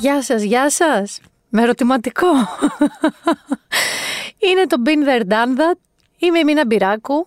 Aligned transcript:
Γεια 0.00 0.22
σας, 0.22 0.42
γεια 0.42 0.70
σας. 0.70 1.20
Με 1.48 1.62
ερωτηματικό. 1.62 2.26
Είναι 4.48 4.66
το 4.66 4.76
Been 4.84 5.08
There 5.08 5.32
Done 5.32 5.58
That. 5.58 5.78
Είμαι 6.18 6.38
η 6.38 6.44
Μίνα 6.44 6.66
Μπυράκου. 6.66 7.26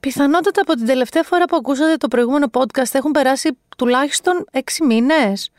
Πιθανότατα 0.00 0.60
από 0.60 0.74
την 0.74 0.86
τελευταία 0.86 1.22
φορά 1.22 1.44
που 1.44 1.56
ακούσατε 1.56 1.96
το 1.96 2.08
προηγούμενο 2.08 2.46
podcast 2.52 2.92
έχουν 2.92 3.10
περάσει 3.10 3.58
τουλάχιστον 3.76 4.44
έξι 4.50 4.84
μήνες. 4.84 5.50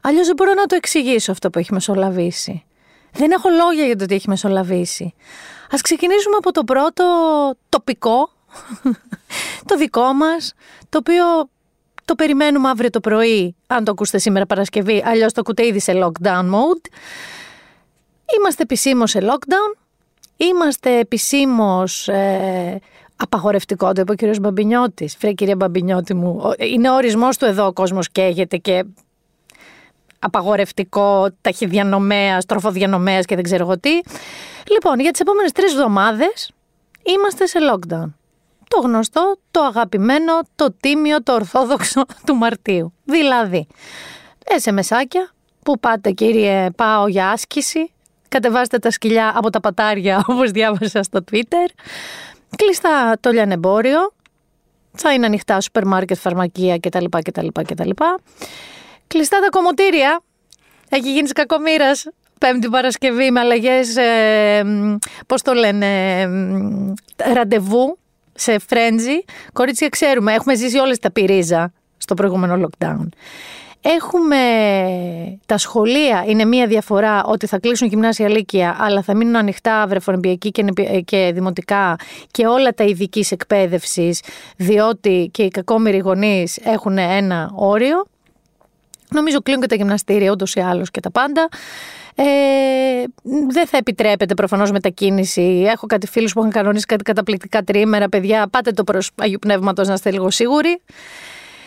Αλλιώς 0.00 0.26
δεν 0.26 0.36
μπορώ 0.36 0.54
να 0.54 0.66
το 0.66 0.74
εξηγήσω 0.74 1.32
αυτό 1.32 1.50
που 1.50 1.58
έχει 1.58 1.72
μεσολαβήσει. 1.72 2.64
Δεν 3.12 3.30
έχω 3.30 3.48
λόγια 3.48 3.84
για 3.84 3.96
το 3.96 4.06
τι 4.06 4.14
έχει 4.14 4.28
μεσολαβήσει. 4.28 5.14
Ας 5.70 5.80
ξεκινήσουμε 5.80 6.36
από 6.36 6.52
το 6.52 6.64
πρώτο 6.64 7.04
τοπικό, 7.68 8.30
το 9.68 9.76
δικό 9.76 10.12
μας, 10.12 10.52
το 10.88 10.98
οποίο 10.98 11.24
το 12.06 12.14
περιμένουμε 12.14 12.68
αύριο 12.68 12.90
το 12.90 13.00
πρωί, 13.00 13.54
αν 13.66 13.84
το 13.84 13.90
ακούσετε 13.90 14.18
σήμερα 14.18 14.46
Παρασκευή, 14.46 15.02
αλλιώς 15.06 15.32
το 15.32 15.40
ακούτε 15.40 15.66
ήδη 15.66 15.80
σε 15.80 15.92
lockdown 15.94 16.44
mode. 16.44 16.86
Είμαστε 18.38 18.62
επισήμως 18.62 19.10
σε 19.10 19.18
lockdown, 19.22 19.78
είμαστε 20.36 20.98
επισήμως 20.98 22.08
ε, 22.08 22.80
απαγορευτικό, 23.16 23.92
το 23.92 24.00
είπε 24.00 24.12
ο 24.12 24.14
κύριος 24.14 24.38
Μπαμπινιώτης. 24.38 25.16
Φρέ 25.16 25.32
κυρία 25.32 25.56
Μπαμπινιώτη 25.56 26.14
μου, 26.14 26.52
είναι 26.58 26.90
ο 26.90 26.94
ορισμός 26.94 27.36
του 27.36 27.44
εδώ 27.44 27.66
ο 27.66 27.72
κόσμος 27.72 28.10
καίγεται 28.10 28.56
και 28.56 28.84
απαγορευτικό, 30.18 31.28
ταχυδιανομέας, 31.40 32.46
τροφοδιανομέας 32.46 33.24
και 33.24 33.34
δεν 33.34 33.44
ξέρω 33.44 33.64
εγώ 33.64 33.78
τι. 33.78 34.00
Λοιπόν, 34.70 35.00
για 35.00 35.10
τις 35.10 35.20
επόμενες 35.20 35.52
τρεις 35.52 35.72
εβδομάδες 35.72 36.50
είμαστε 37.02 37.46
σε 37.46 37.58
lockdown. 37.72 38.12
Το 38.68 38.80
γνωστό, 38.80 39.36
το 39.50 39.60
αγαπημένο, 39.60 40.32
το 40.54 40.72
τίμιο, 40.80 41.22
το 41.22 41.32
ορθόδοξο 41.32 42.04
του 42.26 42.34
Μαρτίου. 42.34 42.92
Δηλαδή, 43.04 43.66
μεσάκια 44.72 45.30
που 45.62 45.78
πάτε 45.78 46.10
κύριε 46.10 46.70
πάω 46.70 47.06
για 47.06 47.30
άσκηση, 47.30 47.92
κατεβάστε 48.28 48.78
τα 48.78 48.90
σκυλιά 48.90 49.32
από 49.34 49.50
τα 49.50 49.60
πατάρια 49.60 50.22
όπως 50.28 50.50
διάβασα 50.50 51.02
στο 51.02 51.24
Twitter, 51.30 51.68
κλειστά 52.56 53.16
το 53.20 53.30
λιανεμπόριο, 53.30 54.12
θα 54.92 55.12
είναι 55.12 55.26
ανοιχτά 55.26 55.60
σούπερ 55.60 55.86
μάρκετ, 55.86 56.16
φαρμακεία 56.16 56.78
κτλ. 56.78 57.04
κτλ, 57.22 57.46
κτλ. 57.52 57.90
Κλειστά 59.06 59.40
τα 59.40 59.48
κομμωτήρια. 59.50 60.20
Έχει 60.88 61.12
γίνει 61.12 61.28
κακομήρα 61.28 61.90
Πέμπτη 62.38 62.68
Παρασκευή 62.68 63.30
με 63.30 63.40
αλλαγές. 63.40 63.96
Ε, 63.96 64.64
Πώς 65.26 65.42
το 65.42 65.52
λένε, 65.52 66.20
ε, 67.16 67.32
ραντεβού 67.32 67.98
σε 68.36 68.58
φρέντζι. 68.58 69.24
Κορίτσια, 69.52 69.88
ξέρουμε, 69.88 70.32
έχουμε 70.32 70.54
ζήσει 70.54 70.78
όλες 70.78 70.98
τα 70.98 71.10
πυρίζα 71.10 71.72
στο 71.96 72.14
προηγούμενο 72.14 72.68
lockdown. 72.68 73.08
Έχουμε 73.80 74.38
τα 75.46 75.58
σχολεία, 75.58 76.24
είναι 76.26 76.44
μία 76.44 76.66
διαφορά 76.66 77.24
ότι 77.24 77.46
θα 77.46 77.58
κλείσουν 77.58 77.88
γυμνάσια 77.88 78.28
λύκεια, 78.28 78.76
αλλά 78.80 79.02
θα 79.02 79.14
μείνουν 79.14 79.36
ανοιχτά 79.36 79.86
βρεφονιπιακή 79.86 80.50
και, 80.50 80.64
και 81.04 81.30
δημοτικά 81.34 81.96
και 82.30 82.46
όλα 82.46 82.74
τα 82.74 82.84
ειδικής 82.84 83.30
εκπαίδευσης, 83.30 84.22
διότι 84.56 85.28
και 85.32 85.42
οι 85.42 85.48
κακόμοιροι 85.48 85.98
γονείς 85.98 86.56
έχουν 86.56 86.98
ένα 86.98 87.50
όριο. 87.54 88.06
Νομίζω 89.10 89.40
κλείνουν 89.40 89.62
και 89.62 89.68
τα 89.68 89.74
γυμναστήρια 89.74 90.30
ούτως 90.30 90.54
ή 90.54 90.60
άλλως 90.60 90.90
και 90.90 91.00
τα 91.00 91.10
πάντα. 91.10 91.48
Ε, 92.18 92.24
δεν 93.48 93.66
θα 93.66 93.76
επιτρέπεται 93.76 94.34
προφανώς 94.34 94.70
μετακίνηση. 94.70 95.64
Έχω 95.66 95.86
κάτι 95.86 96.06
φίλους 96.06 96.32
που 96.32 96.38
έχουν 96.38 96.50
κανονίσει 96.50 96.86
κάτι 96.86 97.02
καταπληκτικά 97.02 97.62
τρίμερα. 97.62 98.08
Παιδιά, 98.08 98.48
πάτε 98.48 98.70
το 98.70 98.84
προς 98.84 99.10
Αγίου 99.14 99.38
Πνεύματος 99.38 99.88
να 99.88 99.94
είστε 99.94 100.10
λίγο 100.10 100.30
σίγουροι. 100.30 100.80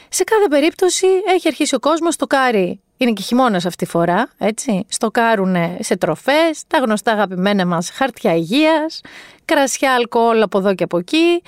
Σε 0.09 0.23
κάθε 0.23 0.47
περίπτωση 0.49 1.07
έχει 1.27 1.47
αρχίσει 1.47 1.75
ο 1.75 1.79
κόσμος, 1.79 2.15
το 2.15 2.27
κάρι 2.27 2.79
είναι 2.97 3.11
και 3.11 3.21
χειμώνας 3.21 3.65
αυτή 3.65 3.85
τη 3.85 3.91
φορά, 3.91 4.29
έτσι. 4.37 4.85
Στοκάρουν 4.87 5.55
σε 5.79 5.97
τροφές, 5.97 6.63
τα 6.67 6.77
γνωστά 6.77 7.11
αγαπημένα 7.11 7.65
μας 7.65 7.89
χαρτιά 7.89 8.35
υγείας, 8.35 9.01
κρασιά, 9.45 9.93
αλκοόλ 9.93 10.41
από 10.41 10.57
εδώ 10.57 10.75
και 10.75 10.83
από 10.83 10.97
εκεί. 10.97 11.41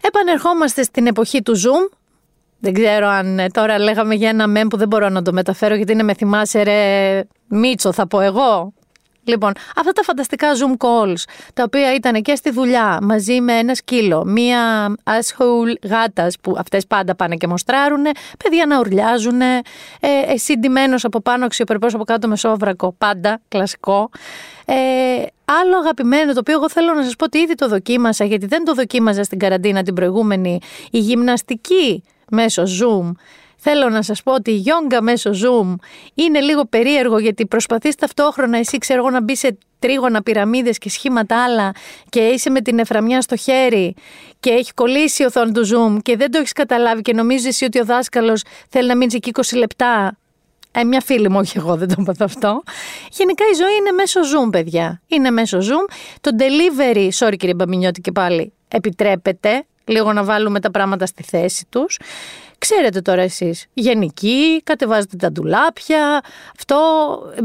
Επανερχόμαστε 0.00 0.82
στην 0.82 1.06
εποχή 1.06 1.42
του 1.42 1.56
Zoom, 1.56 1.96
δεν 2.58 2.72
ξέρω 2.72 3.06
αν 3.06 3.38
ε, 3.38 3.48
τώρα 3.48 3.78
λέγαμε 3.78 4.14
για 4.14 4.28
ένα 4.28 4.46
μέμ 4.46 4.68
που 4.68 4.76
δεν 4.76 4.88
μπορώ 4.88 5.08
να 5.08 5.22
το 5.22 5.32
μεταφέρω 5.32 5.74
γιατί 5.74 5.92
είναι 5.92 6.02
με 6.02 6.14
θυμάσαι 6.14 6.62
ρε 6.62 7.20
Μίτσο 7.54 7.92
θα 7.92 8.06
πω 8.06 8.20
εγώ. 8.20 8.72
Λοιπόν, 9.26 9.52
αυτά 9.76 9.92
τα 9.92 10.02
φανταστικά 10.02 10.48
Zoom 10.52 10.86
calls, 10.86 11.22
τα 11.54 11.62
οποία 11.62 11.94
ήταν 11.94 12.22
και 12.22 12.34
στη 12.34 12.50
δουλειά 12.50 12.98
μαζί 13.02 13.40
με 13.40 13.52
ένα 13.52 13.74
σκύλο, 13.74 14.24
μία 14.24 14.94
asshole 15.04 15.88
γάτας 15.88 16.36
που 16.40 16.54
αυτές 16.58 16.86
πάντα 16.86 17.14
πάνε 17.14 17.36
και 17.36 17.46
μοστράρουνε, 17.46 18.10
παιδιά 18.44 18.66
να 18.66 18.78
ουρλιάζουν, 18.78 19.40
ε, 19.40 19.62
εσύ 20.26 20.58
ντυμένο 20.58 20.96
από 21.02 21.20
πάνω, 21.20 21.44
αξιοπρεπώ 21.44 21.86
από 21.86 22.04
κάτω 22.04 22.28
με 22.28 22.36
σόβρακο, 22.36 22.94
πάντα 22.98 23.40
κλασικό. 23.48 24.10
Ε, 24.64 24.74
άλλο 25.44 25.78
αγαπημένο, 25.78 26.32
το 26.32 26.38
οποίο 26.38 26.54
εγώ 26.54 26.70
θέλω 26.70 26.94
να 26.94 27.04
σας 27.04 27.16
πω 27.16 27.24
ότι 27.24 27.38
ήδη 27.38 27.54
το 27.54 27.68
δοκίμασα, 27.68 28.24
γιατί 28.24 28.46
δεν 28.46 28.64
το 28.64 28.74
δοκίμαζα 28.74 29.22
στην 29.22 29.38
καραντίνα 29.38 29.82
την 29.82 29.94
προηγούμενη, 29.94 30.60
η 30.90 30.98
γυμναστική 30.98 32.02
μέσω 32.30 32.62
Zoom. 32.62 33.12
Θέλω 33.66 33.88
να 33.88 34.02
σας 34.02 34.22
πω 34.22 34.32
ότι 34.32 34.50
η 34.50 34.54
γιόγκα 34.54 35.02
μέσω 35.02 35.30
Zoom 35.30 35.74
είναι 36.14 36.40
λίγο 36.40 36.64
περίεργο 36.64 37.18
γιατί 37.18 37.46
προσπαθείς 37.46 37.94
ταυτόχρονα 37.94 38.58
εσύ 38.58 38.78
ξέρω 38.78 39.00
εγώ 39.00 39.10
να 39.10 39.22
μπει 39.22 39.36
σε 39.36 39.58
τρίγωνα, 39.78 40.22
πυραμίδες 40.22 40.78
και 40.78 40.90
σχήματα 40.90 41.44
άλλα 41.44 41.72
και 42.08 42.20
είσαι 42.20 42.50
με 42.50 42.60
την 42.60 42.78
εφραμιά 42.78 43.20
στο 43.20 43.36
χέρι 43.36 43.94
και 44.40 44.50
έχει 44.50 44.74
κολλήσει 44.74 45.22
η 45.22 45.26
οθόνη 45.26 45.52
του 45.52 45.66
Zoom 45.66 45.98
και 46.02 46.16
δεν 46.16 46.30
το 46.30 46.38
έχεις 46.38 46.52
καταλάβει 46.52 47.02
και 47.02 47.12
νομίζεις 47.12 47.46
εσύ 47.46 47.64
ότι 47.64 47.80
ο 47.80 47.84
δάσκαλος 47.84 48.42
θέλει 48.68 48.88
να 48.88 48.96
μείνει 48.96 49.12
εκεί 49.14 49.30
20 49.34 49.56
λεπτά 49.56 50.18
ε, 50.72 50.84
μια 50.84 51.00
φίλη 51.00 51.30
μου, 51.30 51.38
όχι 51.38 51.58
εγώ 51.58 51.76
δεν 51.76 51.88
το 51.88 51.94
είπα 51.98 52.24
αυτό. 52.24 52.62
Γενικά 53.10 53.44
η 53.52 53.54
ζωή 53.54 53.74
είναι 53.78 53.90
μέσω 53.90 54.20
Zoom, 54.20 54.50
παιδιά. 54.52 55.00
Είναι 55.06 55.30
μέσω 55.30 55.58
Zoom. 55.58 55.92
Το 56.20 56.30
delivery, 56.38 57.08
sorry 57.18 57.36
κύριε 57.36 57.54
Μπαμινιώτη 57.54 58.00
και 58.00 58.12
πάλι, 58.12 58.52
επιτρέπεται 58.68 59.64
λίγο 59.84 60.12
να 60.12 60.24
βάλουμε 60.24 60.60
τα 60.60 60.70
πράγματα 60.70 61.06
στη 61.06 61.22
θέση 61.22 61.66
τους. 61.68 61.98
Ξέρετε 62.66 63.00
τώρα 63.00 63.22
εσείς, 63.22 63.66
γενική, 63.74 64.60
κατεβάζετε 64.64 65.16
τα 65.16 65.32
ντουλάπια, 65.32 66.20
αυτό 66.58 66.76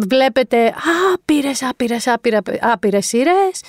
βλέπετε 0.08 0.74
άπειρες, 1.14 1.64
άπειρες, 1.64 2.08
άπειρες, 2.08 2.42
άπειρες 2.62 3.06
σειρές 3.06 3.62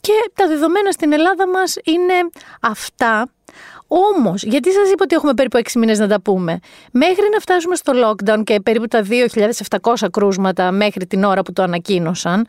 και 0.00 0.12
τα 0.34 0.46
δεδομένα 0.46 0.90
στην 0.90 1.12
Ελλάδα 1.12 1.48
μας 1.48 1.76
είναι 1.84 2.14
αυτά 2.60 3.28
Όμως, 3.86 4.42
γιατί 4.42 4.72
σας 4.72 4.90
είπα 4.90 5.02
ότι 5.02 5.14
έχουμε 5.14 5.34
περίπου 5.34 5.56
6 5.56 5.78
μήνες 5.78 5.98
να 5.98 6.08
τα 6.08 6.20
πούμε; 6.20 6.58
Μέχρι 6.90 7.28
να 7.32 7.38
φτάσουμε 7.38 7.76
στο 7.76 7.92
lockdown 8.04 8.42
και 8.44 8.60
περίπου 8.60 8.88
τα 8.88 9.02
2.700 9.02 10.08
κρούσματα 10.10 10.70
μέχρι 10.70 11.06
την 11.06 11.24
ώρα 11.24 11.42
που 11.42 11.52
το 11.52 11.62
ανακοίνωσαν. 11.62 12.46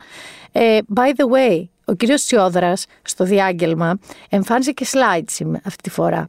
Ε, 0.52 0.78
by 0.94 1.08
the 1.08 1.24
way, 1.34 1.64
ο 1.84 1.94
κύριος 1.94 2.24
Τσιόδρας 2.24 2.86
στο 3.02 3.24
διάγγελμα 3.24 3.98
εμφάνισε 4.28 4.72
και 4.72 4.86
slides 4.92 5.52
αυτή 5.64 5.82
τη 5.82 5.90
φορά. 5.90 6.28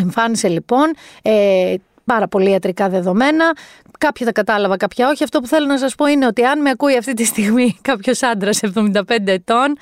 Εμφάνισε 0.00 0.48
λοιπόν 0.48 0.94
ε, 1.22 1.74
πάρα 2.04 2.28
πολύ 2.28 2.50
ιατρικά 2.50 2.88
δεδομένα. 2.88 3.56
Κάποια 3.98 4.26
τα 4.26 4.32
κατάλαβα, 4.32 4.76
κάποια 4.76 5.08
όχι. 5.08 5.22
Αυτό 5.22 5.40
που 5.40 5.46
θέλω 5.46 5.66
να 5.66 5.78
σας 5.78 5.94
πω 5.94 6.06
είναι 6.06 6.26
ότι 6.26 6.44
αν 6.44 6.60
με 6.60 6.70
ακούει 6.70 6.96
αυτή 6.96 7.12
τη 7.14 7.24
στιγμή 7.24 7.78
κάποιος 7.90 8.22
άντρας 8.22 8.60
75 8.74 9.02
ετών, 9.24 9.76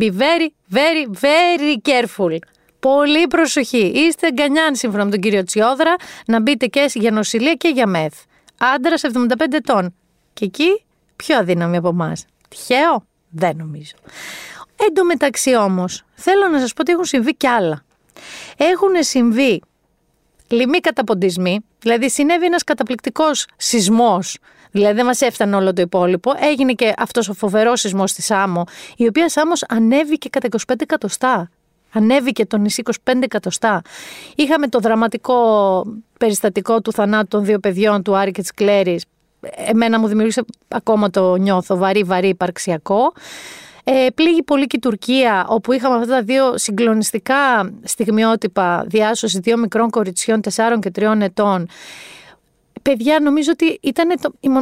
be 0.00 0.04
very, 0.04 0.74
very, 0.74 1.20
very 1.20 1.90
careful. 1.90 2.36
Πολύ 2.80 3.26
προσοχή. 3.26 3.92
Είστε 3.94 4.32
γκανιάν 4.32 4.74
σύμφωνα 4.74 5.04
με 5.04 5.10
τον 5.10 5.20
κύριο 5.20 5.44
Τσιόδρα 5.44 5.94
να 6.26 6.40
μπείτε 6.40 6.66
και 6.66 6.90
για 6.94 7.10
νοσηλεία 7.10 7.54
και 7.54 7.68
για 7.68 7.86
μεθ. 7.86 8.14
Άντρας 8.58 9.02
75 9.02 9.52
ετών. 9.52 9.94
Και 10.32 10.44
εκεί 10.44 10.84
πιο 11.16 11.36
αδύναμη 11.36 11.76
από 11.76 11.88
εμάς. 11.88 12.24
Τυχαίο; 12.48 13.06
Δεν 13.30 13.56
νομίζω. 13.56 13.94
Εν 14.76 14.94
τω 14.94 15.04
μεταξύ 15.04 15.56
όμως, 15.56 16.04
θέλω 16.14 16.48
να 16.48 16.60
σας 16.60 16.72
πω 16.72 16.80
ότι 16.80 16.92
έχουν 16.92 17.04
συμβεί 17.04 17.34
κι 17.34 17.46
άλλα. 17.46 17.84
Έχουν 18.56 18.90
συμβεί 18.98 19.62
λοιμοί 20.48 20.78
καταποντισμοί, 20.80 21.60
δηλαδή 21.78 22.10
συνέβη 22.10 22.44
ένας 22.44 22.64
καταπληκτικός 22.64 23.46
σεισμός. 23.56 24.38
Δηλαδή 24.70 24.94
δεν 24.94 25.04
μας 25.04 25.20
έφτανε 25.20 25.56
όλο 25.56 25.72
το 25.72 25.82
υπόλοιπο. 25.82 26.32
Έγινε 26.40 26.72
και 26.72 26.94
αυτός 26.98 27.28
ο 27.28 27.32
φοβερός 27.34 27.80
σεισμός 27.80 28.10
στη 28.10 28.22
Σάμο, 28.22 28.64
η 28.96 29.06
οποία 29.06 29.28
Σάμος 29.28 29.64
ανέβηκε 29.68 30.28
κατά 30.28 30.48
25 30.66 30.74
εκατοστά. 30.78 31.50
Ανέβηκε 31.92 32.46
το 32.46 32.56
νησί 32.56 32.82
25 33.04 33.12
εκατοστά. 33.22 33.82
Είχαμε 34.34 34.68
το 34.68 34.78
δραματικό 34.78 35.36
περιστατικό 36.18 36.80
του 36.80 36.92
θανάτου 36.92 37.26
των 37.28 37.44
δύο 37.44 37.58
παιδιών 37.58 38.02
του 38.02 38.16
Άρη 38.16 38.30
και 38.30 38.40
της 38.40 38.54
Κλέρης. 38.54 39.04
Εμένα 39.66 39.98
μου 39.98 40.06
δημιούργησε 40.06 40.44
ακόμα 40.68 41.10
το 41.10 41.36
νιώθω 41.36 41.76
βαρύ 41.76 42.02
βαρύ 42.02 42.28
υπαρξιακό. 42.28 43.12
Ε, 43.84 44.06
πλήγει 44.14 44.42
πολύ 44.42 44.66
και 44.66 44.76
η 44.76 44.80
Τουρκία, 44.80 45.46
όπου 45.48 45.72
είχαμε 45.72 45.94
αυτά 45.96 46.06
τα 46.06 46.22
δύο 46.22 46.58
συγκλονιστικά 46.58 47.72
στιγμιότυπα 47.82 48.84
διάσωση 48.86 49.38
δύο 49.38 49.56
μικρών 49.56 49.90
κοριτσιών 49.90 50.40
4 50.40 50.78
και 50.80 50.90
3 50.98 51.20
ετών. 51.20 51.68
Παιδιά, 52.82 53.20
νομίζω 53.20 53.50
ότι 53.52 53.78
ήταν 53.82 54.08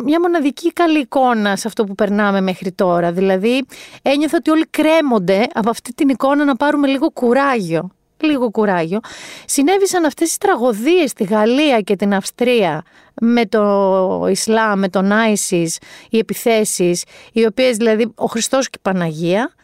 μια 0.04 0.20
μοναδική 0.20 0.72
καλή 0.72 0.98
εικόνα 0.98 1.56
σε 1.56 1.68
αυτό 1.68 1.84
που 1.84 1.94
περνάμε 1.94 2.40
μέχρι 2.40 2.72
τώρα. 2.72 3.12
Δηλαδή, 3.12 3.64
ένιωθα 4.02 4.36
ότι 4.36 4.50
όλοι 4.50 4.66
κρέμονται 4.70 5.46
από 5.52 5.70
αυτή 5.70 5.94
την 5.94 6.08
εικόνα 6.08 6.44
να 6.44 6.56
πάρουμε 6.56 6.86
λίγο 6.86 7.10
κουράγιο. 7.10 7.90
Λίγο 8.26 8.50
κουράγιο. 8.50 9.00
Συνέβησαν 9.44 10.04
αυτές 10.04 10.28
τις 10.28 10.38
τραγωδίες 10.38 11.10
στη 11.10 11.24
Γαλλία 11.24 11.80
και 11.80 11.96
την 11.96 12.14
Αυστρία 12.14 12.82
με 13.20 13.46
το 13.46 14.26
Ισλάμ, 14.30 14.78
με 14.78 14.88
τον 14.88 15.12
Άισις, 15.12 15.78
οι 16.10 16.18
επιθέσεις, 16.18 17.04
οι 17.32 17.46
οποίες 17.46 17.76
δηλαδή 17.76 18.12
ο 18.14 18.26
Χριστός 18.26 18.70
και 18.70 18.78
η 18.78 18.82
Παναγία. 18.82 19.54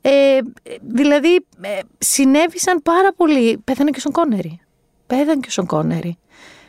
Ε, 0.00 0.38
δηλαδή 0.80 1.34
ε, 1.60 1.78
συνέβησαν 1.98 2.82
πάρα 2.82 3.12
πολύ. 3.12 3.58
Πέθανε 3.58 3.90
και 3.90 3.96
ο 3.98 4.00
Σον 4.00 4.12
Κόνερη. 4.12 4.60
Πέθανε 5.06 5.40
και 5.40 5.48
ο 5.48 5.50
Σον 5.50 5.66
Κόνερη. 5.66 6.18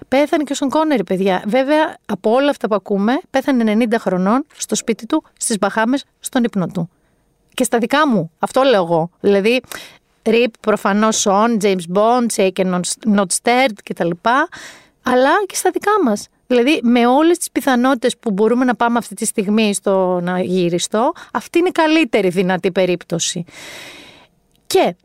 Πέθανε 0.08 0.44
και 0.44 0.52
ο 0.52 0.56
Σον 0.56 0.70
Κόνερη, 0.70 1.04
παιδιά. 1.04 1.44
Βέβαια, 1.48 1.98
από 2.06 2.32
όλα 2.32 2.50
αυτά 2.50 2.68
που 2.68 2.76
ακούμε, 2.76 3.20
πέθανε 3.30 3.86
90 3.90 3.96
χρονών 4.00 4.46
στο 4.56 4.76
σπίτι 4.76 5.06
του, 5.06 5.24
στις 5.38 5.58
Μπαχάμες, 5.58 6.04
στον 6.20 6.44
ύπνο 6.44 6.68
του. 6.68 6.90
Και 7.54 7.64
στα 7.64 7.78
δικά 7.78 8.08
μου. 8.08 8.32
Αυτό 8.40 8.62
λέω 8.62 8.84
εγώ. 8.84 9.10
Δηλαδή, 9.20 9.62
Ρίπ, 10.24 10.58
προφανώς 10.60 11.20
Σον, 11.20 11.58
James 11.62 11.86
Bond, 11.94 12.26
Shaken 12.36 12.80
Not 13.16 13.26
Stirred 13.42 13.78
κτλ. 13.84 14.10
Αλλά 15.04 15.32
και 15.46 15.56
στα 15.56 15.70
δικά 15.72 15.92
μας. 16.04 16.28
Δηλαδή, 16.48 16.80
με 16.84 17.08
όλες 17.08 17.38
τις 17.38 17.52
πιθανότητες 17.52 18.18
που 18.18 18.32
μπορούμε 18.32 18.66
να 18.66 18.76
πάμε 18.76 18.98
αυτή 18.98 19.16
τη 19.16 19.26
στιγμή 19.26 19.74
στο 19.74 20.20
να 20.22 20.42
γυριστώ, 20.42 21.14
αυτή 21.32 21.60
είναι 21.60 21.68
η 21.68 21.72
καλύτερη 21.72 22.30
δυνατή 22.30 22.72
περίπτωση. 22.72 23.44
Και 24.68 24.96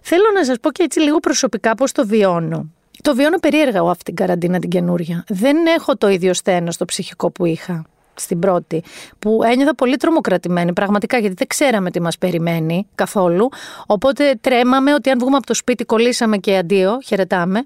θέλω 0.00 0.24
να 0.34 0.44
σας 0.44 0.56
πω 0.60 0.72
και 0.72 0.82
έτσι 0.82 1.00
λίγο 1.00 1.18
προσωπικά 1.18 1.74
πώς 1.74 1.92
το 1.92 2.06
βιώνω. 2.06 2.70
Το 3.02 3.14
βιώνω 3.14 3.38
περίεργα 3.38 3.76
εγώ 3.76 3.90
αυτή 3.90 4.04
την 4.04 4.14
καραντίνα 4.14 4.58
την 4.58 4.70
καινούρια. 4.70 5.24
Δεν 5.28 5.66
έχω 5.66 5.96
το 5.96 6.08
ίδιο 6.08 6.34
στένο 6.34 6.70
στο 6.70 6.84
ψυχικό 6.84 7.30
που 7.30 7.44
είχα 7.44 7.84
στην 8.14 8.38
πρώτη, 8.38 8.82
που 9.18 9.40
ένιωθα 9.44 9.74
πολύ 9.74 9.96
τρομοκρατημένη 9.96 10.72
πραγματικά 10.72 11.18
γιατί 11.18 11.34
δεν 11.34 11.46
ξέραμε 11.46 11.90
τι 11.90 12.00
μας 12.00 12.18
περιμένει 12.18 12.86
καθόλου. 12.94 13.48
Οπότε 13.86 14.38
τρέμαμε 14.40 14.94
ότι 14.94 15.10
αν 15.10 15.18
βγούμε 15.18 15.36
από 15.36 15.46
το 15.46 15.54
σπίτι 15.54 15.84
κολλήσαμε 15.84 16.36
και 16.36 16.56
αντίο, 16.56 16.98
χαιρετάμε. 17.04 17.64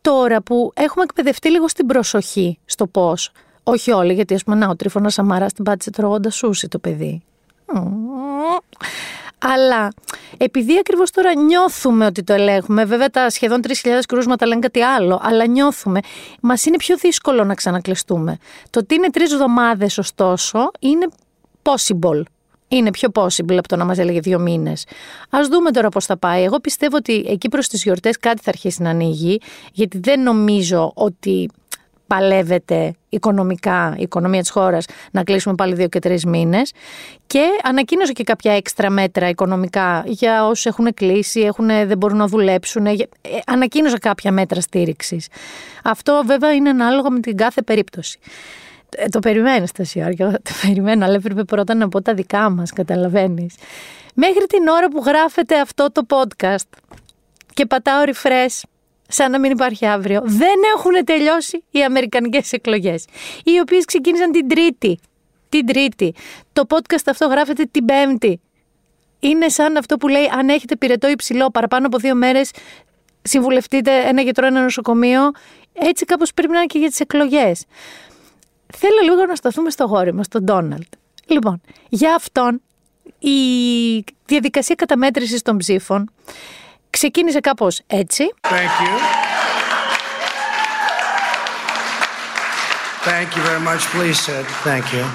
Τώρα 0.00 0.42
που 0.42 0.72
έχουμε 0.74 1.04
εκπαιδευτεί 1.04 1.50
λίγο 1.50 1.68
στην 1.68 1.86
προσοχή 1.86 2.58
στο 2.64 2.86
πώς. 2.86 3.32
Όχι 3.62 3.90
όλοι, 3.90 4.14
γιατί 4.14 4.34
ας 4.34 4.44
πούμε, 4.44 4.56
να, 4.56 4.68
ο 4.68 4.76
Τρίφωνας 4.76 5.14
Σαμαράς 5.14 5.52
την 5.52 5.64
πάτησε 5.64 5.90
τρώγοντας 5.90 6.36
σούσι 6.36 6.68
το 6.68 6.78
παιδί. 6.78 7.22
Αλλά 9.40 9.92
επειδή 10.36 10.78
ακριβώς 10.78 11.10
τώρα 11.10 11.34
νιώθουμε 11.34 12.06
ότι 12.06 12.22
το 12.22 12.32
ελέγχουμε, 12.32 12.84
βέβαια 12.84 13.10
τα 13.10 13.30
σχεδόν 13.30 13.60
3.000 13.66 13.72
κρούσματα 14.08 14.46
λένε 14.46 14.60
κάτι 14.60 14.80
άλλο, 14.80 15.20
αλλά 15.22 15.46
νιώθουμε, 15.46 16.00
μας 16.40 16.64
είναι 16.64 16.76
πιο 16.76 16.96
δύσκολο 16.96 17.44
να 17.44 17.54
ξανακλειστούμε. 17.54 18.38
Το 18.70 18.78
ότι 18.80 18.94
είναι 18.94 19.10
τρεις 19.10 19.32
εβδομάδες, 19.32 19.98
ωστόσο, 19.98 20.70
είναι 20.78 21.08
possible. 21.62 22.22
Είναι 22.68 22.90
πιο 22.90 23.08
possible 23.14 23.56
από 23.56 23.68
το 23.68 23.76
να 23.76 23.84
μας 23.84 23.98
έλεγε 23.98 24.20
δύο 24.20 24.38
μήνες. 24.38 24.84
Α 25.30 25.38
δούμε 25.50 25.70
τώρα 25.70 25.88
πώς 25.88 26.04
θα 26.04 26.16
πάει. 26.16 26.42
Εγώ 26.42 26.60
πιστεύω 26.60 26.96
ότι 26.96 27.24
εκεί 27.28 27.48
προς 27.48 27.68
τις 27.68 27.82
γιορτές 27.82 28.18
κάτι 28.18 28.42
θα 28.42 28.50
αρχίσει 28.50 28.82
να 28.82 28.90
ανοίγει, 28.90 29.40
γιατί 29.72 29.98
δεν 29.98 30.22
νομίζω 30.22 30.92
ότι 30.94 31.50
παλεύεται 32.14 32.94
οικονομικά 33.08 33.94
η 33.98 34.02
οικονομία 34.02 34.40
της 34.40 34.50
χώρας 34.50 34.84
να 35.10 35.22
κλείσουμε 35.22 35.54
πάλι 35.54 35.74
δύο 35.74 35.88
και 35.88 35.98
τρεις 35.98 36.24
μήνες 36.24 36.72
και 37.26 37.44
ανακοίνωσε 37.62 38.12
και 38.12 38.22
κάποια 38.22 38.52
έξτρα 38.52 38.90
μέτρα 38.90 39.28
οικονομικά 39.28 40.02
για 40.06 40.46
όσους 40.46 40.66
έχουν 40.66 40.94
κλείσει, 40.94 41.40
έχουν, 41.40 41.66
δεν 41.66 41.96
μπορούν 41.98 42.16
να 42.16 42.26
δουλέψουν, 42.26 42.86
ε, 42.86 42.96
ανακοίνωσε 43.46 43.98
κάποια 43.98 44.32
μέτρα 44.32 44.60
στήριξης. 44.60 45.28
Αυτό 45.84 46.22
βέβαια 46.26 46.52
είναι 46.52 46.68
ανάλογα 46.68 47.10
με 47.10 47.20
την 47.20 47.36
κάθε 47.36 47.62
περίπτωση. 47.62 48.18
Ε, 48.96 49.08
το 49.08 49.18
περιμένω 49.18 49.66
στα 49.66 49.84
το 50.42 50.52
περιμένω, 50.62 51.04
αλλά 51.04 51.14
έπρεπε 51.14 51.44
πρώτα 51.44 51.74
να 51.74 51.88
πω 51.88 52.02
τα 52.02 52.14
δικά 52.14 52.50
μας, 52.50 52.72
καταλαβαίνεις. 52.72 53.54
Μέχρι 54.14 54.46
την 54.46 54.68
ώρα 54.68 54.88
που 54.88 55.02
γράφεται 55.06 55.60
αυτό 55.60 55.92
το 55.92 56.06
podcast 56.08 56.68
και 57.54 57.66
πατάω 57.66 58.02
refresh 58.06 58.60
σαν 59.10 59.30
να 59.30 59.38
μην 59.38 59.50
υπάρχει 59.50 59.86
αύριο. 59.86 60.20
Δεν 60.24 60.56
έχουν 60.76 61.04
τελειώσει 61.04 61.64
οι 61.70 61.82
αμερικανικές 61.82 62.52
εκλογές, 62.52 63.04
οι 63.44 63.60
οποίες 63.60 63.84
ξεκίνησαν 63.84 64.30
την 64.30 64.48
Τρίτη. 64.48 64.98
Την 65.48 65.66
Τρίτη. 65.66 66.14
Το 66.52 66.62
podcast 66.68 67.06
αυτό 67.06 67.26
γράφεται 67.26 67.64
την 67.70 67.84
Πέμπτη. 67.84 68.40
Είναι 69.20 69.48
σαν 69.48 69.76
αυτό 69.76 69.96
που 69.96 70.08
λέει 70.08 70.30
αν 70.38 70.48
έχετε 70.48 70.76
πυρετό 70.76 71.08
υψηλό 71.08 71.50
παραπάνω 71.50 71.86
από 71.86 71.98
δύο 71.98 72.14
μέρες 72.14 72.50
συμβουλευτείτε 73.22 74.08
ένα 74.08 74.22
γιατρό, 74.22 74.46
ένα 74.46 74.62
νοσοκομείο. 74.62 75.30
Έτσι 75.72 76.04
κάπως 76.04 76.34
πρέπει 76.34 76.52
να 76.52 76.58
είναι 76.58 76.66
και 76.66 76.78
για 76.78 76.88
τις 76.88 77.00
εκλογές. 77.00 77.64
Θέλω 78.76 79.00
λίγο 79.04 79.26
να 79.26 79.34
σταθούμε 79.34 79.70
στο 79.70 79.84
γόρι 79.84 80.14
μας, 80.14 80.28
τον 80.28 80.44
Ντόναλτ. 80.44 80.92
Λοιπόν, 81.26 81.60
για 81.88 82.14
αυτόν 82.14 82.62
η 83.18 83.38
διαδικασία 84.26 84.74
καταμέτρησης 84.74 85.42
των 85.42 85.56
ψήφων 85.56 86.10
ξεκίνησε 86.89 87.39
κάπως 87.39 87.81
έτσι. 87.87 88.23
Thank 88.41 88.79
you. 88.81 89.25
Thank 93.05 93.35
you 93.35 93.43
very 93.43 93.59
much. 93.59 93.81
Please 93.95 94.19
sit. 94.19 94.45
Thank 94.63 94.91
you. 94.91 95.05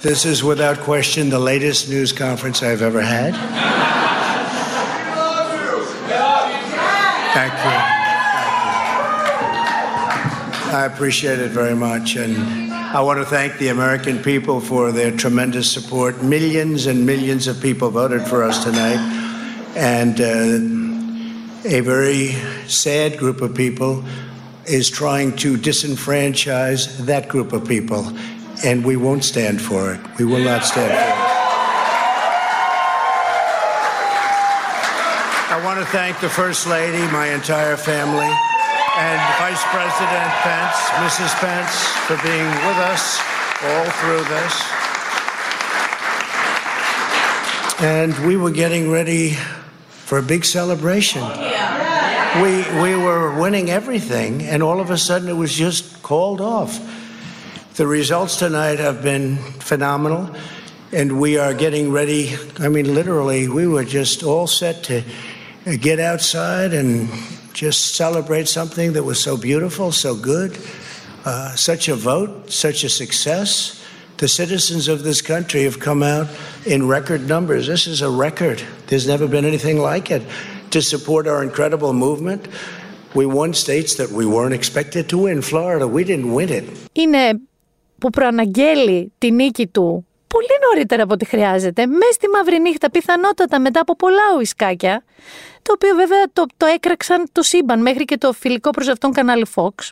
This 0.00 0.24
is 0.24 0.44
without 0.44 0.78
question 0.80 1.30
the 1.30 1.38
latest 1.38 1.88
news 1.88 2.12
conference 2.12 2.62
I've 2.62 2.82
ever 2.82 3.00
had. 3.00 3.32
Thank 7.38 7.52
you. 7.64 7.76
I 10.70 10.84
appreciate 10.84 11.38
it 11.38 11.50
very 11.50 11.74
much. 11.74 12.16
And 12.16 12.36
I 12.72 13.00
want 13.00 13.18
to 13.20 13.24
thank 13.24 13.56
the 13.58 13.68
American 13.68 14.18
people 14.22 14.60
for 14.60 14.92
their 14.92 15.10
tremendous 15.10 15.70
support. 15.70 16.22
Millions 16.22 16.86
and 16.86 17.06
millions 17.06 17.46
of 17.46 17.60
people 17.60 17.90
voted 17.90 18.22
for 18.22 18.44
us 18.44 18.62
tonight. 18.62 19.00
And 19.74 20.20
uh, 20.20 20.81
a 21.65 21.79
very 21.79 22.31
sad 22.67 23.17
group 23.17 23.41
of 23.41 23.55
people 23.55 24.03
is 24.65 24.89
trying 24.89 25.33
to 25.37 25.55
disenfranchise 25.57 26.97
that 27.05 27.29
group 27.29 27.53
of 27.53 27.65
people, 27.65 28.05
and 28.65 28.83
we 28.83 28.97
won't 28.97 29.23
stand 29.23 29.61
for 29.61 29.93
it. 29.93 29.99
We 30.19 30.25
will 30.25 30.43
not 30.43 30.65
stand 30.65 30.91
for 30.91 30.97
it. 30.97 31.33
I 35.51 35.61
want 35.63 35.79
to 35.79 35.85
thank 35.85 36.19
the 36.19 36.29
First 36.29 36.67
Lady, 36.67 37.01
my 37.13 37.27
entire 37.27 37.77
family, 37.77 38.31
and 38.97 39.21
Vice 39.39 39.63
President 39.71 40.31
Pence, 40.43 40.75
Mrs. 40.99 41.33
Pence, 41.39 41.75
for 42.07 42.17
being 42.27 42.49
with 42.67 42.77
us 42.91 43.21
all 43.63 43.89
through 44.01 44.23
this. 44.35 44.53
And 47.81 48.27
we 48.27 48.35
were 48.35 48.51
getting 48.51 48.91
ready 48.91 49.37
for 49.89 50.17
a 50.17 50.21
big 50.21 50.43
celebration. 50.43 51.23
We, 52.41 52.63
we 52.81 52.95
were 52.95 53.39
winning 53.39 53.69
everything, 53.69 54.41
and 54.41 54.63
all 54.63 54.81
of 54.81 54.89
a 54.89 54.97
sudden 54.97 55.29
it 55.29 55.33
was 55.33 55.53
just 55.53 56.01
called 56.01 56.41
off. 56.41 56.79
The 57.75 57.85
results 57.85 58.37
tonight 58.37 58.79
have 58.79 59.03
been 59.03 59.37
phenomenal, 59.37 60.35
and 60.91 61.19
we 61.19 61.37
are 61.37 61.53
getting 61.53 61.91
ready. 61.91 62.35
I 62.57 62.69
mean, 62.69 62.95
literally, 62.95 63.47
we 63.47 63.67
were 63.67 63.85
just 63.85 64.23
all 64.23 64.47
set 64.47 64.83
to 64.85 65.03
get 65.79 65.99
outside 65.99 66.73
and 66.73 67.07
just 67.53 67.93
celebrate 67.93 68.47
something 68.47 68.93
that 68.93 69.03
was 69.03 69.21
so 69.21 69.37
beautiful, 69.37 69.91
so 69.91 70.15
good, 70.15 70.57
uh, 71.25 71.55
such 71.55 71.87
a 71.87 71.95
vote, 71.95 72.51
such 72.51 72.83
a 72.83 72.89
success. 72.89 73.85
The 74.17 74.27
citizens 74.27 74.87
of 74.87 75.03
this 75.03 75.21
country 75.21 75.65
have 75.65 75.79
come 75.79 76.01
out 76.01 76.29
in 76.65 76.87
record 76.87 77.27
numbers. 77.27 77.67
This 77.67 77.85
is 77.85 78.01
a 78.01 78.09
record. 78.09 78.63
There's 78.87 79.07
never 79.07 79.27
been 79.27 79.45
anything 79.45 79.77
like 79.77 80.09
it. 80.09 80.23
To 80.73 80.81
support 80.81 81.23
our 81.31 81.41
incredible 81.49 81.93
movement. 82.05 82.41
We 83.19 83.25
won 83.39 83.49
states 83.65 83.91
that 83.99 84.09
we 84.19 84.25
weren't 84.35 84.55
expected 84.61 85.03
to 85.11 85.17
win. 85.25 85.37
Florida, 85.51 85.85
we 85.97 86.03
didn't 86.03 86.31
win 86.33 86.49
it. 86.49 86.63
Είναι 86.91 87.39
που 87.97 88.09
προαναγγέλει 88.09 89.11
τη 89.17 89.31
νίκη 89.31 89.67
του 89.67 90.05
πολύ 90.27 90.47
νωρίτερα 90.67 91.03
από 91.03 91.13
ό,τι 91.13 91.25
χρειάζεται, 91.25 91.85
μες 91.85 92.13
στη 92.13 92.27
μαύρη 92.27 92.59
νύχτα, 92.59 92.91
πιθανότατα 92.91 93.59
μετά 93.59 93.79
από 93.79 93.95
πολλά 93.95 94.21
ουισκάκια, 94.37 95.03
το 95.61 95.71
οποίο 95.73 95.95
βέβαια 95.95 96.23
το, 96.33 96.45
το 96.57 96.65
έκραξαν 96.65 97.25
το 97.31 97.41
σύμπαν 97.41 97.81
μέχρι 97.81 98.05
και 98.05 98.17
το 98.17 98.33
φιλικό 98.33 98.69
προς 98.69 98.87
αυτόν 98.87 99.11
κανάλι 99.11 99.45
Fox 99.55 99.89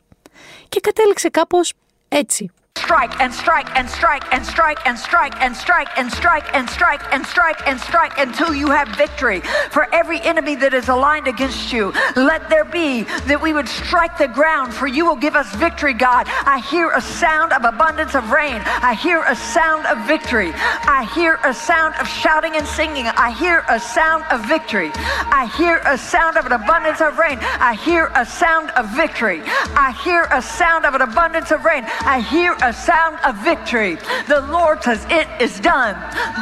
και 0.70 0.80
κατέληξε 0.80 1.30
κάπως 1.30 1.74
έτσι. 2.08 2.52
Strike 2.82 3.20
and 3.22 3.34
strike 3.34 3.70
and 3.78 3.90
strike 3.90 4.24
and 4.34 4.46
strike 4.46 4.80
and 4.86 4.98
strike 4.98 5.36
and 5.42 5.56
strike 5.56 5.88
and 5.98 6.12
strike 6.12 6.44
and 6.54 6.70
strike 6.70 7.02
and 7.14 7.26
strike 7.26 7.68
and 7.68 7.80
strike 7.80 8.18
until 8.18 8.54
you 8.54 8.68
have 8.68 8.88
victory. 8.98 9.42
For 9.70 9.88
every 9.94 10.20
enemy 10.22 10.56
that 10.56 10.74
is 10.74 10.90
aligned 10.90 11.28
against 11.28 11.72
you, 11.72 11.94
let 12.16 12.50
there 12.50 12.66
be 12.66 13.04
that 13.30 13.40
we 13.42 13.54
would 13.54 13.68
strike 13.68 14.18
the 14.18 14.28
ground, 14.28 14.74
for 14.74 14.88
you 14.88 15.06
will 15.06 15.16
give 15.16 15.36
us 15.36 15.54
victory, 15.56 15.94
God. 15.94 16.28
I 16.28 16.60
hear 16.72 16.90
a 16.92 17.02
sound 17.02 17.54
of 17.54 17.64
abundance 17.64 18.16
of 18.16 18.32
rain. 18.32 18.62
I 18.66 18.94
hear 18.96 19.24
a 19.28 19.36
sound 19.36 19.86
of 19.86 19.98
victory. 20.08 20.52
I 20.56 21.10
hear 21.14 21.40
a 21.46 21.54
sound 21.54 21.96
of 22.02 22.08
shouting 22.08 22.56
and 22.56 22.66
singing. 22.66 23.06
I 23.08 23.32
hear 23.32 23.64
a 23.70 23.80
sound 23.80 24.24
of 24.32 24.46
victory. 24.48 24.92
I 24.96 25.52
hear 25.58 25.82
a 25.86 25.98
sound 25.98 26.38
of 26.38 26.46
an 26.46 26.52
abundance 26.52 27.02
of 27.02 27.18
rain. 27.18 27.38
I 27.42 27.76
hear 27.76 28.12
a 28.16 28.26
sound 28.26 28.72
of 28.72 28.90
victory. 28.96 29.42
I 29.76 29.92
hear 30.04 30.28
a 30.32 30.42
sound 30.42 30.86
of 30.86 30.96
an 30.96 31.02
abundance 31.02 31.52
of 31.52 31.64
rain. 31.64 31.84
I 32.02 32.22
hear 32.22 32.56
a 32.62 32.71
a 32.72 32.74
sound 32.92 33.18
of 33.28 33.34
victory. 33.52 33.94
The 34.36 34.42
Lord 34.58 34.78
says, 34.88 35.02
It 35.20 35.28
is 35.46 35.54
done. 35.74 35.96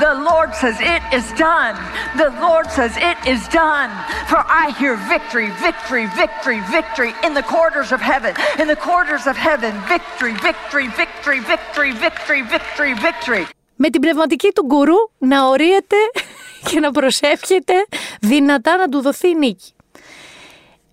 The 0.05 0.13
Lord 0.29 0.49
says, 0.61 0.75
It 0.95 1.03
is 1.17 1.25
done. 1.49 1.75
The 2.23 2.31
Lord 2.45 2.65
says, 2.77 2.93
It 3.11 3.19
is 3.33 3.41
done. 3.63 3.89
For 4.31 4.41
I 4.63 4.65
hear 4.79 4.93
victory, 5.15 5.49
victory, 5.67 6.05
victory, 6.23 6.59
victory 6.77 7.11
in 7.25 7.31
the 7.39 7.45
quarters 7.53 7.89
of 7.95 7.99
heaven. 8.11 8.31
In 8.61 8.67
the 8.73 8.79
quarters 8.87 9.23
of 9.31 9.35
heaven, 9.47 9.73
victory, 9.95 10.33
victory, 10.49 10.87
victory, 11.01 11.39
victory, 11.53 11.91
victory, 12.05 12.41
victory, 12.55 12.93
victory. 13.07 13.45
Με 13.75 13.89
την 13.89 14.01
πνευματική 14.01 14.51
του 14.55 14.65
γκουρού 14.65 14.97
να 15.17 15.47
ορίεται 15.47 15.95
και 16.69 16.79
να 16.79 16.91
προσεύχεται 16.91 17.73
δυνατά 18.21 18.77
να 18.77 18.89
του 18.89 19.01
δοθεί 19.01 19.35
νίκη. 19.35 19.73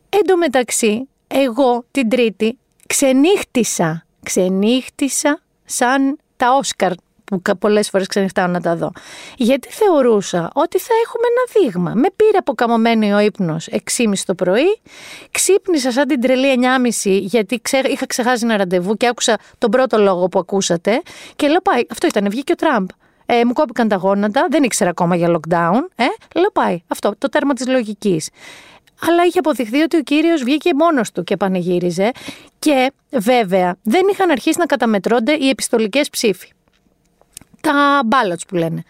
Εν 0.08 0.26
τω 0.26 0.36
μεταξύ, 0.36 1.08
εγώ 1.26 1.84
την 1.90 2.08
Τρίτη 2.08 2.58
ξενύχτησα, 2.86 4.05
ξενύχτησα 4.26 5.40
σαν 5.64 6.18
τα 6.36 6.54
Όσκαρ 6.54 6.92
που 7.24 7.42
πολλές 7.58 7.88
φορές 7.90 8.06
ξενυχτάω 8.06 8.46
να 8.46 8.60
τα 8.60 8.76
δω. 8.76 8.92
Γιατί 9.36 9.68
θεωρούσα 9.68 10.50
ότι 10.54 10.78
θα 10.78 10.94
έχουμε 11.04 11.24
ένα 11.26 11.60
δείγμα. 11.60 11.92
Με 11.94 12.08
πήρε 12.16 12.38
αποκαμωμένο 12.38 13.16
ο 13.16 13.18
ύπνος 13.18 13.68
6.30 13.70 14.12
το 14.26 14.34
πρωί, 14.34 14.80
ξύπνησα 15.30 15.90
σαν 15.90 16.08
την 16.08 16.20
τρελή 16.20 16.58
9.30 17.04 17.20
γιατί 17.20 17.60
είχα 17.90 18.06
ξεχάσει 18.06 18.44
ένα 18.44 18.56
ραντεβού 18.56 18.96
και 18.96 19.06
άκουσα 19.06 19.38
τον 19.58 19.70
πρώτο 19.70 19.98
λόγο 19.98 20.28
που 20.28 20.38
ακούσατε. 20.38 21.02
Και 21.36 21.48
λέω 21.48 21.60
πάει, 21.60 21.82
αυτό 21.90 22.06
ήταν, 22.06 22.30
βγήκε 22.30 22.52
ο 22.52 22.54
Τραμπ. 22.54 22.88
Ε, 23.26 23.44
μου 23.44 23.52
κόπηκαν 23.52 23.88
τα 23.88 23.96
γόνατα, 23.96 24.46
δεν 24.50 24.62
ήξερα 24.62 24.90
ακόμα 24.90 25.16
για 25.16 25.28
lockdown. 25.28 25.80
Ε, 25.96 26.04
λέω 26.38 26.50
πάει, 26.52 26.82
αυτό, 26.88 27.14
το 27.18 27.28
τέρμα 27.28 27.54
της 27.54 27.66
λογικής 27.66 28.28
αλλά 29.00 29.24
είχε 29.24 29.38
αποδειχθεί 29.38 29.82
ότι 29.82 29.96
ο 29.96 30.02
κύριος 30.02 30.42
βγήκε 30.42 30.74
μόνος 30.74 31.12
του 31.12 31.24
και 31.24 31.36
πανηγύριζε 31.36 32.10
και 32.58 32.92
βέβαια 33.10 33.76
δεν 33.82 34.02
είχαν 34.12 34.30
αρχίσει 34.30 34.58
να 34.58 34.66
καταμετρώνται 34.66 35.32
οι 35.32 35.48
επιστολικές 35.48 36.10
ψήφοι. 36.10 36.48
Τα 37.60 38.00
ballots 38.10 38.46
που 38.48 38.54
λένε. 38.54 38.82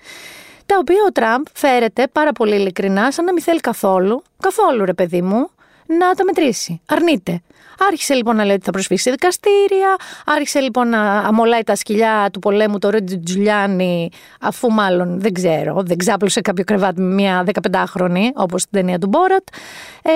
Τα 0.66 0.76
οποία 0.78 0.98
ο 1.08 1.12
Τραμπ 1.12 1.44
φέρεται 1.52 2.06
πάρα 2.12 2.32
πολύ 2.32 2.54
ειλικρινά 2.54 3.12
σαν 3.12 3.24
να 3.24 3.32
μην 3.32 3.42
θέλει 3.42 3.60
καθόλου, 3.60 4.22
καθόλου 4.42 4.84
ρε 4.84 4.94
παιδί 4.94 5.22
μου, 5.22 5.50
να 5.86 6.14
τα 6.14 6.24
μετρήσει. 6.24 6.80
Αρνείται. 6.86 7.42
Άρχισε 7.78 8.14
λοιπόν 8.14 8.36
να 8.36 8.44
λέει 8.44 8.54
ότι 8.54 8.64
θα 8.64 8.70
προσφύγει 8.70 9.00
σε 9.00 9.10
δικαστήρια, 9.10 9.96
άρχισε 10.26 10.60
λοιπόν 10.60 10.88
να 10.88 11.18
αμολάει 11.18 11.62
τα 11.62 11.74
σκυλιά 11.74 12.28
του 12.32 12.38
πολέμου 12.38 12.78
το 12.78 12.90
Ρέντζι 12.90 13.18
Τζουλιάνι, 13.18 14.10
αφού 14.40 14.72
μάλλον 14.72 15.20
δεν 15.20 15.32
ξέρω, 15.32 15.82
δεν 15.82 15.96
ξάπλωσε 15.96 16.40
κάποιο 16.40 16.64
κρεβάτι 16.64 17.00
με 17.00 17.14
μια 17.14 17.44
15χρονη, 17.72 18.24
όπως 18.34 18.60
στην 18.60 18.72
ταινία 18.72 18.98
του 18.98 19.06
Μπόρατ. 19.06 19.46
Ε, 20.02 20.10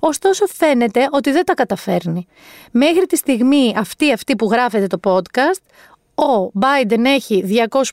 ωστόσο 0.00 0.46
φαίνεται 0.46 1.08
ότι 1.10 1.30
δεν 1.30 1.44
τα 1.44 1.54
καταφέρνει. 1.54 2.26
Μέχρι 2.70 3.06
τη 3.06 3.16
στιγμή 3.16 3.74
αυτή, 3.76 4.12
αυτή 4.12 4.36
που 4.36 4.48
γράφεται 4.50 4.86
το 4.86 4.98
podcast, 5.04 5.62
ο 6.18 6.50
Biden 6.60 7.04
έχει 7.04 7.44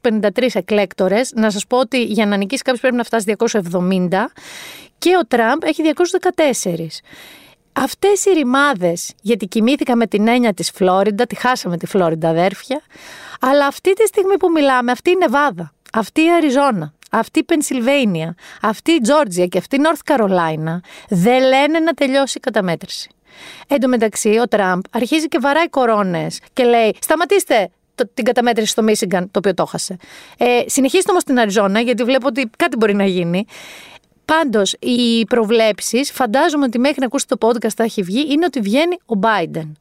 253 0.02 0.48
εκλέκτορες, 0.54 1.32
να 1.36 1.50
σας 1.52 1.68
πω 1.68 1.78
ότι 1.78 2.04
για 2.04 2.26
να 2.26 2.38
νικήσει 2.38 2.62
κάποιος 2.62 2.82
πρέπει 2.82 2.96
να 2.96 3.04
φτάσει 3.04 3.36
270 3.38 4.32
και 4.98 5.18
ο 5.22 5.26
Τραμπ 5.28 5.64
έχει 5.64 5.82
214. 6.36 7.02
Αυτές 7.78 8.26
οι 8.26 8.32
ρημάδες, 8.32 9.14
γιατί 9.22 9.48
κοιμήθηκα 9.48 9.96
με 9.96 10.08
την 10.08 10.28
έννοια 10.28 10.54
της 10.54 10.72
Φλόριντα, 10.72 11.26
τη 11.26 11.36
χάσαμε 11.36 11.78
τη 11.78 11.86
Φλόριντα 11.86 12.30
αδέρφια, 12.30 12.82
αλλά 13.40 13.68
αυτή 13.68 13.94
τη 13.94 14.06
στιγμή 14.06 14.38
που 14.38 14.52
μιλάμε, 14.52 14.92
αυτή 14.92 15.10
η 15.10 15.16
Νεβάδα, 15.20 15.74
αυτή 15.94 16.22
η 16.22 16.32
Αριζόνα, 16.32 16.94
αυτή 17.12 17.40
η 17.40 17.44
Πενσιλβέινια, 17.44 18.36
αυτή 18.62 18.92
η 18.92 19.00
Τζόρτζια 19.00 19.46
και 19.46 19.58
αυτή 19.58 19.76
η 19.76 19.80
Νόρθ 19.80 20.00
Καρολάινα 20.06 20.82
δεν 21.10 21.44
λένε 21.44 21.80
να 21.80 21.94
τελειώσει 21.94 22.38
η 22.38 22.40
καταμέτρηση. 22.40 23.10
Εν 23.68 23.80
τω 23.80 23.88
μεταξύ, 23.88 24.38
ο 24.40 24.48
Τραμπ 24.48 24.82
αρχίζει 24.92 25.28
και 25.28 25.38
βαράει 25.42 25.70
κορώνες 25.70 26.40
και 26.54 26.64
λέει: 26.64 26.96
Σταματήστε 27.00 27.70
την 28.14 28.26
καταμέτρηση 28.26 28.72
στο 28.72 28.84
Μίσιγκαν, 28.84 29.32
το 29.32 29.40
οποίο 29.40 29.54
το 29.54 29.64
έχασε. 29.68 29.98
Ε, 30.38 30.62
συνεχίστε 30.66 31.12
όμως 31.12 31.22
στην 31.22 31.40
Αριζόνα, 31.40 31.80
γιατί 31.80 32.04
βλέπω 32.04 32.28
ότι 32.28 32.50
κάτι 32.58 32.78
μπορεί 32.78 32.94
να 32.94 33.06
γίνει. 33.06 33.46
Πάντως, 34.26 34.76
οι 34.80 35.26
προβλέψεις, 35.26 36.12
φαντάζομαι 36.12 36.66
ότι 36.66 36.80
μέχρι 36.80 37.00
να 37.00 37.06
ακούσει 37.06 37.28
το 37.28 37.36
podcast 37.40 37.74
θα 37.76 37.84
έχει 37.84 38.02
βγει, 38.02 38.26
είναι 38.30 38.46
ότι 38.46 38.60
βγαίνει 38.60 38.98
ο 39.06 39.20
Biden. 39.22 39.72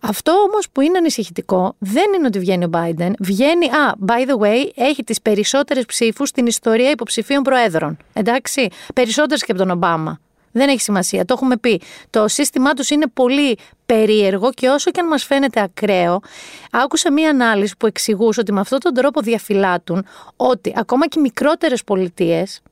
Αυτό 0.00 0.32
όμως 0.32 0.68
που 0.72 0.80
είναι 0.80 0.98
ανησυχητικό 0.98 1.74
δεν 1.78 2.04
είναι 2.16 2.26
ότι 2.26 2.38
βγαίνει 2.38 2.64
ο 2.64 2.70
Biden. 2.72 3.10
Βγαίνει, 3.18 3.66
α, 3.66 3.94
by 4.06 4.28
the 4.30 4.38
way, 4.42 4.70
έχει 4.74 5.04
τις 5.04 5.22
περισσότερες 5.22 5.84
ψήφους 5.84 6.28
στην 6.28 6.46
ιστορία 6.46 6.90
υποψηφίων 6.90 7.42
προέδρων. 7.42 7.96
Εντάξει, 8.12 8.68
περισσότερες 8.94 9.44
και 9.44 9.52
από 9.52 9.60
τον 9.60 9.70
Ομπάμα. 9.70 10.20
Δεν 10.52 10.68
έχει 10.68 10.80
σημασία, 10.80 11.24
το 11.24 11.34
έχουμε 11.36 11.56
πει. 11.56 11.80
Το 12.10 12.28
σύστημά 12.28 12.72
τους 12.72 12.90
είναι 12.90 13.06
πολύ 13.14 13.58
περίεργο 13.86 14.50
και 14.52 14.68
όσο 14.68 14.90
και 14.90 15.00
αν 15.00 15.06
μας 15.06 15.24
φαίνεται 15.24 15.60
ακραίο, 15.60 16.20
άκουσα 16.70 17.12
μία 17.12 17.30
ανάλυση 17.30 17.74
που 17.78 17.86
εξηγούσε 17.86 18.40
ότι 18.40 18.52
με 18.52 18.60
αυτόν 18.60 18.78
τον 18.78 18.94
τρόπο 18.94 19.20
διαφυλάτουν 19.20 20.06
ότι 20.36 20.72
ακόμα 20.76 21.06
και 21.06 21.18
οι 21.18 21.22
μικρότερες 21.22 21.84
πολιτείες, 21.84 22.62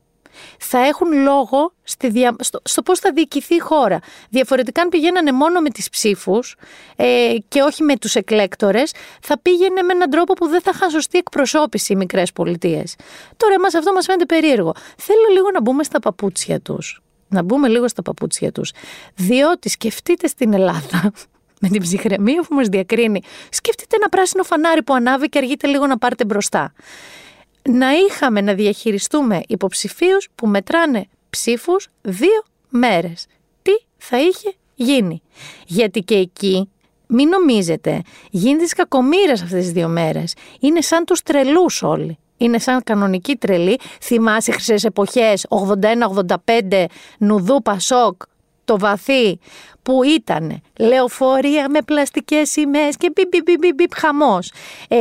θα 0.59 0.79
έχουν 0.79 1.13
λόγο 1.13 1.73
στη 1.83 2.09
δια... 2.09 2.37
στο, 2.41 2.61
στο 2.65 2.83
πώς 2.83 2.99
θα 2.99 3.13
διοικηθεί 3.13 3.55
η 3.55 3.59
χώρα. 3.59 3.99
Διαφορετικά 4.31 4.83
αν 4.83 4.89
πηγαίνανε 4.89 5.33
μόνο 5.33 5.61
με 5.61 5.71
τις 5.71 5.89
ψήφους 5.89 6.57
ε, 6.97 7.35
και 7.49 7.61
όχι 7.61 7.83
με 7.83 7.97
τους 7.97 8.15
εκλέκτορες, 8.15 8.93
θα 9.21 9.39
πήγαινε 9.39 9.83
με 9.83 9.93
έναν 9.93 10.11
τρόπο 10.11 10.33
που 10.33 10.49
δεν 10.49 10.61
θα 10.61 10.71
είχαν 10.75 10.91
σωστή 10.91 11.19
εκπροσώπηση 11.19 11.93
οι 11.93 11.97
μικρές 11.97 12.33
πολιτείες. 12.33 12.97
Τώρα 13.37 13.61
μας 13.61 13.75
αυτό 13.75 13.93
μας 13.93 14.05
φαίνεται 14.05 14.27
περίεργο. 14.27 14.75
Θέλω 14.97 15.27
λίγο 15.33 15.51
να 15.51 15.61
μπούμε 15.61 15.83
στα 15.83 15.99
παπούτσια 15.99 16.61
τους. 16.61 17.03
Να 17.29 17.43
μπούμε 17.43 17.69
λίγο 17.69 17.89
στα 17.89 18.03
παπούτσια 18.03 18.53
τους. 18.53 18.73
Διότι 19.15 19.69
σκεφτείτε 19.69 20.27
στην 20.27 20.53
Ελλάδα 20.53 21.13
με 21.61 21.69
την 21.69 21.83
ψυχραιμία 21.83 22.45
που 22.49 22.55
μας 22.55 22.69
διακρίνει. 22.69 23.23
Σκεφτείτε 23.51 23.97
ένα 23.97 24.09
πράσινο 24.09 24.43
φανάρι 24.43 24.83
που 24.83 24.95
ανάβει 24.95 25.29
και 25.29 25.39
αργείτε 25.39 25.67
λίγο 25.67 25.87
να 25.87 25.99
πάρετε 25.99 26.25
μπροστά 26.25 26.73
να 27.69 27.93
είχαμε 27.93 28.41
να 28.41 28.55
διαχειριστούμε 28.55 29.41
υποψηφίους 29.49 30.29
που 30.35 30.47
μετράνε 30.47 31.07
ψήφους 31.31 31.89
δύο 32.03 32.45
μέρες. 32.69 33.27
Τι 33.63 33.73
θα 33.97 34.21
είχε 34.21 34.53
γίνει; 34.75 35.23
Γιατί 35.67 36.01
και 36.01 36.15
εκεί 36.15 36.69
μην 37.07 37.29
νομίζετε, 37.29 38.03
γίνεται 38.31 38.67
κακομήρες 38.77 39.43
αυτές 39.43 39.63
τις 39.63 39.73
δύο 39.73 39.89
μέρες. 39.89 40.35
Είναι 40.61 40.81
σαν 40.81 41.05
τους 41.05 41.23
τρελούς 41.23 41.83
όλοι. 41.83 42.19
Είναι 42.37 42.59
σαν 42.59 42.83
κανονική 42.85 43.37
τρελή. 43.37 43.79
Θυμάσαι 44.01 44.53
χρυσές 44.53 44.85
εποχές, 44.85 45.47
81-85, 45.49 46.87
Νουδού 47.19 47.63
Πασόκ, 47.63 48.23
το 48.65 48.79
βαθύ 48.79 49.39
που 49.85 50.03
ήταν 50.03 50.63
λεωφορεία 50.79 51.69
με 51.69 51.83
πλαστικές 51.83 52.51
σημαίες 52.51 52.97
και 52.97 53.11
μπιπ 53.15 53.29
μπιπ 53.29 53.59
μπιπ 53.59 53.75
μπιπ 53.75 53.91
χαμός. 53.97 54.53
Ε, 54.89 54.99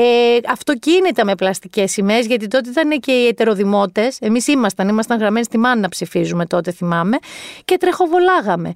αυτοκίνητα 0.48 1.25
με 1.25 1.36
πλαστικές 1.36 1.91
σημαίες 1.91 2.25
γιατί 2.25 2.48
τότε 2.48 2.70
ήταν 2.70 3.00
και 3.00 3.12
οι 3.12 3.27
ετεροδημότες, 3.27 4.17
εμείς 4.22 4.48
ήμασταν, 4.48 4.88
ήμασταν 4.88 5.20
γραμμένοι 5.20 5.46
στη 5.46 5.58
μάνα 5.58 5.82
να 5.82 5.89
ψηφίζουμε 5.89 6.46
τότε 6.46 6.72
θυμάμαι 6.72 7.17
και 7.65 7.77
τρεχοβολάγαμε. 7.77 8.72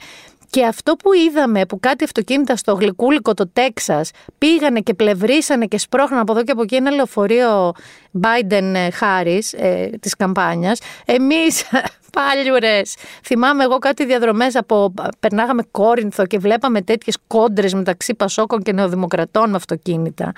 Και 0.50 0.66
αυτό 0.66 0.96
που 0.96 1.14
είδαμε 1.14 1.66
που 1.66 1.80
κάτι 1.80 2.04
αυτοκίνητα 2.04 2.56
στο 2.56 2.74
γλυκούλικο 2.74 3.34
το 3.34 3.50
Τέξας 3.54 4.12
πήγανε 4.38 4.80
και 4.80 4.94
πλευρίσανε 4.94 5.66
και 5.66 5.78
σπρώχναν 5.78 6.20
από 6.20 6.32
εδώ 6.32 6.44
και 6.44 6.52
από 6.52 6.62
εκεί 6.62 6.76
ένα 6.76 6.92
λεωφορείο 6.92 7.74
Biden 8.22 8.76
Harris 9.00 9.60
ε, 9.60 9.90
της 9.90 10.16
καμπάνιας. 10.16 10.80
Εμείς 11.06 11.64
πάλιουρες. 12.18 12.96
Θυμάμαι 13.24 13.64
εγώ 13.64 13.78
κάτι 13.78 14.06
διαδρομές 14.06 14.56
από. 14.56 14.94
Περνάγαμε 15.20 15.64
Κόρινθο 15.72 16.26
και 16.26 16.38
βλέπαμε 16.38 16.82
τέτοιες 16.82 17.18
κόντρες 17.28 17.74
μεταξύ 17.74 18.14
Πασόκων 18.14 18.62
και 18.62 18.72
Νεοδημοκρατών 18.74 19.50
με 19.50 19.56
αυτοκίνητα. 19.56 20.32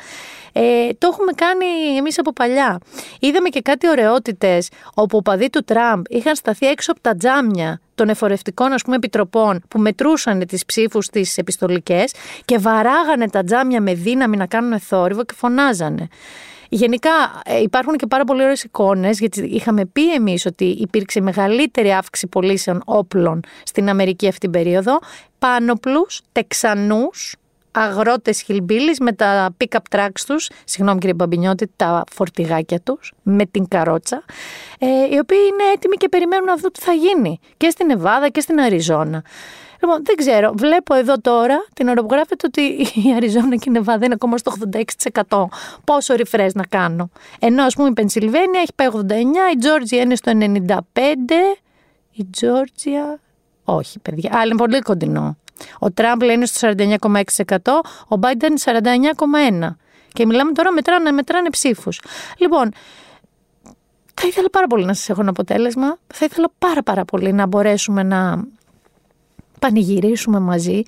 Ε, 0.53 0.89
το 0.97 1.09
έχουμε 1.11 1.31
κάνει 1.35 1.65
εμείς 1.97 2.19
από 2.19 2.33
παλιά. 2.33 2.79
Είδαμε 3.19 3.49
και 3.49 3.61
κάτι 3.61 3.89
ωραιότητες 3.89 4.69
όπου 4.93 5.17
ο 5.17 5.21
παδί 5.21 5.49
του 5.49 5.63
Τραμπ 5.63 6.03
είχαν 6.09 6.35
σταθεί 6.35 6.67
έξω 6.67 6.91
από 6.91 7.01
τα 7.01 7.15
τζάμια 7.15 7.81
των 7.95 8.09
εφορευτικών 8.09 8.71
ας 8.71 8.81
πούμε, 8.81 8.95
επιτροπών 8.95 9.61
που 9.67 9.79
μετρούσαν 9.79 10.45
τις 10.47 10.65
ψήφους 10.65 11.07
τις 11.07 11.37
επιστολικές 11.37 12.13
και 12.45 12.57
βαράγανε 12.57 13.29
τα 13.29 13.43
τζάμια 13.43 13.81
με 13.81 13.93
δύναμη 13.93 14.37
να 14.37 14.45
κάνουν 14.45 14.79
θόρυβο 14.79 15.23
και 15.23 15.33
φωνάζανε. 15.37 16.07
Γενικά 16.69 17.41
ε, 17.45 17.61
υπάρχουν 17.61 17.95
και 17.95 18.07
πάρα 18.07 18.23
πολύ 18.23 18.43
ωραίες 18.43 18.63
εικόνες 18.63 19.19
γιατί 19.19 19.41
είχαμε 19.41 19.85
πει 19.85 20.13
εμείς 20.13 20.45
ότι 20.45 20.65
υπήρξε 20.65 21.21
μεγαλύτερη 21.21 21.91
αύξηση 21.91 22.27
πωλήσεων 22.27 22.81
όπλων 22.85 23.39
στην 23.63 23.89
Αμερική 23.89 24.27
αυτή 24.27 24.39
την 24.39 24.51
περίοδο. 24.51 24.99
Πάνοπλους, 25.39 26.21
Τεξανούς, 26.31 27.35
αγρότες 27.71 28.41
χιλμπίλης 28.41 28.99
με 28.99 29.13
τα 29.13 29.55
pick-up 29.57 29.97
trucks 29.97 30.21
τους, 30.27 30.49
συγγνώμη 30.63 30.99
κύριε 30.99 31.13
Μπαμπινιώτη, 31.13 31.71
τα 31.75 32.03
φορτηγάκια 32.11 32.79
τους, 32.79 33.13
με 33.23 33.45
την 33.45 33.67
καρότσα, 33.67 34.23
ε, 34.79 34.85
οι 34.87 35.19
οποίοι 35.19 35.37
είναι 35.51 35.63
έτοιμοι 35.73 35.95
και 35.95 36.09
περιμένουν 36.09 36.45
να 36.45 36.55
δουν 36.55 36.71
τι 36.71 36.79
θα 36.79 36.93
γίνει 36.93 37.39
και 37.57 37.69
στην 37.69 37.89
Εβάδα 37.89 38.29
και 38.29 38.39
στην 38.39 38.59
Αριζόνα. 38.59 39.23
Λοιπόν, 39.81 40.03
δεν 40.03 40.15
ξέρω. 40.15 40.53
Βλέπω 40.55 40.93
εδώ 40.93 41.17
τώρα 41.21 41.65
την 41.73 41.87
ώρα 41.87 42.01
που 42.01 42.07
γράφεται 42.11 42.47
ότι 42.47 42.61
η 43.07 43.13
Αριζόνα 43.15 43.55
και 43.55 43.65
η 43.67 43.71
Νεβάδα 43.71 44.05
είναι 44.05 44.13
ακόμα 44.13 44.37
στο 44.37 44.53
86%. 45.27 45.45
Πόσο 45.83 46.13
refresh 46.17 46.53
να 46.53 46.65
κάνω. 46.65 47.09
Ενώ, 47.39 47.63
ας 47.63 47.75
πούμε, 47.75 47.87
η 47.89 47.93
Πενσιλβένια 47.93 48.59
έχει 48.59 48.73
πάει 48.75 48.87
89, 48.87 49.53
η 49.53 49.57
Τζόρτζια 49.57 50.01
είναι 50.01 50.15
στο 50.15 50.31
95. 50.31 50.75
Η 52.11 52.25
Τζόρτζια. 52.31 53.19
Όχι, 53.63 53.99
παιδιά. 53.99 54.29
Αλλά 54.33 54.45
είναι 54.45 54.55
πολύ 54.55 54.79
κοντινό. 54.79 55.37
Ο 55.79 55.91
Τραμπ 55.91 56.21
είναι 56.21 56.45
στο 56.45 56.69
49,6%, 56.77 57.81
ο 58.07 58.19
Biden 58.21 58.53
49,1%. 58.63 59.75
Και 60.13 60.25
μιλάμε 60.25 60.51
τώρα 60.51 60.71
μετράνε, 60.71 61.11
μετράνε 61.11 61.49
ψήφους. 61.49 62.01
Λοιπόν, 62.37 62.71
θα 64.13 64.27
ήθελα 64.27 64.49
πάρα 64.49 64.67
πολύ 64.67 64.85
να 64.85 64.93
σας 64.93 65.09
έχω 65.09 65.21
ένα 65.21 65.29
αποτέλεσμα. 65.29 65.97
Θα 66.13 66.25
ήθελα 66.25 66.49
πάρα 66.57 66.83
πάρα 66.83 67.05
πολύ 67.05 67.33
να 67.33 67.45
μπορέσουμε 67.47 68.03
να 68.03 68.43
πανηγυρίσουμε 69.59 70.39
μαζί. 70.39 70.81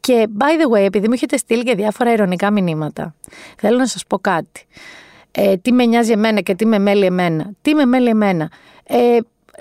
Και 0.00 0.26
by 0.38 0.62
the 0.62 0.76
way, 0.76 0.84
επειδή 0.84 1.06
μου 1.06 1.12
έχετε 1.12 1.36
στείλει 1.36 1.62
και 1.62 1.74
διάφορα 1.74 2.12
ειρωνικά 2.12 2.50
μηνύματα, 2.50 3.14
θέλω 3.58 3.78
να 3.78 3.86
σας 3.86 4.06
πω 4.06 4.18
κάτι. 4.18 4.66
Ε, 5.30 5.56
τι 5.56 5.72
με 5.72 5.84
νοιάζει 5.84 6.12
εμένα 6.12 6.40
και 6.40 6.54
τι 6.54 6.66
με 6.66 6.78
μέλει 6.78 7.04
εμένα. 7.04 7.50
Τι 7.62 7.74
με 7.74 7.84
μέλει 7.84 8.08
εμένα. 8.08 8.50
Ε, 8.86 9.18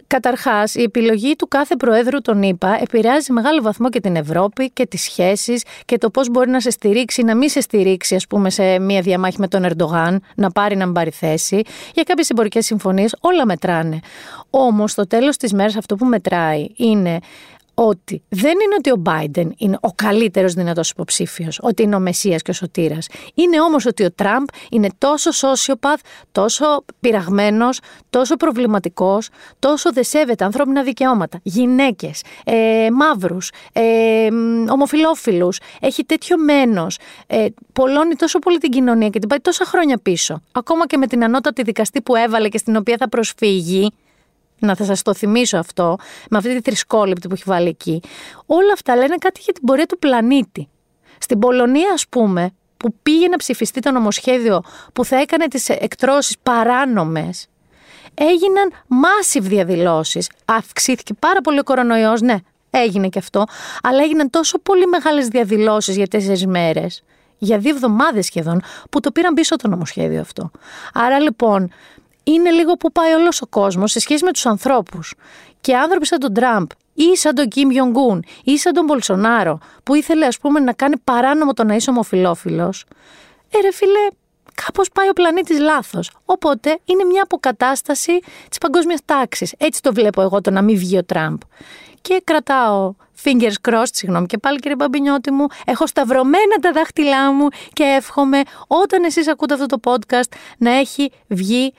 Καταρχάς, 0.07 0.75
η 0.75 0.81
επιλογή 0.81 1.35
του 1.35 1.47
κάθε 1.47 1.75
Προέδρου, 1.75 2.21
τον 2.21 2.43
είπα, 2.43 2.77
επηρεάζει 2.81 3.31
μεγάλο 3.31 3.61
βαθμό 3.61 3.89
και 3.89 3.99
την 3.99 4.15
Ευρώπη 4.15 4.69
και 4.69 4.85
τις 4.85 5.01
σχέσεις 5.01 5.63
και 5.85 5.97
το 5.97 6.09
πώς 6.09 6.29
μπορεί 6.29 6.49
να 6.49 6.59
σε 6.59 6.69
στηρίξει 6.69 7.21
ή 7.21 7.23
να 7.23 7.35
μην 7.35 7.49
σε 7.49 7.61
στηρίξει, 7.61 8.15
ας 8.15 8.27
πούμε, 8.27 8.49
σε 8.49 8.79
μία 8.79 9.01
διαμάχη 9.01 9.39
με 9.39 9.47
τον 9.47 9.63
Ερντογάν, 9.63 10.21
να 10.35 10.51
πάρει 10.51 10.75
να 10.75 10.85
μην 10.85 10.93
πάρει 10.93 11.09
θέση. 11.09 11.61
Για 11.93 12.03
κάποιες 12.03 12.29
εμπορικές 12.29 12.65
συμφωνίες, 12.65 13.15
όλα 13.19 13.45
μετράνε. 13.45 13.99
Όμως, 14.49 14.91
στο 14.91 15.07
τέλος 15.07 15.37
της 15.37 15.53
μέρας, 15.53 15.75
αυτό 15.75 15.95
που 15.95 16.05
μετράει 16.05 16.67
είναι 16.75 17.19
ότι 17.75 18.23
δεν 18.29 18.51
είναι 18.51 18.75
ότι 18.77 18.91
ο 18.91 19.01
Biden 19.05 19.49
είναι 19.57 19.77
ο 19.81 19.91
καλύτερος 19.91 20.53
δυνατός 20.53 20.89
υποψήφιος, 20.89 21.59
ότι 21.61 21.83
είναι 21.83 21.95
ο 21.95 21.99
Μεσσίας 21.99 22.41
και 22.41 22.51
ο 22.51 22.53
Σωτήρας. 22.53 23.07
Είναι 23.33 23.61
όμως 23.61 23.85
ότι 23.85 24.03
ο 24.03 24.11
Τραμπ 24.11 24.47
είναι 24.71 24.89
τόσο 24.97 25.29
sociopath, 25.31 25.99
τόσο 26.31 26.65
πειραγμένος, 26.99 27.79
τόσο 28.09 28.35
προβληματικός, 28.35 29.29
τόσο 29.59 29.93
δεσέβεται 29.93 30.43
ανθρώπινα 30.43 30.83
δικαιώματα, 30.83 31.39
γυναίκες, 31.43 32.23
ε, 32.45 32.87
μαύρους, 32.91 33.51
ε, 33.73 34.27
ομοφιλόφιλους, 34.69 35.59
έχει 35.79 36.03
τέτοιο 36.05 36.37
μένος, 36.37 36.97
ε, 37.27 37.45
πολλώνει 37.73 38.15
τόσο 38.15 38.39
πολύ 38.39 38.57
την 38.57 38.71
κοινωνία 38.71 39.09
και 39.09 39.19
την 39.19 39.29
πάει 39.29 39.39
τόσα 39.39 39.65
χρόνια 39.65 39.97
πίσω. 39.97 40.41
Ακόμα 40.51 40.87
και 40.87 40.97
με 40.97 41.07
την 41.07 41.23
ανώτατη 41.23 41.61
δικαστή 41.63 42.01
που 42.01 42.15
έβαλε 42.15 42.49
και 42.49 42.57
στην 42.57 42.75
οποία 42.75 42.95
θα 42.99 43.09
προσφύγει, 43.09 43.91
να 44.65 44.75
θα 44.75 44.83
σας 44.83 45.01
το 45.01 45.13
θυμίσω 45.13 45.57
αυτό, 45.57 45.97
με 46.29 46.37
αυτή 46.37 46.55
τη 46.55 46.61
θρησκόληπτη 46.61 47.27
που 47.27 47.33
έχει 47.33 47.43
βάλει 47.45 47.67
εκεί. 47.67 48.01
Όλα 48.45 48.73
αυτά 48.73 48.95
λένε 48.95 49.15
κάτι 49.19 49.39
για 49.43 49.53
την 49.53 49.63
πορεία 49.63 49.85
του 49.85 49.99
πλανήτη. 49.99 50.69
Στην 51.17 51.39
Πολωνία, 51.39 51.89
ας 51.93 52.07
πούμε, 52.09 52.51
που 52.77 52.95
πήγε 53.03 53.27
να 53.27 53.37
ψηφιστεί 53.37 53.79
το 53.79 53.91
νομοσχέδιο 53.91 54.61
που 54.93 55.05
θα 55.05 55.15
έκανε 55.15 55.47
τις 55.47 55.69
εκτρώσεις 55.69 56.35
παράνομες, 56.43 57.47
έγιναν 58.13 58.71
massive 58.89 59.41
διαδηλώσεις. 59.41 60.29
Αυξήθηκε 60.45 61.13
πάρα 61.13 61.41
πολύ 61.41 61.59
ο 61.59 61.63
κορονοϊός, 61.63 62.21
ναι, 62.21 62.35
έγινε 62.69 63.09
και 63.09 63.19
αυτό, 63.19 63.43
αλλά 63.83 64.03
έγιναν 64.03 64.29
τόσο 64.29 64.59
πολύ 64.59 64.85
μεγάλες 64.85 65.27
διαδηλώσεις 65.27 65.95
για 65.95 66.07
τέσσερις 66.07 66.45
μέρες, 66.45 67.03
για 67.37 67.57
δύο 67.57 67.75
εβδομάδες 67.75 68.25
σχεδόν, 68.25 68.61
που 68.89 68.99
το 68.99 69.11
πήραν 69.11 69.33
πίσω 69.33 69.55
το 69.55 69.67
νομοσχέδιο 69.67 70.21
αυτό. 70.21 70.51
Άρα 70.93 71.19
λοιπόν, 71.19 71.71
είναι 72.25 72.49
λίγο 72.49 72.73
που 72.73 72.91
πάει 72.91 73.13
όλος 73.13 73.41
ο 73.41 73.47
κόσμος 73.47 73.91
σε 73.91 73.99
σχέση 73.99 74.23
με 74.23 74.31
τους 74.31 74.45
ανθρώπους. 74.45 75.13
Και 75.61 75.77
άνθρωποι 75.77 76.05
σαν 76.05 76.19
τον 76.19 76.33
Τραμπ 76.33 76.69
ή 76.93 77.17
σαν 77.17 77.35
τον 77.35 77.47
Κιμ 77.47 77.69
Γιονγκούν 77.69 78.23
ή 78.43 78.57
σαν 78.57 78.73
τον 78.73 78.85
Μπολσονάρο, 78.85 79.59
που 79.83 79.95
ήθελε, 79.95 80.25
ας 80.25 80.37
πούμε, 80.37 80.59
να 80.59 80.73
κάνει 80.73 80.97
παράνομο 81.03 81.53
το 81.53 81.63
να 81.63 81.75
είσαι 81.75 81.89
ομοφυλόφιλο. 81.89 82.73
Ε, 83.49 83.61
ρε 83.61 83.71
φίλε, 83.71 84.07
κάπως 84.65 84.89
πάει 84.89 85.09
ο 85.09 85.13
πλανήτης 85.13 85.59
λάθος. 85.59 86.11
Οπότε 86.25 86.79
είναι 86.85 87.03
μια 87.03 87.23
αποκατάσταση 87.23 88.19
της 88.49 88.57
παγκόσμιας 88.57 88.99
τάξης. 89.05 89.53
Έτσι 89.57 89.81
το 89.81 89.93
βλέπω 89.93 90.21
εγώ 90.21 90.41
το 90.41 90.51
να 90.51 90.61
μην 90.61 90.77
βγει 90.77 90.97
ο 90.97 91.03
Τραμπ. 91.03 91.39
Και 92.01 92.21
κρατάω 92.23 92.93
fingers 93.23 93.69
crossed, 93.69 93.91
συγγνώμη 93.91 94.25
και 94.25 94.37
πάλι 94.37 94.59
κύριε 94.59 94.75
Μπαμπινιώτη 94.75 95.31
μου, 95.31 95.45
έχω 95.65 95.87
σταυρωμένα 95.87 96.55
τα 96.61 96.71
δάχτυλά 96.71 97.31
μου 97.31 97.47
και 97.73 97.83
εύχομαι 97.83 98.41
όταν 98.67 99.03
εσείς 99.03 99.27
ακούτε 99.27 99.53
αυτό 99.53 99.65
το 99.65 99.79
podcast 99.83 100.31
να 100.57 100.71
έχει 100.71 101.11
βγει 101.27 101.73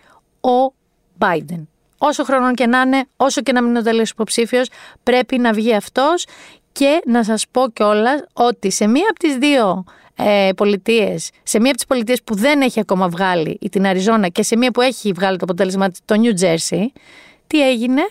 ο 0.51 0.75
Biden. 1.19 1.67
Όσο 1.99 2.25
χρόνο 2.25 2.55
και 2.55 2.67
να 2.67 2.81
είναι, 2.81 3.05
όσο 3.17 3.41
και 3.43 3.53
να 3.53 3.61
μην 3.61 3.71
είναι 3.71 3.79
ο 3.79 3.83
τέλειος 3.83 4.11
υποψήφιος, 4.11 4.69
πρέπει 5.03 5.39
να 5.39 5.53
βγει 5.53 5.75
αυτός 5.75 6.27
και 6.73 7.01
να 7.07 7.25
σας 7.25 7.45
πω 7.51 7.69
κιόλας 7.69 8.25
ότι 8.33 8.71
σε 8.71 8.87
μία 8.87 9.07
από 9.11 9.19
τις 9.19 9.37
δύο 9.37 9.85
ε, 10.17 10.51
πολιτείες, 10.57 11.31
σε 11.43 11.59
μία 11.59 11.69
από 11.69 11.77
τις 11.77 11.87
πολιτείες 11.87 12.23
που 12.23 12.35
δεν 12.35 12.61
έχει 12.61 12.81
ακόμα 12.81 13.09
βγάλει 13.09 13.59
η 13.61 13.69
την 13.69 13.87
Αριζόνα 13.87 14.29
και 14.29 14.43
σε 14.43 14.57
μία 14.57 14.71
που 14.71 14.81
έχει 14.81 15.13
βγάλει 15.13 15.37
το 15.37 15.45
αποτέλεσμα 15.45 15.91
το 16.05 16.15
New 16.23 16.41
Jersey, 16.45 16.87
τι 17.47 17.69
έγινε, 17.69 18.03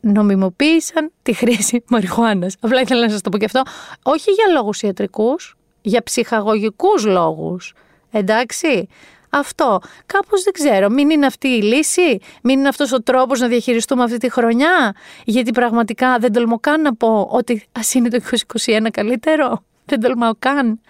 νομιμοποίησαν 0.00 1.12
τη 1.22 1.32
χρήση 1.32 1.84
μαριχουάνας. 1.90 2.56
Απλά 2.60 2.80
ήθελα 2.80 3.00
να 3.00 3.10
σας 3.10 3.20
το 3.20 3.30
πω 3.30 3.38
και 3.38 3.44
αυτό, 3.44 3.62
όχι 4.02 4.30
για 4.30 4.44
λόγους 4.54 4.82
ιατρικούς, 4.82 5.56
για 5.80 6.02
ψυχαγωγικούς 6.02 7.04
λόγους. 7.04 7.74
Εντάξει, 8.10 8.88
αυτό. 9.30 9.80
Κάπως 10.06 10.42
δεν 10.42 10.52
ξέρω. 10.52 10.88
Μην 10.88 11.10
είναι 11.10 11.26
αυτή 11.26 11.48
η 11.48 11.62
λύση, 11.62 12.18
μην 12.42 12.58
είναι 12.58 12.68
αυτός 12.68 12.92
ο 12.92 13.02
τρόπος 13.02 13.40
να 13.40 13.46
διαχειριστούμε 13.46 14.02
αυτή 14.02 14.18
τη 14.18 14.30
χρονιά; 14.30 14.94
Γιατί 15.24 15.50
πραγματικά 15.50 16.18
δεν 16.18 16.32
τολμώ 16.32 16.58
καν 16.60 16.80
να 16.80 16.94
πω 16.94 17.28
ότι 17.30 17.66
ας 17.72 17.94
είναι 17.94 18.08
το 18.08 18.20
2021 18.54 18.86
καλύτερο. 18.90 19.62
Δεν 19.84 20.00
τολμάω 20.00 20.32
καν. 20.38 20.80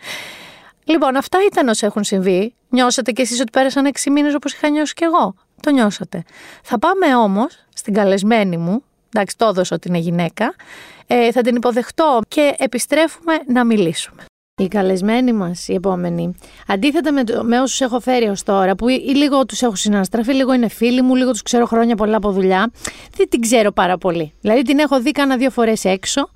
Λοιπόν, 0.85 1.17
αυτά 1.17 1.39
ήταν 1.51 1.69
όσα 1.69 1.87
έχουν 1.87 2.05
συμβεί. 2.05 2.55
Νιώσατε 2.69 3.13
κι 3.13 3.21
εσείς 3.21 3.41
ότι 3.41 3.51
πέρασαν 3.51 3.87
6 3.87 4.11
μήνες 4.11 4.35
όπως 4.35 4.53
είχα 4.53 4.69
νιώσει 4.69 4.95
κι 4.95 5.05
εγώ; 5.05 5.35
Το 5.63 5.71
νιώσατε. 5.71 6.23
Θα 6.63 6.79
πάμε 6.79 7.17
όμως 7.17 7.67
στην 7.75 7.95
καλεσμένη 7.95 8.57
μου, 8.57 8.83
εντάξει 9.13 9.37
το 9.37 9.47
έδωσα 9.47 9.75
ότι 9.75 9.89
είναι 9.89 9.99
γυναίκα, 9.99 10.55
ε, 11.07 11.33
θα 11.33 11.41
την 11.41 11.57
υποδεχτώ 11.57 12.21
και 12.29 12.55
επιστρέφουμε 12.59 13.39
να 13.47 13.65
μιλήσουμε. 13.65 14.25
Η 14.63 14.69
καλεσμένη 14.69 15.33
μας, 15.33 15.69
η 15.69 15.75
επόμενη, 15.75 16.35
αντίθετα 16.67 17.13
με, 17.13 17.23
με 17.43 17.61
όσους 17.61 17.81
έχω 17.81 18.01
φέρει 18.01 18.27
ως 18.27 18.43
τώρα, 18.43 18.75
που 18.75 18.89
ή, 18.89 18.95
λίγο 18.95 19.47
τους 19.47 19.63
έχω 19.63 19.75
συναναστραφεί, 19.75 20.33
λίγο 20.33 20.53
είναι 20.53 20.69
φίλοι 20.69 21.03
μου, 21.03 21.15
λίγο 21.15 21.31
τους 21.31 21.43
ξέρω 21.43 21.67
χρόνια 21.67 21.97
πολλά 21.97 22.17
από 22.17 22.31
δουλειά, 22.31 22.71
δεν 23.17 23.29
την 23.29 23.41
ξέρω 23.41 23.73
πάρα 23.73 23.99
πολύ. 23.99 24.33
Δηλαδή 24.41 24.63
την 24.63 24.79
έχω 24.79 25.01
δει 25.01 25.13
κάνα 25.13 25.37
δύο 25.37 25.51
φορές 25.51 25.85
έξω. 25.85 26.31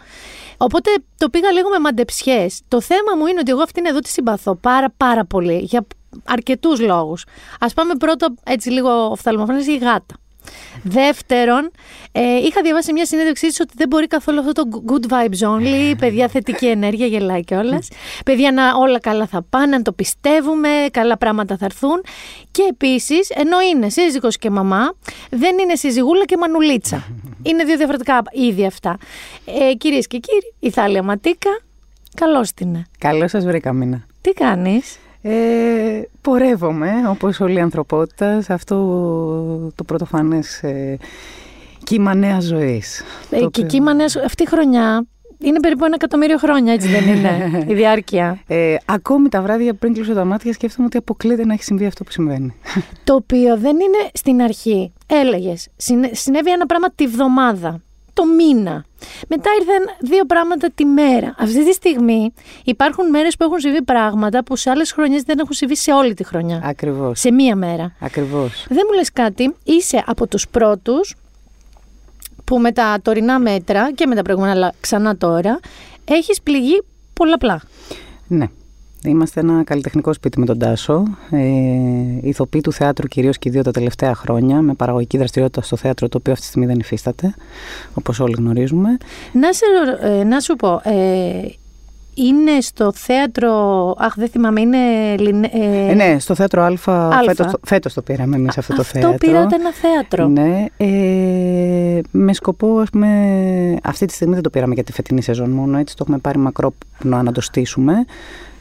Οπότε 0.56 0.90
το 1.16 1.28
πήγα 1.28 1.50
λίγο 1.50 1.68
με 1.68 1.78
μαντεψιές. 1.78 2.60
Το 2.68 2.80
θέμα 2.80 3.16
μου 3.18 3.26
είναι 3.26 3.38
ότι 3.40 3.50
εγώ 3.50 3.62
αυτήν 3.62 3.86
εδώ 3.86 3.98
τη 3.98 4.08
συμπαθώ 4.08 4.54
πάρα 4.54 4.90
πάρα 4.96 5.24
πολύ 5.24 5.58
για 5.58 5.86
αρκετούς 6.24 6.80
λόγους. 6.80 7.24
Α 7.58 7.66
πάμε 7.66 7.94
πρώτα 7.94 8.34
έτσι 8.44 8.70
λίγο 8.70 8.90
οφθαλμοφρόνε 8.90 9.62
η 9.62 9.76
γάτα. 9.76 10.14
Δεύτερον, 10.82 11.70
ε, 12.12 12.36
είχα 12.36 12.60
διαβάσει 12.62 12.92
μια 12.92 13.06
συνέντευξή 13.06 13.46
της 13.46 13.60
ότι 13.60 13.72
δεν 13.76 13.88
μπορεί 13.88 14.06
καθόλου 14.06 14.38
αυτό 14.40 14.52
το 14.52 14.62
good 14.86 15.12
vibes 15.12 15.48
only, 15.48 15.94
παιδιά 15.98 16.28
θετική 16.28 16.66
ενέργεια, 16.66 17.06
γελάει 17.06 17.44
κιόλας. 17.44 17.88
παιδιά 18.24 18.52
να 18.52 18.76
όλα 18.76 18.98
καλά 18.98 19.26
θα 19.26 19.42
πάνε, 19.50 19.76
να 19.76 19.82
το 19.82 19.92
πιστεύουμε, 19.92 20.68
καλά 20.90 21.16
πράγματα 21.18 21.56
θα 21.56 21.64
έρθουν. 21.64 22.04
Και 22.50 22.62
επίσης, 22.70 23.30
ενώ 23.30 23.60
είναι 23.60 23.88
σύζυγος 23.88 24.38
και 24.38 24.50
μαμά, 24.50 24.94
δεν 25.30 25.58
είναι 25.58 25.74
συζυγούλα 25.74 26.24
και 26.24 26.36
μανουλίτσα. 26.36 27.06
είναι 27.48 27.64
δύο 27.64 27.76
διαφορετικά 27.76 28.22
είδη 28.30 28.66
αυτά. 28.66 28.98
Ε, 29.44 29.74
Κυρίες 29.74 30.06
και 30.06 30.18
κύριοι, 30.18 30.54
η 30.58 30.70
Θάλια 30.70 31.02
Ματίκα, 31.02 31.60
καλώς 32.14 32.52
την. 32.52 32.84
Καλώς 32.98 33.30
σας 33.30 33.44
βρήκα, 33.44 33.72
Μίνα. 33.72 34.06
Τι 34.20 34.30
κάνεις; 34.30 34.98
Ε, 35.22 36.02
πορεύομαι, 36.20 36.92
όπως 37.08 37.40
όλη 37.40 37.54
η 37.54 37.60
ανθρωπότητα, 37.60 38.40
σε 38.40 38.52
αυτό 38.52 38.76
το 39.74 39.84
πρωτοφανές 39.84 40.62
ε, 40.62 40.98
κύμα 41.84 42.14
νέας 42.14 42.44
ζωής. 42.44 43.02
Ε, 43.30 43.46
και 43.50 43.62
κύμα 43.62 43.94
νέας, 43.94 44.16
αυτή 44.16 44.42
η 44.42 44.46
χρονιά 44.46 45.06
είναι 45.42 45.60
περίπου 45.60 45.84
ένα 45.84 45.94
εκατομμύριο 45.94 46.38
χρόνια, 46.38 46.72
έτσι 46.72 46.88
δεν 46.88 47.08
είναι, 47.08 47.48
η 47.72 47.74
διάρκεια. 47.74 48.40
Ε, 48.46 48.76
ακόμη 48.84 49.28
τα 49.28 49.42
βράδια 49.42 49.74
πριν 49.74 49.94
κλείσω 49.94 50.14
τα 50.14 50.24
μάτια 50.24 50.52
σκέφτομαι 50.52 50.86
ότι 50.86 50.96
αποκλείται 50.96 51.44
να 51.44 51.52
έχει 51.52 51.64
συμβεί 51.64 51.86
αυτό 51.86 52.04
που 52.04 52.10
συμβαίνει. 52.10 52.54
Το 53.04 53.14
οποίο 53.14 53.56
δεν 53.56 53.74
είναι 53.74 54.10
στην 54.12 54.42
αρχή. 54.42 54.92
Έλεγες, 55.06 55.68
συνέβη 56.12 56.50
ένα 56.50 56.66
πράγμα 56.66 56.90
τη 56.94 57.06
βδομάδα 57.06 57.80
το 58.12 58.24
μήνα. 58.24 58.84
Μετά 59.28 59.50
ήρθαν 59.60 59.96
δύο 60.00 60.24
πράγματα 60.24 60.70
τη 60.74 60.84
μέρα. 60.84 61.34
Αυτή 61.38 61.64
τη 61.64 61.72
στιγμή 61.72 62.32
υπάρχουν 62.64 63.08
μέρες 63.08 63.36
που 63.36 63.44
έχουν 63.44 63.58
συμβεί 63.60 63.82
πράγματα 63.82 64.44
που 64.44 64.56
σε 64.56 64.70
άλλες 64.70 64.92
χρονιές 64.92 65.22
δεν 65.22 65.38
έχουν 65.38 65.52
συμβεί 65.52 65.76
σε 65.76 65.92
όλη 65.92 66.14
τη 66.14 66.24
χρονιά. 66.24 66.60
Ακριβώς. 66.64 67.20
Σε 67.20 67.32
μία 67.32 67.56
μέρα. 67.56 67.94
Ακριβώς. 68.00 68.66
Δεν 68.68 68.82
μου 68.88 68.94
λες 68.96 69.12
κάτι, 69.12 69.54
είσαι 69.64 70.04
από 70.06 70.26
τους 70.26 70.48
πρώτους 70.48 71.14
που 72.44 72.58
με 72.58 72.72
τα 72.72 72.98
τωρινά 73.02 73.38
μέτρα 73.38 73.92
και 73.92 74.06
με 74.06 74.14
τα 74.14 74.22
προηγούμενα, 74.22 74.52
αλλά 74.54 74.72
ξανά 74.80 75.16
τώρα, 75.16 75.60
έχεις 76.04 76.42
πληγεί 76.42 76.82
πολλαπλά. 77.12 77.60
Ναι. 78.26 78.46
Είμαστε 79.04 79.40
ένα 79.40 79.64
καλλιτεχνικό 79.64 80.12
σπίτι 80.12 80.38
με 80.38 80.46
τον 80.46 80.58
Τάσο. 80.58 81.02
Ε, 81.30 81.38
ηθοποιοί 82.22 82.60
του 82.60 82.72
θεάτρου 82.72 83.06
κυρίως 83.06 83.38
και 83.38 83.48
οι 83.48 83.52
δύο 83.52 83.62
τα 83.62 83.70
τελευταία 83.70 84.14
χρόνια, 84.14 84.60
με 84.60 84.74
παραγωγική 84.74 85.16
δραστηριότητα 85.16 85.62
στο 85.62 85.76
θέατρο, 85.76 86.08
το 86.08 86.16
οποίο 86.16 86.32
αυτή 86.32 86.44
τη 86.44 86.50
στιγμή 86.50 86.66
δεν 86.66 86.78
υφίσταται, 86.78 87.34
όπως 87.94 88.20
όλοι 88.20 88.34
γνωρίζουμε. 88.38 88.96
Να, 89.32 89.52
σε, 89.52 89.64
ε, 90.00 90.24
να 90.24 90.40
σου 90.40 90.56
πω, 90.56 90.80
ε, 90.84 91.48
είναι 92.14 92.60
στο 92.60 92.92
θέατρο. 92.92 93.50
Αχ, 93.98 94.14
δεν 94.16 94.28
θυμάμαι, 94.28 94.60
είναι. 94.60 94.78
Ε, 95.88 95.94
ναι, 95.94 96.18
στο 96.18 96.34
θέατρο 96.34 96.62
Α. 96.62 96.66
Αλφα. 96.66 97.24
Φέτος, 97.62 97.94
το 97.94 98.02
πήραμε 98.02 98.36
εμείς 98.36 98.58
αυτό 98.58 98.74
το 98.74 98.82
θέατρο. 98.82 99.10
Αυτό 99.10 99.26
πήρατε 99.26 99.54
ένα 99.54 99.72
θέατρο. 99.72 100.28
Ναι. 100.28 100.64
Ε, 100.76 102.00
με 102.10 102.32
σκοπό, 102.32 102.78
ας 102.78 102.90
πούμε. 102.90 103.08
Αυτή 103.82 104.06
τη 104.06 104.12
στιγμή 104.12 104.34
δεν 104.34 104.42
το 104.42 104.50
πήραμε 104.50 104.74
για 104.74 104.84
τη 104.84 104.92
φετινή 104.92 105.22
σεζόν 105.22 105.50
μόνο, 105.50 105.78
έτσι 105.78 105.96
το 105.96 106.02
έχουμε 106.02 106.18
πάρει 106.18 106.38
μακρόπνο 106.38 107.22
να 107.22 107.32
το 107.32 107.40
στήσουμε. 107.40 107.94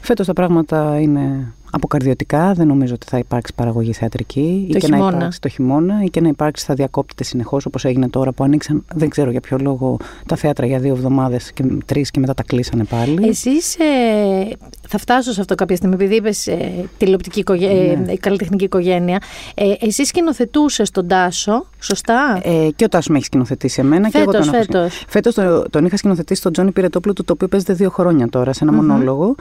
Φέτος 0.00 0.26
τα 0.26 0.32
πράγματα 0.32 1.00
είναι 1.00 1.52
αποκαρδιωτικά. 1.70 2.52
Δεν 2.52 2.66
νομίζω 2.66 2.94
ότι 2.94 3.06
θα 3.10 3.18
υπάρξει 3.18 3.52
παραγωγή 3.54 3.92
θεατρική. 3.92 4.66
Το 4.70 4.76
ή 4.76 4.80
και 4.80 4.86
χειμώνα. 4.86 5.10
να 5.10 5.16
υπάρξει 5.16 5.40
το 5.40 5.48
χειμώνα 5.48 6.02
ή 6.04 6.08
και 6.10 6.20
να 6.20 6.28
υπάρξει 6.28 6.64
θα 6.64 6.74
διακόπτεται 6.74 7.24
συνεχώς 7.24 7.66
όπως 7.66 7.84
έγινε 7.84 8.08
τώρα 8.08 8.32
που 8.32 8.44
ανοίξαν. 8.44 8.84
Δεν 8.94 9.08
ξέρω 9.08 9.30
για 9.30 9.40
ποιο 9.40 9.56
λόγο 9.60 9.96
τα 10.26 10.36
θέατρα 10.36 10.66
για 10.66 10.78
δύο 10.78 10.92
εβδομάδες 10.94 11.52
και 11.52 11.64
τρεις 11.86 12.10
και 12.10 12.20
μετά 12.20 12.34
τα 12.34 12.42
κλείσανε 12.42 12.84
πάλι. 12.84 13.28
Εσείς 13.28 13.76
ε, 13.78 14.48
θα 14.88 14.98
φτάσω 14.98 15.32
σε 15.32 15.40
αυτό 15.40 15.54
κάποια 15.54 15.76
στιγμή, 15.76 15.94
επειδή 15.94 16.14
είπες 16.14 16.46
ε, 16.46 16.88
τηλεοπτική 16.98 17.38
οικογέ- 17.40 17.98
Ναι. 17.98 18.12
ε, 18.12 18.16
καλλιτεχνική 18.16 18.64
οικογένεια. 18.64 19.18
Ε, 19.54 19.72
εσύ 19.80 20.04
σκηνοθετούσες 20.04 20.90
τον 20.90 21.08
Τάσο, 21.08 21.66
σωστά; 21.80 22.40
Ε, 22.44 22.68
και 22.76 22.84
ο 22.84 22.88
Τάσος 22.88 23.08
με 23.08 23.16
έχει 23.16 23.24
σκηνοθετήσει 23.24 23.80
εμένα 23.80 24.08
και 24.10 24.18
εγώ 24.18 24.30
Φέτος, 24.30 24.46
τον 24.46 24.54
έχω 24.54 24.64
φέτος. 24.64 25.04
Φέτος 25.08 25.34
το- 25.34 25.68
τον 25.70 25.84
είχα 25.84 25.96
σκηνοθετήσει 25.96 26.40
στον 26.40 26.52
Τζόνι 26.52 26.70
Πυρετόπουλο, 26.72 27.14
το 27.14 27.32
οποίο 27.32 27.48
παίζεται 27.48 27.72
δύο 27.72 27.90
χρόνια 27.90 28.28
τώρα 28.28 28.52
σε 28.52 28.64
ενα 28.64 28.72
μονόλογο. 28.72 29.34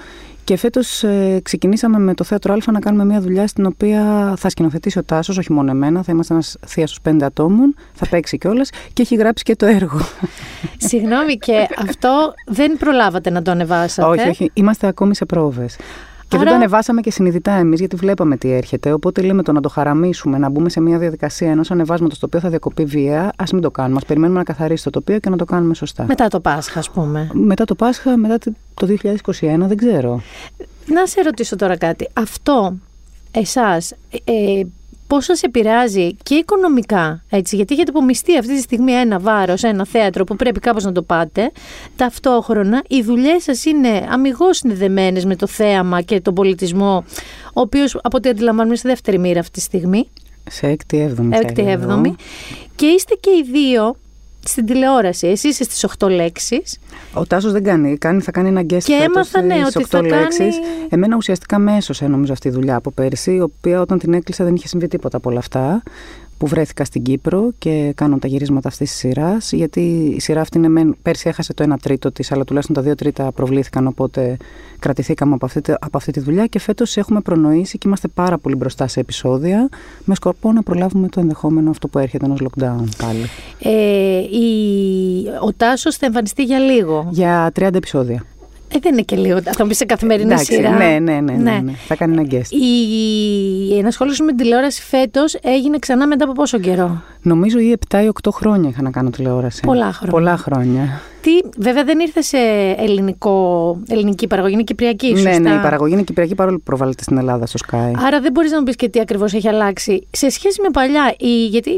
Και 0.43 0.57
φέτος 0.57 1.03
ε, 1.03 1.39
ξεκινήσαμε 1.43 1.99
με 1.99 2.13
το 2.19 2.25
θέατρο 2.25 2.53
Α 2.53 2.71
να 2.71 2.79
κάνουμε 2.79 3.05
μια 3.05 3.21
δουλειά 3.21 3.47
στην 3.47 3.65
οποία 3.65 4.33
θα 4.37 4.49
σκηνοθετήσει 4.49 4.99
ο 4.99 5.03
Τάσος, 5.03 5.37
όχι 5.37 5.53
μόνο 5.53 5.71
εμένα, 5.71 6.03
θα 6.03 6.11
είμαστε 6.11 6.33
ένας 6.33 6.57
θεία 6.65 6.87
στου 6.87 7.01
πέντε 7.01 7.25
ατόμων, 7.25 7.75
θα 7.93 8.07
παίξει 8.07 8.37
κιόλας 8.37 8.69
και 8.93 9.01
έχει 9.01 9.15
γράψει 9.15 9.43
και 9.43 9.55
το 9.55 9.65
έργο. 9.65 9.99
Συγγνώμη, 10.77 11.37
και 11.37 11.67
αυτό 11.87 12.33
δεν 12.47 12.77
προλάβατε 12.77 13.29
να 13.29 13.41
το 13.41 13.51
ανεβάσατε; 13.51 14.07
όχι, 14.07 14.29
όχι, 14.29 14.51
είμαστε 14.53 14.87
ακόμη 14.87 15.15
σε 15.15 15.25
πρόβες. 15.25 15.75
Και 16.27 16.37
δεν 16.37 16.39
Άρα- 16.39 16.49
το 16.49 16.55
ανεβάσαμε 16.55 17.01
και 17.01 17.11
συνειδητά 17.11 17.51
εμείς, 17.51 17.79
γιατί 17.79 17.95
βλέπαμε 17.95 18.37
τι 18.37 18.51
έρχεται. 18.51 18.91
Οπότε 18.91 19.21
λέμε 19.21 19.43
το 19.43 19.51
να 19.51 19.61
το 19.61 19.69
χαραμίσουμε, 19.69 20.37
να 20.37 20.49
μπούμε 20.49 20.69
σε 20.69 20.79
μια 20.79 20.97
διαδικασία 20.97 21.51
ενός 21.51 21.71
ανεβάσματος 21.71 22.19
το 22.19 22.25
οποίο 22.25 22.39
θα 22.39 22.49
διακοπεί 22.49 22.85
βία, 22.85 23.31
ας 23.37 23.51
μην 23.51 23.61
το 23.61 23.71
κάνουμε. 23.71 23.99
Α 24.03 24.05
περιμένουμε 24.07 24.37
να 24.37 24.45
καθαρίσει 24.45 24.83
το 24.83 24.89
τοπίο 24.89 25.19
και 25.19 25.29
να 25.29 25.37
το 25.37 25.45
κάνουμε 25.45 25.73
σωστά. 25.73 26.05
Μετά 26.07 26.27
το 26.27 26.39
Πάσχα, 26.39 26.79
ας 26.79 26.89
πούμε. 26.89 27.29
Μετά 27.33 27.65
το 27.65 27.75
Πάσχα, 27.75 28.17
μετά 28.17 28.37
το 28.73 28.85
2021, 28.85 29.67
δεν 29.67 29.77
ξέρω. 29.77 30.21
Να 30.93 31.05
σε 31.07 31.21
ρωτήσω 31.21 31.55
τώρα 31.55 31.77
κάτι. 31.77 32.07
Αυτό 32.13 32.77
εσάς 33.31 33.91
ε, 34.23 34.61
πώς 35.07 35.25
σας 35.25 35.41
επηρεάζει 35.43 36.13
και 36.23 36.35
οικονομικά, 36.35 37.23
έτσι, 37.29 37.55
γιατί 37.55 37.73
έχετε 37.73 37.89
απομειστεί 37.89 38.37
αυτή 38.37 38.55
τη 38.55 38.61
στιγμή 38.61 38.91
ένα 38.91 39.19
βάρος, 39.19 39.63
ένα 39.63 39.85
θέατρο 39.85 40.23
που 40.23 40.35
πρέπει 40.35 40.59
κάπως 40.59 40.83
να 40.83 40.91
το 40.91 41.01
πάτε. 41.01 41.51
Ταυτόχρονα 41.95 42.83
οι 42.87 43.01
δουλειές 43.01 43.43
σας 43.43 43.65
είναι 43.65 44.07
αμυγός 44.09 44.57
συνδεδεμένες 44.57 45.25
με 45.25 45.35
το 45.35 45.47
θέαμα 45.47 46.01
και 46.01 46.21
τον 46.21 46.33
πολιτισμό, 46.33 47.03
ο 47.53 47.61
οποίος 47.61 47.95
από 48.01 48.17
ό,τι 48.17 48.29
αντιλαμβάνομαι 48.29 48.67
είναι 48.67 48.77
στη 48.77 48.87
δεύτερη 48.87 49.17
μοίρα 49.19 49.39
αυτή 49.39 49.51
τη 49.51 49.59
στιγμή, 49.61 50.07
Σε 50.49 50.67
έκτη, 50.67 50.97
έβδομη. 50.99 51.33
θα 51.33 51.39
έκτη, 51.39 51.61
έλεγα 51.61 51.71
έβδομη. 51.75 52.07
εγώ. 52.07 52.15
Και 52.75 52.85
είστε 52.85 53.15
και 53.19 53.29
οι 53.29 53.43
δύο 53.51 53.95
στην 54.45 54.65
τηλεόραση. 54.65 55.27
Εσύ 55.27 55.47
είσαι 55.47 55.63
στις 55.63 55.83
8 55.99 56.09
λέξεις. 56.09 56.79
Ο 57.13 57.25
Τάσος 57.25 57.51
δεν 57.51 57.63
κάνει. 57.63 57.97
κάνει. 57.97 58.21
Θα 58.21 58.31
κάνει 58.31 58.47
ένα 58.47 58.61
guest 58.61 58.65
Και 58.67 58.79
φέτος 58.99 59.03
έμαθα, 59.03 59.41
ναι, 59.41 59.53
στις 59.65 59.75
ότι 59.75 59.85
θα 59.85 59.97
οκτώ 59.97 60.15
λέξεις. 60.15 60.37
κάνει- 60.37 60.87
Εμένα 60.89 61.15
ουσιαστικά 61.15 61.59
με 61.59 61.75
έσωσε 61.75 62.07
νομίζω 62.07 62.33
αυτή 62.33 62.47
η 62.47 62.51
δουλειά 62.51 62.75
από 62.75 62.91
πέρσι, 62.91 63.31
η 63.33 63.41
οποία 63.41 63.81
όταν 63.81 63.99
την 63.99 64.13
έκλεισα 64.13 64.43
δεν 64.43 64.55
είχε 64.55 64.67
συμβεί 64.67 64.87
τίποτα 64.87 65.17
από 65.17 65.29
όλα 65.29 65.39
αυτά. 65.39 65.81
Που 66.39 66.47
βρέθηκα 66.47 66.85
στην 66.85 67.03
Κύπρο 67.03 67.51
και 67.57 67.91
κάνω 67.95 68.17
τα 68.17 68.27
γυρίσματα 68.27 68.67
αυτής 68.67 68.89
της 68.89 68.99
σειράς. 68.99 69.51
Γιατί 69.51 70.13
η 70.15 70.19
σειρά 70.19 70.41
αυτή 70.41 70.57
είναι 70.57 70.67
μεν, 70.67 70.95
πέρσι 71.01 71.29
έχασε 71.29 71.53
το 71.53 71.73
1 71.73 71.75
τρίτο 71.81 72.11
της, 72.11 72.31
αλλά 72.31 72.43
τουλάχιστον 72.43 72.83
τα 72.83 72.91
2 72.91 72.95
τρίτα 72.95 73.31
προβλήθηκαν. 73.31 73.87
Οπότε 73.87 74.37
κρατηθήκαμε 74.79 75.33
από 75.33 75.45
αυτή, 75.45 75.61
από 75.79 75.97
αυτή 75.97 76.11
τη 76.11 76.19
δουλειά 76.19 76.45
και 76.45 76.59
φέτος 76.59 76.97
έχουμε 76.97 77.21
προνοήσει 77.21 77.77
και 77.77 77.87
είμαστε 77.87 78.07
πάρα 78.07 78.37
πολύ 78.37 78.55
μπροστά 78.55 78.87
σε 78.87 78.99
επεισόδια 78.99 79.69
με 80.05 80.15
σκοπό 80.15 80.51
να 80.51 80.63
προλάβουμε 80.63 81.07
το 81.07 81.19
ενδεχόμενο 81.19 81.69
αυτό 81.69 81.87
που 81.87 81.99
έρχεται 81.99 82.25
ενός 82.25 82.39
lockdown 82.41 82.83
πάλι. 82.97 83.25
Ε, 83.59 84.17
η, 84.19 85.25
ο 85.45 85.53
Τάσος 85.57 85.95
θα 85.95 86.05
εμφανιστεί 86.05 86.43
για 86.43 86.59
λίγο. 86.59 87.07
Για 87.11 87.51
30 87.59 87.69
επεισόδια. 87.73 88.23
Ε, 88.73 88.79
δεν 88.81 88.93
είναι 88.93 89.01
και 89.01 89.15
λίγο. 89.15 89.41
Θα 89.41 89.63
μου 89.63 89.67
πει 89.67 89.73
σε 89.75 89.85
καθημερινή 89.85 90.31
Εντάξει, 90.31 90.53
σειρά. 90.53 90.69
Ναι, 90.69 90.99
ναι, 90.99 91.19
ναι, 91.19 91.33
ναι, 91.33 91.59
ναι. 91.63 91.71
Θα 91.87 91.95
κάνει 91.95 92.17
ένα 92.17 92.27
guest. 92.31 92.49
Η, 92.49 92.65
η 93.69 93.77
ενασχόληση 93.77 94.23
με 94.23 94.27
την 94.27 94.37
τηλεόραση 94.37 94.81
φέτος 94.81 95.33
έγινε 95.33 95.79
ξανά 95.79 96.07
μετά 96.07 96.23
από 96.23 96.33
πόσο 96.33 96.59
καιρό; 96.59 97.01
Νομίζω 97.21 97.59
ή 97.59 97.77
7 97.89 98.03
ή 98.03 98.09
8 98.23 98.29
χρόνια 98.33 98.69
είχα 98.69 98.81
να 98.81 98.91
κάνω 98.91 99.09
τηλεόραση. 99.09 99.61
Πολλά 99.65 99.91
χρόνια. 99.93 100.11
Πολλά 100.11 100.37
χρόνια. 100.37 101.01
Τι, 101.21 101.31
βέβαια 101.57 101.83
δεν 101.83 101.99
ήρθε 101.99 102.21
σε 102.21 102.37
ελληνικό, 102.77 103.77
ελληνική 103.87 104.27
παραγωγή, 104.27 104.53
είναι 104.53 104.63
κυπριακή, 104.63 105.07
σωστά. 105.07 105.29
Ναι, 105.29 105.37
ναι, 105.37 105.55
η 105.55 105.59
παραγωγή 105.61 105.93
είναι 105.93 106.03
κυπριακή 106.03 106.35
παρόλο 106.35 106.57
που 106.57 106.63
προβάλλεται 106.63 107.03
στην 107.03 107.17
Ελλάδα 107.17 107.45
στο 107.45 107.59
Sky. 107.67 107.91
Άρα 108.05 108.19
δεν 108.21 108.31
μπορείς 108.31 108.51
να 108.51 108.57
μου 108.57 108.63
πεις 108.63 108.75
και 108.75 108.89
τι 108.89 108.99
ακριβώς 108.99 109.33
έχει 109.33 109.47
αλλάξει. 109.47 110.07
Σε 110.11 110.29
σχέση 110.29 110.61
με 110.61 110.69
παλιά, 110.71 111.13
η, 111.17 111.45
γιατί 111.45 111.69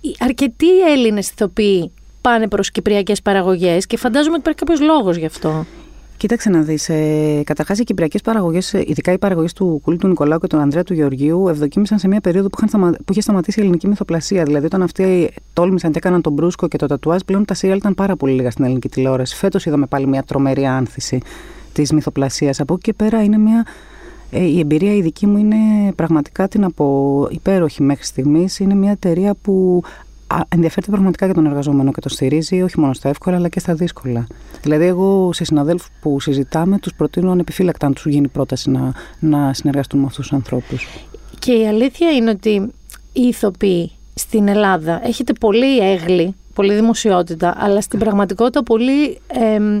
οι 0.00 0.16
αρκετοί 0.18 0.80
Έλληνες 0.92 1.30
ηθοποιοί 1.30 1.90
πάνε 2.20 2.48
προς 2.48 2.70
κυπριακές 2.70 3.22
παραγωγές 3.22 3.86
και 3.86 3.96
φαντάζομαι 3.96 4.32
ότι 4.32 4.40
υπάρχει 4.40 4.58
κάποιος 4.58 4.80
λόγος 4.80 5.16
γι' 5.16 5.26
αυτό. 5.26 5.66
Κοίταξε 6.16 6.50
να 6.50 6.60
δεις. 6.60 6.88
Ε, 6.88 7.42
Καταρχάς, 7.44 7.78
οι 7.78 7.84
κυπριακές 7.84 8.20
παραγωγές, 8.22 8.72
ειδικά 8.72 9.12
οι 9.12 9.18
παραγωγές 9.18 9.52
του 9.52 9.80
Κούλη 9.82 9.96
του 9.96 10.08
Νικολάου 10.08 10.38
και 10.38 10.46
του 10.46 10.56
Ανδρέα 10.56 10.82
του 10.82 10.94
Γεωργίου, 10.94 11.48
ευδοκίμησαν 11.48 11.98
σε 11.98 12.08
μια 12.08 12.20
περίοδο 12.20 12.48
που, 12.48 12.54
είχαν 12.56 12.68
σταμα... 12.68 12.90
που 12.90 13.12
είχε 13.12 13.20
σταματήσει 13.20 13.58
η 13.58 13.62
ελληνική 13.62 13.88
μυθοπλασία. 13.88 14.42
Δηλαδή, 14.42 14.66
όταν 14.66 14.82
αυτοί 14.82 15.30
τόλμησαν 15.52 15.92
και 15.92 15.98
έκαναν 15.98 16.22
τον 16.22 16.32
Μπρούσκο 16.32 16.68
και 16.68 16.78
το 16.78 16.86
Τατουάζ, 16.86 17.20
πλέον 17.26 17.44
τα 17.44 17.54
σύριαλ 17.54 17.78
ήταν 17.78 17.94
πάρα 17.94 18.16
πολύ 18.16 18.32
λίγα 18.32 18.50
στην 18.50 18.64
ελληνική 18.64 18.88
τηλεόραση. 18.88 19.36
Φέτος 19.36 19.66
είδαμε 19.66 19.86
πάλι 19.86 20.06
μια 20.06 20.22
τρομερή 20.22 20.66
άνθηση 20.66 21.20
της 21.72 21.92
μυθοπλασίας. 21.92 22.60
Από 22.60 22.74
εκεί 22.74 22.82
και 22.82 22.92
πέρα 22.92 23.22
είναι 23.22 23.38
μια. 23.38 23.66
Ε, 24.30 24.42
η 24.44 24.58
εμπειρία 24.58 24.94
η 24.94 25.02
δική 25.02 25.26
μου 25.26 25.38
είναι 25.38 25.92
πραγματικά 25.92 26.48
την 26.48 26.64
από 26.64 27.28
υπέροχη 27.30 27.82
μέχρι 27.82 28.04
στιγμής. 28.04 28.58
Είναι 28.58 28.74
μια 28.74 28.90
εταιρεία 28.90 29.34
που 29.42 29.82
α, 29.84 29.90
ενδιαφέρεται 30.48 30.92
πραγματικά 30.92 31.24
για 31.24 31.34
τον 31.34 31.46
εργαζόμενο 31.46 31.92
και 31.92 32.00
το 32.00 32.08
στηρίζει 32.08 32.62
όχι 32.62 32.80
μόνο 32.80 32.92
στα 32.92 33.08
εύκολα 33.08 33.36
αλλά 33.36 33.48
και 33.48 33.60
στα 33.60 33.74
δύσκολα. 33.74 34.26
Δηλαδή, 34.62 34.84
εγώ 34.84 35.32
σε 35.32 35.44
συναδέλφου 35.44 35.88
που 36.00 36.20
συζητάμε, 36.20 36.78
τους 36.78 36.94
προτείνω 36.94 37.30
ανεπιφύλακτα 37.30 37.86
αν 37.86 37.94
τους 37.94 38.06
γίνει 38.06 38.28
πρόταση 38.28 38.70
να, 38.70 38.92
να 39.20 39.52
συνεργαστούν 39.54 40.00
με 40.00 40.06
αυτούς 40.06 40.26
τους 40.26 40.36
ανθρώπους. 40.36 40.86
Και 41.38 41.52
η 41.52 41.68
αλήθεια 41.68 42.10
είναι 42.10 42.30
ότι 42.30 42.72
οι 43.12 43.22
ηθοποιοί 43.22 43.90
στην 44.14 44.48
Ελλάδα 44.48 45.06
έχετε 45.06 45.32
πολύ 45.32 45.78
έγλη, 45.78 46.34
πολύ 46.56 46.74
δημοσιότητα, 46.74 47.54
αλλά 47.58 47.80
στην 47.80 47.98
πραγματικότητα 47.98 48.62
πολύ 48.62 49.18
εμ, 49.26 49.80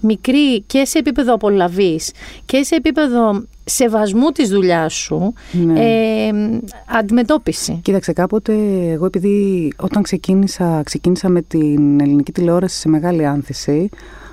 μικρή 0.00 0.60
και 0.60 0.84
σε 0.84 0.98
επίπεδο 0.98 1.34
απολαβής 1.34 2.12
και 2.46 2.62
σε 2.62 2.74
επίπεδο 2.74 3.44
σεβασμού 3.64 4.30
της 4.30 4.48
δουλειάς 4.48 4.94
σου 4.94 5.32
Ναι. 5.52 5.80
εμ, 6.26 6.58
αντιμετώπιση. 6.98 7.78
Κοίταξε, 7.82 8.12
κάποτε 8.12 8.52
εγώ 8.90 9.06
επειδή 9.06 9.72
όταν 9.76 10.02
ξεκίνησα, 10.02 10.82
ξεκίνησα 10.84 11.28
με 11.28 11.42
την 11.42 12.00
ελληνική 12.00 12.32
τηλεόραση 12.32 12.78
σε 12.78 12.88
μεγάλη 12.88 13.26
άνθηση, 13.26 13.88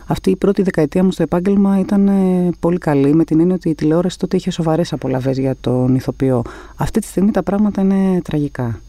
αυτή 0.07 0.29
η 0.29 0.35
πρώτη 0.35 0.61
δεκαετία 0.61 1.03
μου 1.03 1.11
στο 1.11 1.23
επάγγελμα 1.23 1.79
ήταν 1.79 2.07
ε, 2.07 2.49
πολύ 2.59 2.77
καλή, 2.77 3.13
με 3.15 3.23
την 3.23 3.39
έννοια 3.39 3.55
ότι 3.55 3.69
η 3.69 3.75
τηλεόραση 3.75 4.17
τότε 4.17 4.35
είχε 4.35 4.51
σοβαρές 4.51 4.93
απολαυέ 4.93 5.31
για 5.31 5.55
τον 5.61 5.95
ηθοποιό. 5.95 6.41
Αυτή 6.75 6.99
τη 6.99 7.07
στιγμή 7.07 7.31
τα 7.31 7.43
πράγματα 7.43 7.81
είναι 7.81 8.21
τραγικά. 8.23 8.79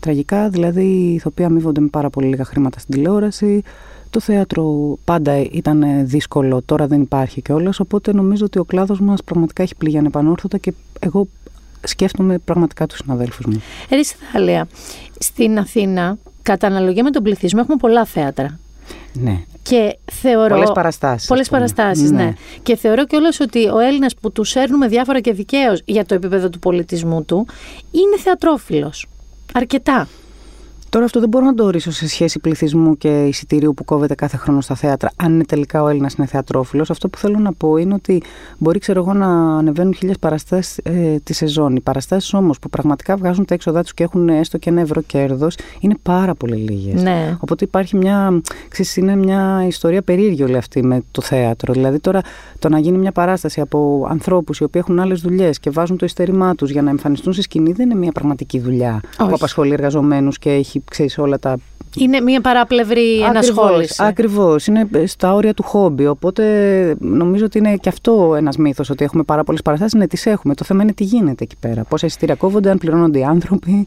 Τραγικά, 0.00 0.48
δηλαδή 0.48 0.82
οι 0.84 1.14
ηθοποιοί 1.14 1.44
αμείβονται 1.44 1.80
με 1.80 1.88
πάρα 1.88 2.10
πολύ 2.10 2.26
λίγα 2.26 2.44
χρήματα 2.44 2.78
στην 2.78 2.94
τηλεόραση. 2.94 3.62
Το 4.10 4.20
θέατρο 4.20 4.96
πάντα 5.04 5.40
ήταν 5.50 5.82
ε, 5.82 6.02
δύσκολο, 6.04 6.62
τώρα 6.64 6.86
δεν 6.86 7.00
υπάρχει 7.00 7.42
κιόλας. 7.42 7.80
Οπότε 7.80 8.12
νομίζω 8.12 8.44
ότι 8.44 8.58
ο 8.58 8.64
κλάδος 8.64 9.00
μας 9.00 9.22
πραγματικά 9.24 9.62
έχει 9.62 9.74
πληγεί 9.74 9.98
ανεπανόρθωτα 9.98 10.58
και 10.58 10.72
εγώ 10.98 11.26
σκέφτομαι 11.82 12.38
πραγματικά 12.38 12.86
τους 12.86 12.98
συναδέλφους 12.98 13.46
μου. 13.46 13.62
Ερήση 13.88 14.16
Θάλια, 14.32 14.68
στην 15.18 15.58
Αθήνα, 15.58 16.18
κατά 16.42 16.66
αναλογία 16.66 17.02
με 17.02 17.10
τον 17.10 17.22
πληθυσμό, 17.22 17.60
έχουμε 17.62 17.76
πολλά 17.76 18.04
θέατρα. 18.04 18.58
Ναι. 19.12 19.40
Και 19.62 19.98
θεωρώ. 20.12 20.54
Πολλές 20.54 20.70
παραστάσεις, 20.74 21.28
Πολλές 21.28 21.42
ας 21.44 21.48
πούμε. 21.50 21.60
παραστάσεις, 21.60 22.10
ναι. 22.10 22.22
Ναι. 22.24 22.32
Και 22.62 22.76
θεωρώ 22.76 23.06
κιόλας 23.06 23.40
ότι 23.40 23.68
ο 23.68 23.78
Έλληνας 23.78 24.14
που 24.14 24.32
τους 24.32 24.54
έρνουμε 24.54 24.88
διάφορα 24.88 25.20
και 25.20 25.32
δικαίως 25.32 25.82
για 25.84 26.04
το 26.04 26.14
επίπεδο 26.14 26.48
του 26.48 26.58
πολιτισμού 26.58 27.24
του 27.24 27.46
είναι 27.90 28.18
θεατρόφιλος. 28.18 29.06
Αρκετά. 29.52 30.08
Τώρα 30.96 31.08
αυτό 31.08 31.20
δεν 31.20 31.28
μπορώ 31.28 31.44
να 31.44 31.54
το 31.54 31.64
ορίσω 31.64 31.90
σε 31.90 32.08
σχέση 32.08 32.38
πληθυσμού 32.38 32.96
και 32.96 33.24
εισιτηρίου 33.24 33.74
που 33.74 33.84
κόβεται 33.84 34.14
κάθε 34.14 34.36
χρόνο 34.36 34.60
στα 34.60 34.74
θέατρα. 34.74 35.10
Αν 35.16 35.32
είναι 35.32 35.44
τελικά 35.44 35.82
ο 35.82 35.88
Έλληνας 35.88 36.14
είναι 36.14 36.26
θεατρόφιλος, 36.26 36.90
αυτό 36.90 37.08
που 37.08 37.18
θέλω 37.18 37.38
να 37.38 37.52
πω 37.52 37.76
είναι 37.76 37.94
ότι 37.94 38.22
μπορεί 38.58 38.78
ξέρω 38.78 39.00
εγώ, 39.00 39.12
να 39.12 39.56
ανεβαίνουν 39.56 39.94
χίλιες 39.94 40.18
παραστάσεις 40.18 40.78
ε, 40.82 41.16
τη 41.22 41.32
σεζόν. 41.32 41.76
Οι 41.76 41.80
παραστάσεις 41.80 42.34
όμως 42.34 42.58
που 42.58 42.68
πραγματικά 42.68 43.16
βγάζουν 43.16 43.44
τα 43.44 43.54
έξοδά 43.54 43.82
τους 43.82 43.94
και 43.94 44.02
έχουν 44.02 44.28
έστω 44.28 44.58
και 44.58 44.70
ένα 44.70 44.80
ευρώ 44.80 45.00
κέρδος 45.00 45.56
είναι 45.80 45.94
πάρα 46.02 46.34
πολύ 46.34 46.56
λίγες. 46.56 47.02
Ναι. 47.02 47.36
Οπότε 47.40 47.64
υπάρχει 47.64 47.96
μια. 47.96 48.40
Ξέρεις, 48.68 48.96
είναι 48.96 49.16
μια 49.16 49.64
ιστορία 49.66 50.02
περίεργη 50.02 50.42
όλη 50.42 50.56
αυτή 50.56 50.84
με 50.84 51.02
το 51.10 51.22
θέατρο. 51.22 51.72
Δηλαδή 51.72 51.98
τώρα 51.98 52.20
το 52.58 52.68
να 52.68 52.78
γίνει 52.78 52.98
μια 52.98 53.12
παράσταση 53.12 53.60
από 53.60 54.06
ανθρώπους 54.10 54.58
οι 54.58 54.64
οποίοι 54.64 54.80
έχουν 54.84 55.00
άλλες 55.00 55.20
δουλειές 55.20 55.58
και 55.58 55.70
βάζουν 55.70 55.96
το 55.96 56.04
ειστέρημά 56.04 56.54
τους 56.54 56.70
για 56.70 56.82
να 56.82 56.90
εμφανιστούν 56.90 57.32
στη 57.32 57.42
σκηνή 57.42 57.72
δεν 57.72 57.90
είναι 57.90 57.98
μια 57.98 58.12
πραγματική 58.12 58.60
δουλειά 58.60 59.00
Όχι. 59.18 59.28
που 59.28 59.34
απασχολεί 59.34 59.72
εργαζομένους 59.72 60.38
και 60.38 60.50
έχει 60.50 60.82
ξέρεις, 60.90 61.18
όλα 61.18 61.38
τα. 61.38 61.56
Είναι 61.98 62.20
μια 62.20 62.40
παράπλευρη 62.40 63.20
ενασχόληση. 63.20 64.02
Ακριβώς. 64.04 64.66
Είναι 64.66 64.88
στα 65.04 65.34
όρια 65.34 65.54
του 65.54 65.62
χόμπι. 65.62 66.06
Οπότε 66.06 66.42
νομίζω 66.98 67.44
ότι 67.44 67.58
είναι 67.58 67.76
και 67.76 67.88
αυτό 67.88 68.34
ένας 68.36 68.56
μύθος 68.56 68.90
ότι 68.90 69.04
έχουμε 69.04 69.22
πάρα 69.22 69.44
πολλές 69.44 69.62
παραστάσεις. 69.62 69.94
Ναι, 69.98 70.06
τις 70.06 70.26
έχουμε. 70.26 70.54
Το 70.54 70.64
θέμα 70.64 70.82
είναι 70.82 70.92
τι 70.92 71.04
γίνεται 71.04 71.44
εκεί 71.44 71.56
πέρα. 71.60 71.84
Πόσα 71.84 72.06
εισιτήρια 72.06 72.34
κόβονται, 72.34 72.70
αν 72.70 72.78
πληρώνονται 72.78 73.18
οι 73.18 73.24
άνθρωποι. 73.24 73.86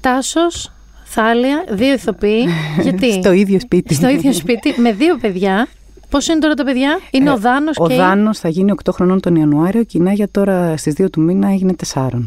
Τάσος, 0.00 0.72
Θάλια, 1.04 1.64
δύο 1.70 1.92
ηθοποιοί. 1.92 2.44
Γιατί; 2.82 3.12
Στο 3.12 3.32
ίδιο 3.32 3.60
σπίτι. 3.60 3.94
Στο 3.94 4.08
ίδιο 4.08 4.32
σπίτι, 4.32 4.80
με 4.80 4.92
δύο 4.92 5.16
παιδιά. 5.20 5.66
Πόσο 6.10 6.32
είναι 6.32 6.40
τώρα 6.40 6.54
τα 6.54 6.64
παιδιά, 6.64 6.98
Είναι 7.10 7.28
Ε, 7.30 7.32
ο 7.32 7.36
Δάνος 7.38 7.76
Ο 7.78 7.86
και. 7.86 7.94
η- 7.94 7.96
Δάνος 7.96 8.38
θα 8.38 8.48
γίνει 8.48 8.70
8 8.84 8.92
χρονών 8.92 9.20
τον 9.20 9.34
Ιανουάριο 9.36 9.82
και 9.84 9.98
η 9.98 10.00
Νάγια 10.00 10.28
τώρα 10.30 10.76
στις 10.76 10.94
2 10.94 11.10
του 11.10 11.20
μήνα 11.20 11.48
έγινε 11.48 11.72
4. 11.94 12.26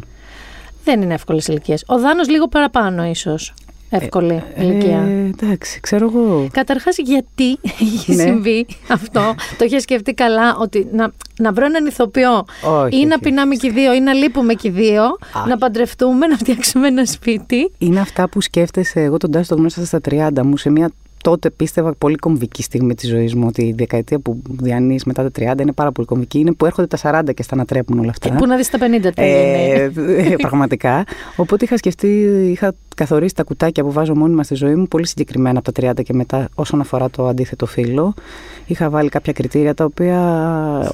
Δεν 0.84 1.02
είναι 1.02 1.14
εύκολες 1.14 1.48
ηλικίες. 1.48 1.84
Ο 1.88 2.00
Δάνος 2.00 2.30
λίγο 2.30 2.48
παραπάνω, 2.48 3.06
ίσως. 3.06 3.54
Εύκολη 3.92 4.44
ηλικία. 4.58 4.98
Ε, 5.00 5.32
εντάξει, 5.44 5.80
ξέρω 5.80 6.06
εγώ. 6.14 6.48
Καταρχάς 6.52 6.98
γιατί 6.98 7.60
έχει 7.82 8.14
Ναι. 8.16 8.24
συμβεί 8.24 8.66
αυτό, 8.90 9.36
το 9.58 9.66
είχε 9.66 9.80
σκεφτεί 9.80 10.14
καλά, 10.14 10.56
ότι 10.58 10.88
να, 10.92 11.12
να 11.40 11.52
βρω 11.52 11.66
έναν 11.66 11.86
ηθοποιό 11.86 12.46
Όχι, 12.84 13.00
ή 13.00 13.06
να 13.06 13.14
όχι. 13.14 13.24
πεινάμε 13.24 13.56
και 13.56 13.68
οι 13.68 13.72
δύο 13.72 13.94
ή 13.94 14.00
να 14.00 14.14
λείπουμε 14.14 14.54
και 14.54 14.68
οι 14.68 14.72
δύο, 14.72 15.04
να 15.48 15.58
παντρευτούμε, 15.58 16.28
να 16.28 16.38
φτιάξουμε 16.38 16.88
ένα 16.88 17.06
σπίτι. 17.06 17.72
Είναι 17.78 18.00
αυτά 18.00 18.30
που 18.30 18.42
σκέφτεσαι. 18.42 19.02
Εγώ 19.02 19.18
τον 19.18 19.32
Τάσο 19.32 19.48
το 19.50 19.56
γνώρισα 19.56 19.86
στα 19.86 20.00
30 20.10 20.30
μου 20.44 20.58
σε 20.58 20.70
μια 20.70 20.92
τότε 21.24 21.50
πίστευα 21.50 21.94
πολύ 21.94 22.16
κομβική 22.16 22.64
στιγμή 22.64 22.96
της 22.96 23.10
ζωής 23.10 23.36
μου. 23.36 23.46
Ότι 23.48 23.64
η 23.64 23.74
δεκαετία 23.78 24.20
που 24.20 24.42
διανύεις 24.50 25.04
μετά 25.04 25.30
τα 25.32 25.54
30 25.56 25.62
είναι 25.62 25.72
πάρα 25.72 25.92
πολύ 25.92 26.08
κομβική. 26.08 26.40
Είναι 26.40 26.52
που 26.52 26.66
έρχονται 26.66 26.98
τα 26.98 27.22
40 27.28 27.34
και 27.34 27.44
στα 27.44 27.56
ανατρέπουν 27.56 28.00
όλα 28.00 28.10
αυτά. 28.10 28.30
Πού 28.36 28.46
να 28.46 28.56
δεις 28.56 28.70
τα 28.70 28.78
50 28.78 28.82
τι 29.16 29.22
έγινε. 29.22 29.92
Ε, 30.30 30.36
πραγματικά. 30.48 31.04
Οπότε 31.36 31.66
είχα 31.66 31.78
σκεφτεί, 31.78 32.08
είχα 32.52 32.74
καθορίσει 32.96 33.36
τα 33.36 33.44
κουτάκια 33.44 33.84
που 33.84 33.92
βάζω 33.92 34.16
μόνιμα 34.16 34.44
στη 34.44 34.56
ζωή 34.56 34.76
μου 34.76 34.88
πολύ 34.88 35.08
συγκεκριμένα 35.08 35.60
από 35.60 35.72
τα 35.72 35.92
30 35.92 36.04
και 36.04 36.14
μετά 36.14 36.50
όσον 36.56 36.80
αφορά 36.80 37.10
το 37.10 37.28
αντίθετο 37.28 37.66
φύλλο. 37.66 38.14
Είχα 38.66 38.90
βάλει 38.90 39.10
κάποια 39.10 39.34
κριτήρια 39.34 39.74
τα 39.74 39.84
οποία 39.86 40.20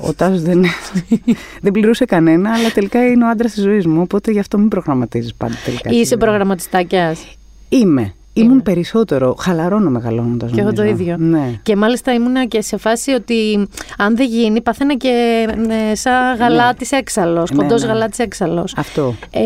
ο 0.01 0.13
Τάσος 0.13 0.41
δεν, 0.41 0.63
δεν 1.61 1.71
πληρούσε 1.71 2.05
κανένα, 2.05 2.51
αλλά 2.53 2.71
τελικά 2.71 3.07
είναι 3.07 3.25
ο 3.25 3.27
άντρας 3.29 3.51
της 3.53 3.63
ζωής 3.63 3.85
μου. 3.87 4.01
Οπότε 4.01 4.31
γι' 4.31 4.39
αυτό 4.39 4.57
μην 4.57 4.67
προγραμματίζεις 4.67 5.33
πάντα 5.33 5.53
τελικά. 5.65 5.89
τη 5.89 5.95
Είσαι 5.95 6.05
ζωή. 6.05 6.17
προγραμματιστάκιας. 6.17 7.37
Είμαι. 7.69 8.13
Ήμουν 8.37 8.61
περισσότερο. 8.63 9.35
Χαλαρώνω 9.39 9.89
μεγαλώνοντας. 9.89 10.51
Και 10.51 10.61
εγώ 10.61 10.73
το 10.73 10.83
ίδιο. 10.83 11.15
Ναι. 11.17 11.59
Και 11.63 11.75
μάλιστα 11.75 12.13
ήμουνα 12.13 12.45
και 12.45 12.61
σε 12.61 12.77
φάση 12.77 13.11
ότι 13.11 13.67
αν 13.97 14.15
δεν 14.15 14.27
γίνει, 14.27 14.61
παθαίνα 14.61 14.95
και 14.95 15.45
ε, 15.91 15.95
σαν 15.95 16.37
γαλάτης 16.37 16.91
έξαλλος, 16.91 17.51
Ναι, 17.51 17.57
κοντός 17.57 17.81
ναι. 17.81 17.87
γαλάτης 17.87 18.19
έξαλλος. 18.19 18.73
Αυτό. 18.77 19.15
Ε, 19.31 19.41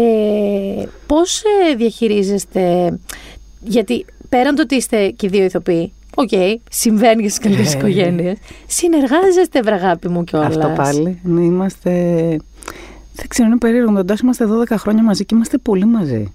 πώς 1.07 1.41
ε, 1.71 1.75
διαχειρίζεστε, 1.75 2.93
γιατί 3.63 4.05
πέραν 4.29 4.55
το 4.55 4.61
ότι 4.61 4.75
είστε 4.75 5.07
και 5.09 5.25
οι 5.25 5.29
δύο 5.29 5.43
ηθοποιοί, 5.43 5.91
οκ, 6.15 6.29
συμβαίνει 6.69 7.21
και 7.21 7.29
στις 7.29 7.39
καλές 7.49 7.73
Ε. 7.73 7.77
οικογένειες, 7.77 8.37
συνεργάζεστε 8.67 9.61
βρε 9.61 9.79
αγάπη 9.79 10.09
μου 10.09 10.23
κιόλας. 10.23 10.57
Αυτό 10.57 10.73
πάλι. 10.75 11.19
Ναι, 11.23 11.41
είμαστε. 11.41 11.89
Δεν 13.13 13.27
ξέρω, 13.27 13.47
είναι 13.47 13.57
περίεργο. 13.57 13.91
Με 13.91 13.97
τον 13.97 14.05
Τάσο 14.07 14.21
είμαστε 14.23 14.45
12 14.45 14.75
χρόνια 14.77 15.03
μαζί 15.03 15.25
και 15.25 15.35
είμαστε 15.35 15.57
πολύ 15.57 15.85
μαζί. 15.85 16.33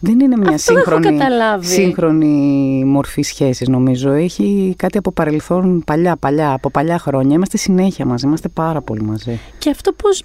Δεν 0.00 0.20
είναι 0.20 0.36
μια 0.36 0.50
Αυτό 0.50 0.72
έχω 0.72 0.80
σύγχρονη, 0.82 1.18
καταλάβει. 1.18 1.66
σύγχρονη 1.66 2.82
μορφή 2.86 3.22
σχέσης, 3.22 3.68
νομίζω. 3.68 4.10
Έχει 4.12 4.74
κάτι 4.78 4.98
από 4.98 5.12
παρελθόν 5.12 5.82
παλιά, 5.86 6.16
παλιά, 6.16 6.52
από 6.52 6.70
παλιά 6.70 6.98
χρόνια. 6.98 7.34
Είμαστε 7.34 7.56
συνέχεια 7.56 8.04
μαζί, 8.06 8.26
είμαστε 8.26 8.48
πάρα 8.48 8.80
πολύ 8.80 9.02
μαζί. 9.02 9.38
Και 9.58 9.70
αυτό 9.70 9.92
πώς... 9.92 10.22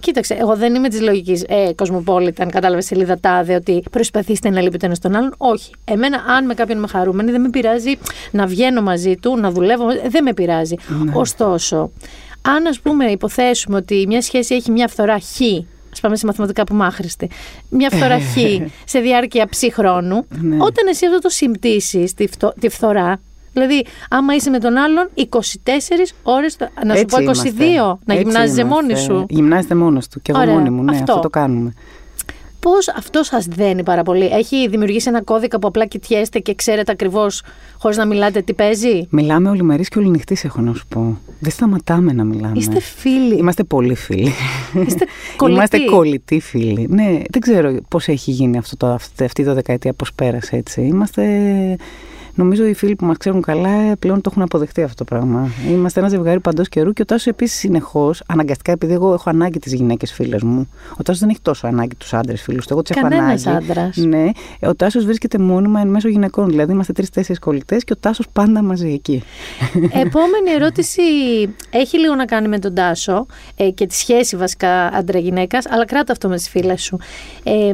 Κοίταξε, 0.00 0.34
εγώ 0.34 0.56
δεν 0.56 0.74
είμαι 0.74 0.88
της 0.88 1.00
λογικής 1.00 1.44
ε, 1.48 1.72
κοσμοπόλητα, 1.74 2.42
αν 2.42 2.50
κατάλαβες 2.50 2.84
σελίδα 2.86 3.18
τάδε, 3.20 3.54
ότι 3.54 3.82
προσπαθήστε 3.90 4.50
να 4.50 4.60
λείπετε 4.60 4.86
ένας 4.86 4.98
τον 4.98 5.14
άλλον. 5.16 5.34
Όχι. 5.36 5.70
Εμένα, 5.84 6.18
αν 6.36 6.46
με 6.46 6.54
κάποιον 6.54 6.78
είμαι 6.78 6.86
χαρούμενη, 6.86 7.30
δεν 7.30 7.40
με 7.40 7.50
πειράζει 7.50 7.92
να 8.30 8.46
βγαίνω 8.46 8.82
μαζί 8.82 9.14
του, 9.16 9.36
να 9.36 9.50
δουλεύω. 9.50 9.84
μαζί- 9.84 10.08
Δεν 10.08 10.22
με 10.22 10.32
πειράζει. 10.32 10.74
Ναι. 11.04 11.12
Ωστόσο, 11.14 11.90
αν 12.42 12.66
ας 12.66 12.80
πούμε 12.80 13.04
υποθέσουμε 13.04 13.76
ότι 13.76 14.04
μια 14.08 14.22
σχέση 14.22 14.54
έχει 14.54 14.70
μια 14.70 14.88
φθορά 14.88 15.18
χ, 15.20 15.40
α 15.40 15.71
πάμε 16.02 16.16
σε 16.16 16.26
μαθηματικά 16.26 16.64
που 16.64 16.74
είμαι 16.74 16.84
άχρηστη, 16.86 17.30
μια 17.68 17.90
φθορά 17.90 18.18
χ 18.20 18.24
σε 18.84 18.98
διάρκεια 18.98 19.48
ψη 19.48 19.72
χρόνου, 19.72 20.26
Ναι. 20.40 20.56
όταν 20.60 20.86
εσύ 20.90 21.06
αυτό 21.06 21.18
το 21.18 21.28
συμπτήσει 21.28 22.12
τη, 22.16 22.26
φθο- 22.26 22.54
τη 22.60 22.68
φθορά, 22.68 23.20
Δηλαδή, 23.54 23.84
άμα 24.10 24.34
είσαι 24.34 24.50
με 24.50 24.58
τον 24.58 24.76
άλλον 24.76 25.08
24 25.14 26.14
ώρες, 26.22 26.56
να 26.84 26.94
σου 26.94 27.00
Έτσι 27.00 27.16
πω 27.16 27.22
22, 27.22 27.24
είμαστε. 27.24 27.98
να 28.04 28.14
Έτσι 28.14 28.24
γυμνάζεσαι 28.28 28.60
είμαστε. 28.60 28.64
μόνη 28.82 28.96
σου. 28.96 29.26
Γυμνάζεται 29.28 29.74
μόνος 29.74 30.08
του. 30.08 30.22
Και 30.22 30.30
εγώ 30.30 30.40
Ωραία, 30.40 30.54
μόνη 30.54 30.70
μου. 30.70 30.82
Ναι, 30.82 30.90
αυτό. 30.90 31.02
αυτό. 31.12 31.22
το 31.22 31.30
κάνουμε. 31.30 31.72
Πώς 32.62 32.88
αυτό 32.88 33.22
σας 33.22 33.46
δένει 33.46 33.82
πάρα 33.82 34.02
πολύ; 34.02 34.24
Έχει 34.24 34.68
δημιουργήσει 34.68 35.08
ένα 35.08 35.22
κώδικα 35.22 35.58
που 35.58 35.66
απλά 35.66 35.86
κοιτιέστε 35.86 36.38
και 36.38 36.54
ξέρετε 36.54 36.92
ακριβώς, 36.92 37.42
χωρίς 37.78 37.96
να 37.96 38.06
μιλάτε, 38.06 38.40
τι 38.42 38.54
παίζει; 38.54 39.06
Μιλάμε 39.10 39.48
ολημερή 39.48 39.84
και 39.84 39.98
οληνυχτή, 39.98 40.36
έχω 40.42 40.60
να 40.60 40.74
σου 40.74 40.86
πω. 40.88 41.18
Δεν 41.40 41.50
σταματάμε 41.50 42.12
να 42.12 42.24
μιλάμε. 42.24 42.52
Είστε 42.56 42.80
φίλοι. 42.80 43.34
Είμαστε 43.36 43.64
πολύ 43.64 43.94
φίλοι. 43.94 44.32
Είστε 44.86 45.04
κολλητοί. 45.36 45.56
Είμαστε 45.56 45.78
κολλητοί 45.78 46.40
φίλοι. 46.40 46.86
Ναι, 46.90 47.20
δεν 47.30 47.40
ξέρω 47.40 47.76
πώς 47.88 48.08
έχει 48.08 48.30
γίνει 48.30 48.58
αυτό 48.58 48.76
το, 48.76 48.86
αυτή 48.86 49.24
αυτή 49.24 49.40
η 49.40 49.44
δεκαετία, 49.44 49.92
πώς 49.92 50.12
πέρασε 50.12 50.56
έτσι. 50.56 50.80
Είμαστε. 50.80 51.22
Νομίζω 52.34 52.66
οι 52.66 52.74
φίλοι 52.74 52.96
που 52.96 53.04
μας 53.04 53.16
ξέρουν 53.16 53.42
καλά 53.42 53.68
ε, 53.68 53.94
πλέον 53.98 54.20
το 54.20 54.28
έχουν 54.30 54.42
αποδεχτεί 54.42 54.82
αυτό 54.82 55.04
το 55.04 55.14
πράγμα. 55.14 55.48
Είμαστε 55.70 56.00
ένα 56.00 56.08
ζευγάρι 56.08 56.40
παντός 56.40 56.68
καιρού 56.68 56.92
και 56.92 57.02
ο 57.02 57.04
Τάσος 57.04 57.26
επίσης 57.26 57.58
συνεχώς, 57.58 58.22
αναγκαστικά 58.28 58.72
επειδή 58.72 58.92
εγώ 58.92 59.12
έχω 59.12 59.30
ανάγκη 59.30 59.58
τις 59.58 59.72
γυναίκες 59.72 60.12
φίλες 60.12 60.42
μου. 60.42 60.68
Ο 60.98 61.02
Τάσος 61.02 61.20
δεν 61.20 61.28
έχει 61.28 61.40
τόσο 61.42 61.66
ανάγκη 61.66 61.94
τους 61.94 62.14
άντρες 62.14 62.42
φίλους 62.42 62.66
του. 62.66 62.72
Εγώ 62.72 62.82
τους 62.82 62.96
έχω 62.96 63.08
Κανένας 63.08 63.46
ανάγκη. 63.46 63.70
άντρας. 63.70 63.96
Ναι, 63.96 64.30
ο 64.60 64.74
Τάσος 64.74 65.04
βρίσκεται 65.04 65.38
μόνιμα 65.38 65.80
εν 65.80 65.88
μέσω 65.88 66.08
γυναικών. 66.08 66.48
Δηλαδή 66.48 66.72
είμαστε 66.72 66.92
τρει-τέσσερι 66.92 67.38
κολλητές 67.38 67.84
και 67.84 67.92
ο 67.92 67.96
Τάσος 68.00 68.26
πάντα 68.32 68.62
μαζί 68.62 68.88
εκεί. 68.92 69.22
Επόμενη 69.74 70.50
ερώτηση 70.54 71.02
έχει 71.70 71.98
λίγο 71.98 72.14
να 72.14 72.24
κάνει 72.24 72.48
με 72.48 72.58
τον 72.58 72.74
Τάσο 72.74 73.26
ε, 73.56 73.70
και 73.70 73.86
τη 73.86 73.94
σχέση 73.94 74.36
βασικά 74.36 74.86
άντρα-γυναίκας, 74.86 75.66
αλλά 75.70 75.84
κράτα 75.84 76.12
αυτό 76.12 76.28
με 76.28 76.36
τις 76.36 76.48
φίλες 76.48 76.82
σου. 76.82 76.98
Ε, 77.42 77.72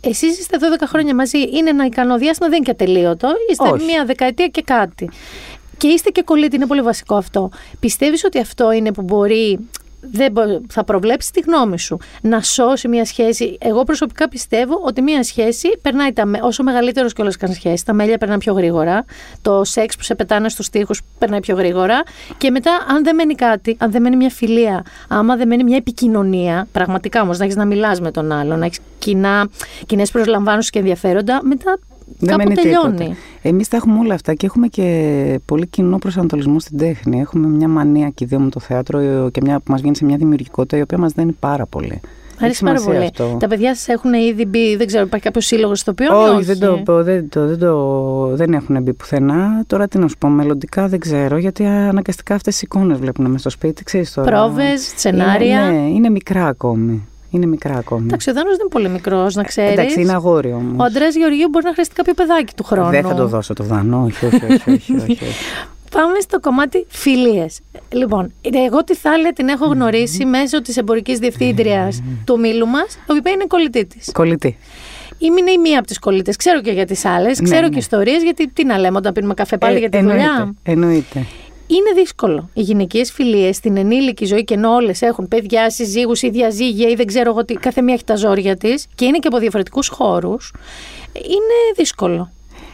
Εσείς 0.00 0.38
είστε 0.38 0.56
12 0.80 0.84
χρόνια 0.86 1.14
μαζί, 1.14 1.38
είναι 1.38 1.70
ένα 1.70 1.84
ικανό 1.84 2.18
διάστημα, 2.18 2.48
δεν 2.48 2.56
είναι 2.56 2.64
και 2.64 2.84
ατελείωτο. 2.84 3.28
Είστε 3.50 3.68
Όχι. 3.68 3.84
μία 3.84 4.04
δεκαετία 4.04 4.46
και 4.46 4.62
κάτι. 4.62 5.10
Και 5.76 5.88
είστε 5.88 6.10
και 6.10 6.22
κολλήτοι, 6.22 6.56
είναι 6.56 6.66
πολύ 6.66 6.82
βασικό 6.82 7.14
αυτό. 7.14 7.50
Πιστεύεις 7.80 8.24
ότι 8.24 8.38
αυτό 8.38 8.72
είναι 8.72 8.92
που 8.92 9.02
μπορεί. 9.02 9.58
Δεν 10.00 10.32
μπο- 10.32 10.60
θα 10.68 10.84
προβλέψει 10.84 11.32
τη 11.32 11.40
γνώμη 11.40 11.78
σου. 11.78 11.98
Να 12.22 12.42
σώσει 12.42 12.88
μια 12.88 13.04
σχέση. 13.04 13.56
Εγώ 13.60 13.84
προσωπικά 13.84 14.28
πιστεύω 14.28 14.80
ότι 14.84 15.02
μια 15.02 15.22
σχέση 15.22 15.78
περνάει 15.82 16.12
τα, 16.12 16.26
με- 16.26 16.38
όσο 16.42 16.62
μεγαλύτερος 16.62 17.12
κιόλας 17.12 17.36
καν 17.36 17.52
σχέση. 17.52 17.84
Τα 17.84 17.92
μέλια 17.92 18.18
περνάνε 18.18 18.38
πιο 18.40 18.52
γρήγορα. 18.52 19.04
Το 19.42 19.64
σεξ 19.64 19.96
που 19.96 20.02
σε 20.02 20.14
πετάνε 20.14 20.48
στους 20.48 20.68
τοίχου 20.68 20.94
περνάει 21.18 21.40
πιο 21.40 21.56
γρήγορα. 21.56 22.02
Και 22.38 22.50
μετά, 22.50 22.70
αν 22.88 23.04
δεν 23.04 23.14
μένει 23.14 23.34
κάτι, 23.34 23.76
αν 23.80 23.90
δεν 23.90 24.02
μένει 24.02 24.16
μια 24.16 24.30
φιλία, 24.30 24.84
άμα 25.08 25.36
δεν 25.36 25.48
μένει 25.48 25.64
μια 25.64 25.76
επικοινωνία, 25.76 26.66
πραγματικά 26.72 27.22
όμως 27.22 27.38
να 27.38 27.44
έχεις 27.44 27.56
να 27.56 27.64
μιλάς 27.64 28.00
με 28.00 28.10
τον 28.10 28.32
άλλον, 28.32 28.58
να 28.58 28.64
έχεις 28.64 28.78
κοινές 29.86 30.10
προσλαμβάνωσης 30.10 30.70
και 30.70 30.78
ενδιαφέροντα, 30.78 31.40
μετά 31.42 31.78
Δεν 32.18 32.28
κάπου 32.28 32.42
μένει 32.42 32.54
τελειώνει. 32.54 32.96
τίποτα. 32.96 33.16
Εμείς 33.42 33.68
τα 33.68 33.76
έχουμε 33.76 33.98
όλα 33.98 34.14
αυτά 34.14 34.34
και 34.34 34.46
έχουμε 34.46 34.66
και 34.66 35.40
πολύ 35.44 35.66
κοινό 35.66 35.98
προσανατολισμό 35.98 36.60
στην 36.60 36.78
τέχνη. 36.78 37.20
Έχουμε 37.20 37.46
μια 37.46 37.68
μανία 37.68 38.08
και 38.08 38.24
οι 38.24 38.26
δύο 38.26 38.38
με 38.40 38.50
το 38.50 38.60
θέατρο 38.60 39.28
και 39.30 39.40
μια 39.42 39.56
που 39.60 39.70
μας 39.70 39.80
βγαίνει 39.80 39.96
σε 39.96 40.04
μια 40.04 40.16
δημιουργικότητα 40.16 40.76
η 40.76 40.80
οποία 40.80 40.98
μας 40.98 41.12
δένει 41.12 41.32
πάρα 41.32 41.66
πολύ. 41.66 42.00
Μ' 42.40 42.44
αρέσει 42.44 42.64
Έχει 42.64 42.64
πάρα 42.64 42.78
σημασία 42.78 43.10
πολύ. 43.10 43.26
αυτό. 43.28 43.36
Τα 43.40 43.48
παιδιά 43.48 43.74
σας 43.74 43.88
έχουν 43.88 44.12
ήδη 44.12 44.44
μπει, 44.44 44.76
δεν 44.76 44.86
ξέρω, 44.86 45.04
υπάρχει 45.04 45.24
κάποιος 45.24 45.46
σύλλογος 45.46 45.78
στο 45.78 45.90
οποίο. 45.90 46.32
Όχι, 46.34 46.44
δεν, 46.44 46.58
το, 46.58 46.80
πω, 46.84 47.02
δεν, 47.02 47.28
το, 47.28 47.46
δεν, 47.46 47.58
το, 47.58 48.36
δεν 48.36 48.52
έχουν 48.52 48.82
μπει 48.82 48.92
πουθενά. 48.92 49.64
Τώρα 49.66 49.88
τι 49.88 49.98
να 49.98 50.08
σου 50.08 50.16
πω, 50.18 50.28
μελλοντικά 50.28 50.88
δεν 50.88 50.98
ξέρω, 50.98 51.36
γιατί 51.36 51.64
αναγκαστικά 51.64 52.34
αυτές 52.34 52.56
τι 52.56 52.60
εικόνες 52.64 52.98
βλέπουν 52.98 53.24
μέσα 53.26 53.38
στο 53.38 53.50
σπίτι. 53.50 53.84
Ξέρεις 53.84 54.12
τώρα. 54.12 54.30
Πρόβες, 54.30 54.92
σενάρια. 54.96 55.60
Είναι, 55.68 55.78
ναι, 55.78 55.88
είναι 55.88 56.10
μικρά 56.10 56.46
ακόμη. 56.46 57.08
Είναι 57.30 57.46
μικρά 57.46 57.74
ακόμη. 57.74 58.04
Εντάξει, 58.06 58.30
ο 58.30 58.32
Δάνος 58.32 58.50
δεν 58.50 58.60
είναι 58.60 58.68
πολύ 58.70 58.88
μικρός, 58.88 59.34
να 59.34 59.42
ξέρεις. 59.42 59.72
Εντάξει, 59.72 60.00
είναι 60.00 60.12
αγόρι 60.12 60.52
όμως. 60.52 60.74
Ο 60.78 60.82
Αντρέας 60.82 61.14
Γεωργίου 61.14 61.48
μπορεί 61.48 61.64
να 61.64 61.72
χρειαστεί 61.72 61.94
κάποιο 61.94 62.14
παιδάκι 62.14 62.54
του 62.54 62.64
χρόνου. 62.64 62.90
Δεν 62.90 63.02
θα 63.02 63.14
το 63.14 63.26
δώσω 63.26 63.54
το 63.54 63.64
δανό, 63.64 64.02
όχι, 64.04 64.26
όχι, 64.26 64.44
όχι. 64.44 64.70
όχι, 64.70 64.70
όχι, 64.70 65.12
όχι. 65.12 65.18
Πάμε 65.94 66.20
στο 66.20 66.40
κομμάτι 66.40 66.86
φιλίες. 66.88 67.60
Λοιπόν, 67.92 68.32
εγώ 68.66 68.84
τη 68.84 68.94
Θάλια 68.94 69.32
την 69.32 69.48
έχω 69.48 69.66
γνωρίσει 69.66 70.24
μέσω 70.24 70.62
της 70.62 70.76
εμπορικής 70.76 71.18
διευθύντριας 71.18 72.02
του 72.24 72.38
μήλου 72.38 72.66
μας, 72.66 72.98
η 73.14 73.18
οποία 73.18 73.32
είναι 73.32 73.44
κολλητή 73.48 73.86
της. 73.86 74.10
Κολλητή. 74.12 74.56
Είναι 75.18 75.50
η 75.50 75.58
μία 75.58 75.78
από 75.78 75.86
τις 75.86 75.98
κολλητές. 75.98 76.36
Ξέρω 76.36 76.60
και 76.60 76.70
για 76.70 76.86
τις 76.86 77.04
άλλες, 77.04 77.40
ξέρω 77.42 77.60
ναι. 77.60 77.68
και 77.68 77.78
ιστορίες, 77.78 78.22
γιατί 78.22 78.48
τι 78.48 78.64
να 78.64 78.78
λέμε 78.78 78.96
όταν 78.96 79.12
πίνουμε 79.12 79.34
καφέ 79.34 79.56
πάλι 79.56 79.76
Ε, 79.76 79.78
για 79.78 79.88
τη 79.88 79.96
εννοείται, 79.96 80.22
δουλειά. 80.22 80.54
Εννοείται. 80.62 81.26
Είναι 81.70 82.00
δύσκολο. 82.00 82.50
Οι 82.54 82.60
γυναικείες 82.60 83.12
φιλίες 83.12 83.56
στην 83.56 83.76
ενήλικη 83.76 84.24
ζωή 84.24 84.44
και 84.44 84.54
ενώ 84.54 84.74
όλες 84.74 85.02
έχουν 85.02 85.28
παιδιά, 85.28 85.70
συζύγους 85.70 86.22
ή 86.22 86.30
διαζύγια 86.30 86.88
ή 86.88 86.94
δεν 86.94 87.06
ξέρω 87.06 87.30
εγώ 87.30 87.44
τι, 87.44 87.54
κάθε 87.54 87.82
μία 87.82 87.94
έχει 87.94 88.04
τα 88.04 88.16
ζόρια 88.16 88.56
της 88.56 88.86
και 88.94 89.04
είναι 89.04 89.18
και 89.18 89.28
από 89.28 89.38
διαφορετικούς 89.38 89.88
χώρους, 89.88 90.52
είναι 91.14 91.74
δύσκολο. 91.76 92.30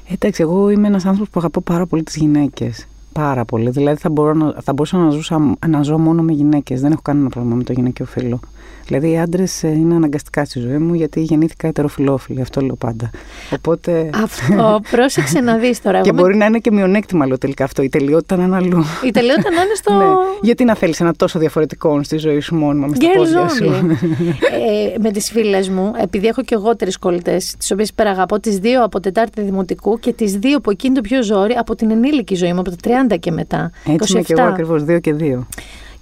Εντάξει, 0.09 0.43
εγώ 0.43 0.71
είμαι 0.71 0.87
ένας 0.87 1.05
άνθρωπος 1.05 1.29
που 1.29 1.39
αγαπώ 1.39 1.61
πάρα 1.61 1.87
πολύ 1.87 2.03
τις 2.03 2.17
γυναίκες. 2.17 2.87
Πάρα 3.17 3.45
πολύ. 3.45 3.71
Δηλαδή 3.71 4.01
θα, 4.01 4.11
μπορώ 4.11 4.35
να, 4.35 4.55
θα 4.63 4.73
μπορούσα 4.73 4.97
να, 4.97 5.11
ζούσα, 5.11 5.57
να 5.67 5.83
ζω 5.83 5.99
μόνο 5.99 6.23
με 6.23 6.33
γυναίκες. 6.33 6.81
Δεν 6.81 6.93
έχω 6.93 7.01
κανένα 7.03 7.29
πρόβλημα 7.29 7.57
με 7.57 7.63
το 7.63 7.73
γυναικείο 7.73 8.05
φίλο. 8.05 8.41
Δηλαδή 8.87 9.11
οι 9.11 9.19
άντρες 9.19 9.63
είναι 9.63 9.95
αναγκαστικά 9.95 10.45
στη 10.45 10.59
ζωή 10.61 10.79
μου 10.79 10.95
γιατί 10.95 11.21
γεννήθηκα 11.21 11.69
ετεροφιλόφιλη. 11.69 12.41
Αυτό 12.41 12.61
λέω 12.61 12.75
πάντα. 12.77 13.11
Οπότε. 13.55 14.11
Αυτό, 14.23 14.81
πρόσεξε 14.91 15.41
να 15.41 15.57
δεις 15.57 15.83
τώρα. 15.83 16.01
και 16.03 16.09
Εγώ 16.09 16.17
με- 16.17 16.23
μπορεί 16.23 16.37
να 16.37 16.45
είναι 16.45 16.59
και 16.59 16.71
μειονέκτημα 16.71 17.27
λέω 17.27 17.39
τελικά 17.39 17.65
αυτό. 17.65 17.83
Η 17.83 17.89
τελειότητα 17.89 18.37
να 18.37 18.45
είναι 18.45 18.57
αλλού. 18.57 18.85
Η 19.07 19.11
τελειότητα 19.11 19.51
να 19.51 19.61
είναι 19.63 19.75
στο. 19.83 19.93
ναι. 19.95 20.05
Γιατί 20.43 20.65
να 20.65 20.75
θέλεις 20.75 21.01
ένα 21.01 21.13
τόσο 21.15 21.39
διαφορετικό 21.39 22.03
στη 22.03 22.17
ζωή 22.17 22.41
σου 22.41 22.55
μόνιμα 22.55 22.87
μες 22.87 22.97
στα 22.97 23.07
Girls 23.09 23.17
πόδια 23.17 23.49
σου; 23.49 23.65
only. 23.65 23.97
ε, 24.95 24.99
με 25.01 25.11
τις 25.11 25.31
φίλες 25.31 25.69
μου, 25.69 25.93
επειδή 26.03 26.27
έχω 26.27 26.43
και 26.43 26.55
εγώ 26.55 26.77
τρεις 26.77 26.99
κολλητές, 26.99 27.55
τις 27.59 27.71
οποίες 27.71 27.89
υπεραγαπώ, 27.89 28.41
τις 28.41 28.59
δύο 28.59 28.85
από 28.85 29.01
Τετάρτη 29.01 29.43
Δημοτικού 29.43 29.99
και 29.99 30.13
τις 30.13 30.37
δύο 30.37 30.61
που 30.61 30.71
εκείνη 30.71 30.95
το 30.95 31.01
πιο 31.01 31.23
ζόρι 31.23 31.53
από 31.55 31.75
την 31.75 31.91
ενήλικη 31.91 32.35
ζωή 32.35 32.53
μου, 32.53 32.61
από 32.61 32.71
τα 32.71 32.77
30 33.09 33.19
και 33.21 33.31
μετά. 33.31 33.71
Έτσι 33.85 34.13
27. 34.13 34.15
είμαι 34.15 34.23
και 34.23 34.33
εγώ 34.39 34.43
ακριβώς, 34.43 34.85
δύο 34.85 34.99
και 35.01 35.13
δύο 35.13 35.47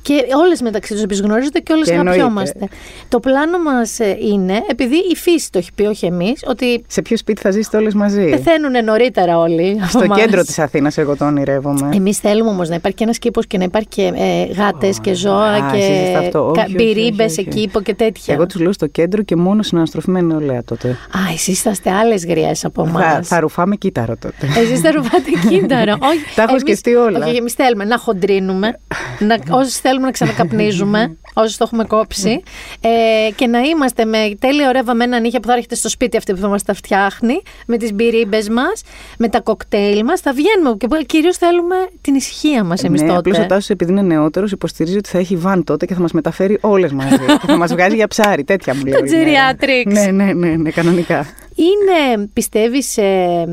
και 0.04 0.24
όλες 0.44 0.60
μεταξύ 0.60 0.92
τους 0.92 1.02
επίσης 1.02 1.24
γνωρίζονται 1.24 1.58
και 1.58 1.72
όλες 1.72 1.90
αγαπιόμαστε. 1.90 2.68
Το 3.08 3.20
πλάνο 3.20 3.58
μας 3.58 4.00
ε, 4.00 4.16
είναι, 4.20 4.62
επειδή 4.68 4.96
η 4.96 5.16
φύση 5.16 5.50
το 5.50 5.58
έχει 5.58 5.72
πει, 5.74 5.82
όχι 5.82 6.06
εμείς, 6.06 6.44
ότι. 6.46 6.84
Σε 6.86 7.02
ποιο 7.02 7.16
σπίτι 7.16 7.40
θα 7.40 7.50
ζήσετε 7.50 7.76
όλες 7.76 7.94
μαζί; 7.94 8.28
Πεθαίνουν 8.30 8.84
νωρίτερα 8.84 9.38
όλοι. 9.38 9.80
Στο 9.88 10.06
κέντρο 10.06 10.42
της 10.42 10.58
Αθήνας, 10.58 10.98
εγώ 10.98 11.16
το 11.16 11.24
ονειρεύομαι. 11.24 11.90
Εμείς 11.94 12.18
θέλουμε 12.18 12.50
όμως 12.50 12.68
να 12.68 12.74
υπάρχει 12.74 12.96
και 12.96 13.04
ένας 13.04 13.18
κήπος 13.18 13.46
και 13.46 13.58
να 13.58 13.64
υπάρχει 13.64 13.88
και 13.88 14.12
ε, 14.16 14.52
γάτες 14.52 15.00
και 15.00 15.14
ζώα 15.14 15.50
α, 15.50 15.72
και 15.72 16.74
πυρίμπε 16.76 17.24
εκεί 17.24 17.70
και 17.82 17.94
τέτοια. 17.94 18.34
Εγώ 18.34 18.46
τους 18.46 18.60
λέω 18.60 18.72
στο 18.72 18.86
κέντρο 18.86 19.22
και 19.22 19.36
μόνο 19.36 19.62
συναναστροφή 19.62 20.10
με 20.10 20.20
νεολαία 20.20 20.64
τότε. 20.64 20.88
Α, 20.88 21.32
εσείς 21.32 21.48
είσαστε 21.48 21.90
άλλες 21.90 22.26
γριές 22.26 22.64
από 22.64 22.82
εμάς. 22.88 23.02
Θα, 23.02 23.22
θα 23.22 23.40
ρουφάμε 23.40 23.76
κύτταρο 23.76 24.16
τότε. 24.16 24.46
Εσείς 24.60 24.80
θα 24.80 24.90
ρουφάτε 24.90 25.30
κύτταρο. 25.50 25.98
Τα 26.34 26.42
έχω 26.42 26.58
σκεφτεί 26.58 26.94
όλα. 26.94 27.26
Όχι, 27.26 27.36
εμείς 27.36 27.52
θέλουμε 27.52 27.84
να 27.84 27.98
χοντρίνουμε. 27.98 28.78
Όσοι 29.50 29.80
θέλουμε 29.94 30.06
να 30.06 30.12
ξανακαπνίζουμε, 30.12 31.16
όσοι 31.42 31.58
το 31.58 31.64
έχουμε 31.66 31.84
κόψει, 31.84 32.42
ε, 32.80 33.30
και 33.34 33.46
να 33.46 33.58
είμαστε 33.58 34.04
με 34.04 34.34
τέλεια 34.38 34.68
ωραία 34.68 34.84
βαμμένα 34.84 35.20
νύχια 35.20 35.40
που 35.40 35.46
θα 35.46 35.52
έρχεται 35.54 35.74
στο 35.74 35.88
σπίτι 35.88 36.16
αυτή 36.16 36.32
που 36.32 36.38
θα 36.38 36.48
μας 36.48 36.62
τα 36.62 36.74
φτιάχνει, 36.74 37.42
με 37.66 37.76
τις 37.76 37.92
μπυρίμπες 37.92 38.48
μας, 38.48 38.82
με 39.18 39.28
τα 39.28 39.40
κοκτέιλ 39.40 40.04
μας. 40.04 40.20
Θα 40.20 40.32
βγαίνουμε 40.32 40.76
και 40.76 41.04
κυρίως 41.06 41.36
θέλουμε 41.36 41.76
την 42.00 42.14
ησυχία 42.14 42.64
μας 42.64 42.84
εμείς 42.84 43.00
ναι, 43.00 43.08
τότε. 43.08 43.30
Απλώ 43.30 43.44
ο 43.44 43.46
Τάσος, 43.46 43.70
επειδή 43.70 43.90
είναι 43.90 44.02
νεότερος, 44.02 44.52
υποστηρίζει 44.52 44.96
ότι 44.96 45.08
θα 45.08 45.18
έχει 45.18 45.36
βαν 45.36 45.64
τότε 45.64 45.86
και 45.86 45.94
θα 45.94 46.00
μας 46.00 46.12
μεταφέρει 46.12 46.58
όλες 46.60 46.92
μαζί. 46.92 47.16
και 47.40 47.46
θα 47.46 47.56
μας 47.56 47.72
βγάζει 47.72 47.94
για 47.94 48.08
ψάρι. 48.08 48.44
Τέτοια 48.44 48.74
μου 48.74 48.84
λέει. 48.84 48.92
Το 48.92 49.04
geriatrics. 49.06 49.92
Ναι, 49.92 50.24
ναι, 50.24 50.32
ναι, 50.32 50.48
ναι, 50.48 50.70
κανονικά. 50.70 51.26
Είναι, 51.54 52.28
πιστεύεις, 52.32 52.96
ε, 52.96 53.44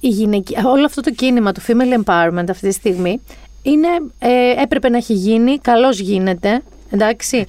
η 0.00 0.08
γυναική, 0.08 0.54
όλο 0.66 0.84
αυτό 0.84 1.00
το 1.00 1.10
κίνημα 1.10 1.52
του 1.52 1.60
female 1.60 2.04
empowerment 2.04 2.44
αυτή 2.50 2.68
τη 2.68 2.72
στιγμή 2.72 3.20
είναι, 3.62 3.88
ε, 4.18 4.62
έπρεπε 4.62 4.88
να 4.88 4.96
έχει 4.96 5.12
γίνει, 5.12 5.58
καλώς 5.58 5.98
γίνεται, 5.98 6.62
εντάξει. 6.90 7.44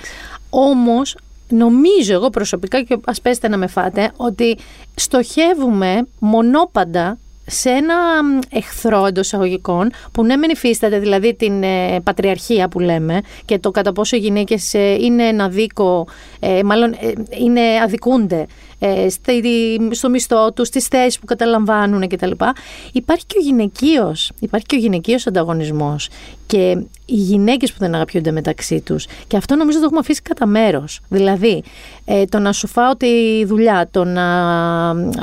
Όμως, 0.50 1.15
νομίζω 1.50 2.13
εγώ 2.13 2.30
προσωπικά 2.30 2.82
και 2.82 2.97
ας 3.06 3.21
πέστε 3.21 3.47
να 3.47 3.58
με 3.58 3.67
φάτε, 3.67 4.12
ότι 4.17 4.58
στοχεύουμε 4.95 6.08
μονόπαντα 6.19 7.17
σε 7.45 7.69
ένα 7.69 7.95
εχθρό 8.50 9.06
εντός 9.06 9.26
εισαγωγικών 9.26 9.91
που 10.12 10.26
ναι 10.26 10.36
μεν 10.36 10.50
υφίσταται 10.50 11.00
δηλαδή 11.00 11.34
την 11.34 11.63
ε, 11.63 12.00
πατριαρχία 12.04 12.67
που 12.67 12.80
λέμε 12.80 13.21
και 13.45 13.60
το 13.60 13.71
κατά 13.71 13.93
πόσο 13.93 14.15
οι 14.15 14.19
γυναίκες 14.19 14.74
ε, 14.74 14.93
είναι 14.93 15.28
ένα 15.28 15.50
δίκο, 15.50 16.08
ε, 16.39 16.63
μάλλον 16.63 16.95
είναι 17.41 17.62
αδικούνται 17.84 18.39
ε, 18.39 18.45
στο 19.91 20.09
μισθό 20.09 20.51
τους, 20.53 20.67
στις 20.67 20.87
θέσεις 20.87 21.19
που 21.19 21.25
καταλαμβάνουν 21.25 22.07
κτλ. 22.07 22.31
Υπάρχει 22.91 23.25
και 23.25 23.35
ο 23.37 23.41
γυναικείος. 23.41 24.31
Υπάρχει 24.39 24.65
και 24.65 24.75
ο 24.75 24.79
γυναικείος 24.79 25.27
ανταγωνισμός. 25.27 26.09
Και 26.45 26.77
οι 27.05 27.15
γυναίκες 27.15 27.71
που 27.71 27.77
δεν 27.79 27.95
αγαπιούνται 27.95 28.31
μεταξύ 28.31 28.81
τους. 28.81 29.07
Και 29.27 29.37
αυτό 29.37 29.55
νομίζω 29.55 29.77
το 29.77 29.83
έχουμε 29.83 29.99
αφήσει 29.99 30.21
κατά 30.21 30.45
μέρος. 30.45 30.99
Δηλαδή, 31.09 31.63
ε, 32.05 32.25
το 32.25 32.39
να 32.39 32.51
σου 32.51 32.67
φάω 32.67 32.95
τη 32.95 33.45
δουλειά, 33.45 33.87
το 33.91 34.03
να. 34.03 34.21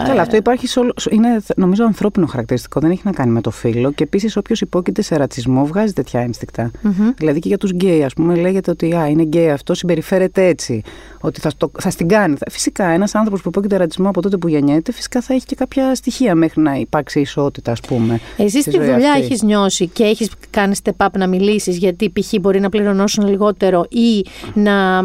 Καλά, 0.04 0.20
αυτό 0.20 0.36
υπάρχει. 0.36 0.66
Σε 0.66 0.78
όλο, 0.78 0.92
είναι 1.10 1.40
νομίζω 1.56 1.84
ανθρώπινο 1.84 2.26
χαρακτηριστικό. 2.26 2.80
Δεν 2.80 2.90
έχει 2.90 3.02
να 3.04 3.12
κάνει 3.12 3.30
με 3.30 3.40
το 3.40 3.50
φύλο. 3.50 3.92
Και 3.92 4.02
επίσης, 4.02 4.36
όποιος 4.36 4.60
υπόκειται 4.60 5.02
σε 5.02 5.16
ρατσισμό 5.16 5.66
βγάζει 5.66 5.92
τέτοια 5.92 6.20
ένστικτα. 6.20 6.70
Mm-hmm. 6.70 7.14
Δηλαδή 7.16 7.38
και 7.38 7.48
για 7.48 7.58
τους 7.58 7.70
γκέι, 7.70 8.04
ας 8.04 8.12
πούμε, 8.12 8.34
λέγεται 8.34 8.70
ότι 8.70 8.94
α, 8.94 9.06
είναι 9.06 9.22
γκέι 9.22 9.50
αυτό, 9.50 9.74
συμπεριφέρεται 9.74 10.46
έτσι. 10.46 10.82
Ότι 11.20 11.40
θα, 11.40 11.50
το, 11.56 11.70
θα 11.80 11.90
στην 11.90 12.08
κάνει. 12.08 12.36
Φυσικά, 12.50 12.84
ένας 12.84 13.14
άνθρωπος 13.14 13.42
που 13.42 13.47
υπόκειται 13.48 13.76
ρατσισμό 13.76 14.08
από 14.08 14.22
τότε 14.22 14.36
που 14.36 14.48
γεννιέται, 14.48 14.92
φυσικά 14.92 15.20
θα 15.20 15.34
έχει 15.34 15.44
και 15.44 15.54
κάποια 15.54 15.94
στοιχεία 15.94 16.34
μέχρι 16.34 16.62
να 16.62 16.74
υπάρξει 16.74 17.20
ισότητα, 17.20 17.72
ας 17.72 17.80
πούμε. 17.80 18.20
Εσύ 18.36 18.60
στη 18.60 18.70
δουλειά 18.70 19.14
έχεις 19.16 19.42
νιώσει 19.42 19.86
και 19.86 20.04
έχεις 20.04 20.30
κάνει 20.50 20.74
step 20.82 21.06
up 21.06 21.08
να 21.18 21.26
μιλήσεις, 21.26 21.76
γιατί 21.76 22.10
π.χ. 22.10 22.32
μπορεί 22.40 22.60
να 22.60 22.68
πληρωνώσουν 22.68 23.28
λιγότερο 23.28 23.86
ή 23.88 24.26
να, 24.54 25.02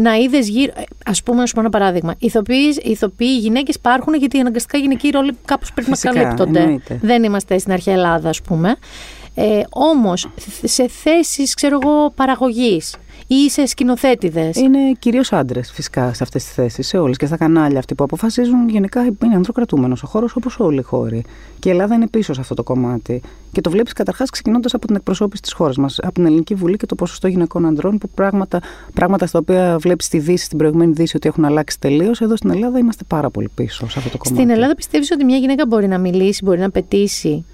να 0.00 0.14
είδες 0.16 0.48
γύρω. 0.48 0.72
Α 1.04 1.12
πούμε, 1.24 1.40
να 1.40 1.46
σου 1.46 1.54
πω 1.54 1.60
ένα 1.60 1.70
παράδειγμα. 1.70 2.14
Ηθοποιοί, 2.18 2.78
ηθοποιοί 2.82 3.38
γυναίκες 3.40 3.74
υπάρχουν 3.74 4.14
γιατί 4.14 4.38
αναγκαστικά 4.38 4.78
γυναικοί 4.78 5.08
ρόλοι 5.08 5.36
κάπως 5.44 5.72
πρέπει 5.72 5.90
να 5.90 5.96
καλύπτονται. 5.96 6.80
Δεν 7.00 7.22
είμαστε 7.22 7.58
στην 7.58 7.72
αρχαία 7.72 7.94
Ελλάδα, 7.94 8.28
ας 8.28 8.42
πούμε. 8.42 8.76
Ε, 9.34 9.60
Όμως, 9.70 10.28
σε 10.62 10.88
θέσεις, 10.88 11.54
ξέρω 11.54 11.78
εγώ, 11.82 12.10
παραγωγής, 12.10 12.96
ή 13.34 13.50
σε 13.50 13.66
σκηνοθέτηδες; 13.66 14.56
Είναι 14.56 14.78
κυρίως 14.98 15.32
άντρες 15.32 15.70
φυσικά 15.72 16.14
σε 16.14 16.22
αυτές 16.22 16.44
τις 16.44 16.52
θέσεις, 16.52 16.86
σε 16.86 16.98
όλες 16.98 17.16
και 17.16 17.26
στα 17.26 17.36
κανάλια 17.36 17.78
αυτοί 17.78 17.94
που 17.94 18.04
αποφασίζουν. 18.04 18.68
Γενικά 18.68 19.02
είναι 19.02 19.34
ανδροκρατούμενο 19.34 19.96
ο 20.04 20.06
χώρος 20.06 20.36
όπως 20.36 20.58
όλοι 20.58 20.78
οι 20.78 20.82
χώροι. 20.82 21.24
Και 21.58 21.68
η 21.68 21.72
Ελλάδα 21.72 21.94
είναι 21.94 22.08
πίσω 22.08 22.32
σε 22.32 22.40
αυτό 22.40 22.54
το 22.54 22.62
κομμάτι. 22.62 23.20
Και 23.52 23.60
το 23.60 23.70
βλέπεις 23.70 23.92
καταρχάς 23.92 24.30
ξεκινώντας 24.30 24.74
από 24.74 24.86
την 24.86 24.96
εκπροσώπηση 24.96 25.42
της 25.42 25.52
χώρας 25.52 25.76
μας, 25.76 25.98
από 25.98 26.12
την 26.12 26.26
Ελληνική 26.26 26.54
Βουλή 26.54 26.76
και 26.76 26.86
το 26.86 26.94
ποσοστό 26.94 27.28
γυναικών 27.28 27.66
ανδρών, 27.66 27.98
που 27.98 28.08
πράγματα, 28.14 28.60
πράγματα 28.94 29.26
στα 29.26 29.38
οποία 29.38 29.76
βλέπεις 29.80 30.06
στη 30.06 30.18
Δύση, 30.18 30.44
στην 30.44 30.58
προηγούμενη 30.58 30.92
Δύση, 30.92 31.16
ότι 31.16 31.28
έχουν 31.28 31.44
αλλάξει 31.44 31.80
τελείως. 31.80 32.20
Εδώ 32.20 32.36
στην 32.36 32.50
Ελλάδα 32.50 32.78
είμαστε 32.78 33.04
πάρα 33.08 33.30
πολύ 33.30 33.48
πίσω 33.54 33.90
σε 33.90 33.98
αυτό 33.98 34.10
το 34.10 34.18
κομμάτι. 34.18 34.42
Στην 34.42 34.54
Ελλάδα 34.54 34.74
πιστεύεις 34.74 35.10
ότι 35.10 35.24
μια 35.24 35.36
γυναίκα 35.36 35.66
μπορεί 35.66 35.88
να 35.88 35.98
μιλήσει, 35.98 36.44
μπορεί 36.44 36.58
να 36.58 36.70
πετήσει 36.70 37.44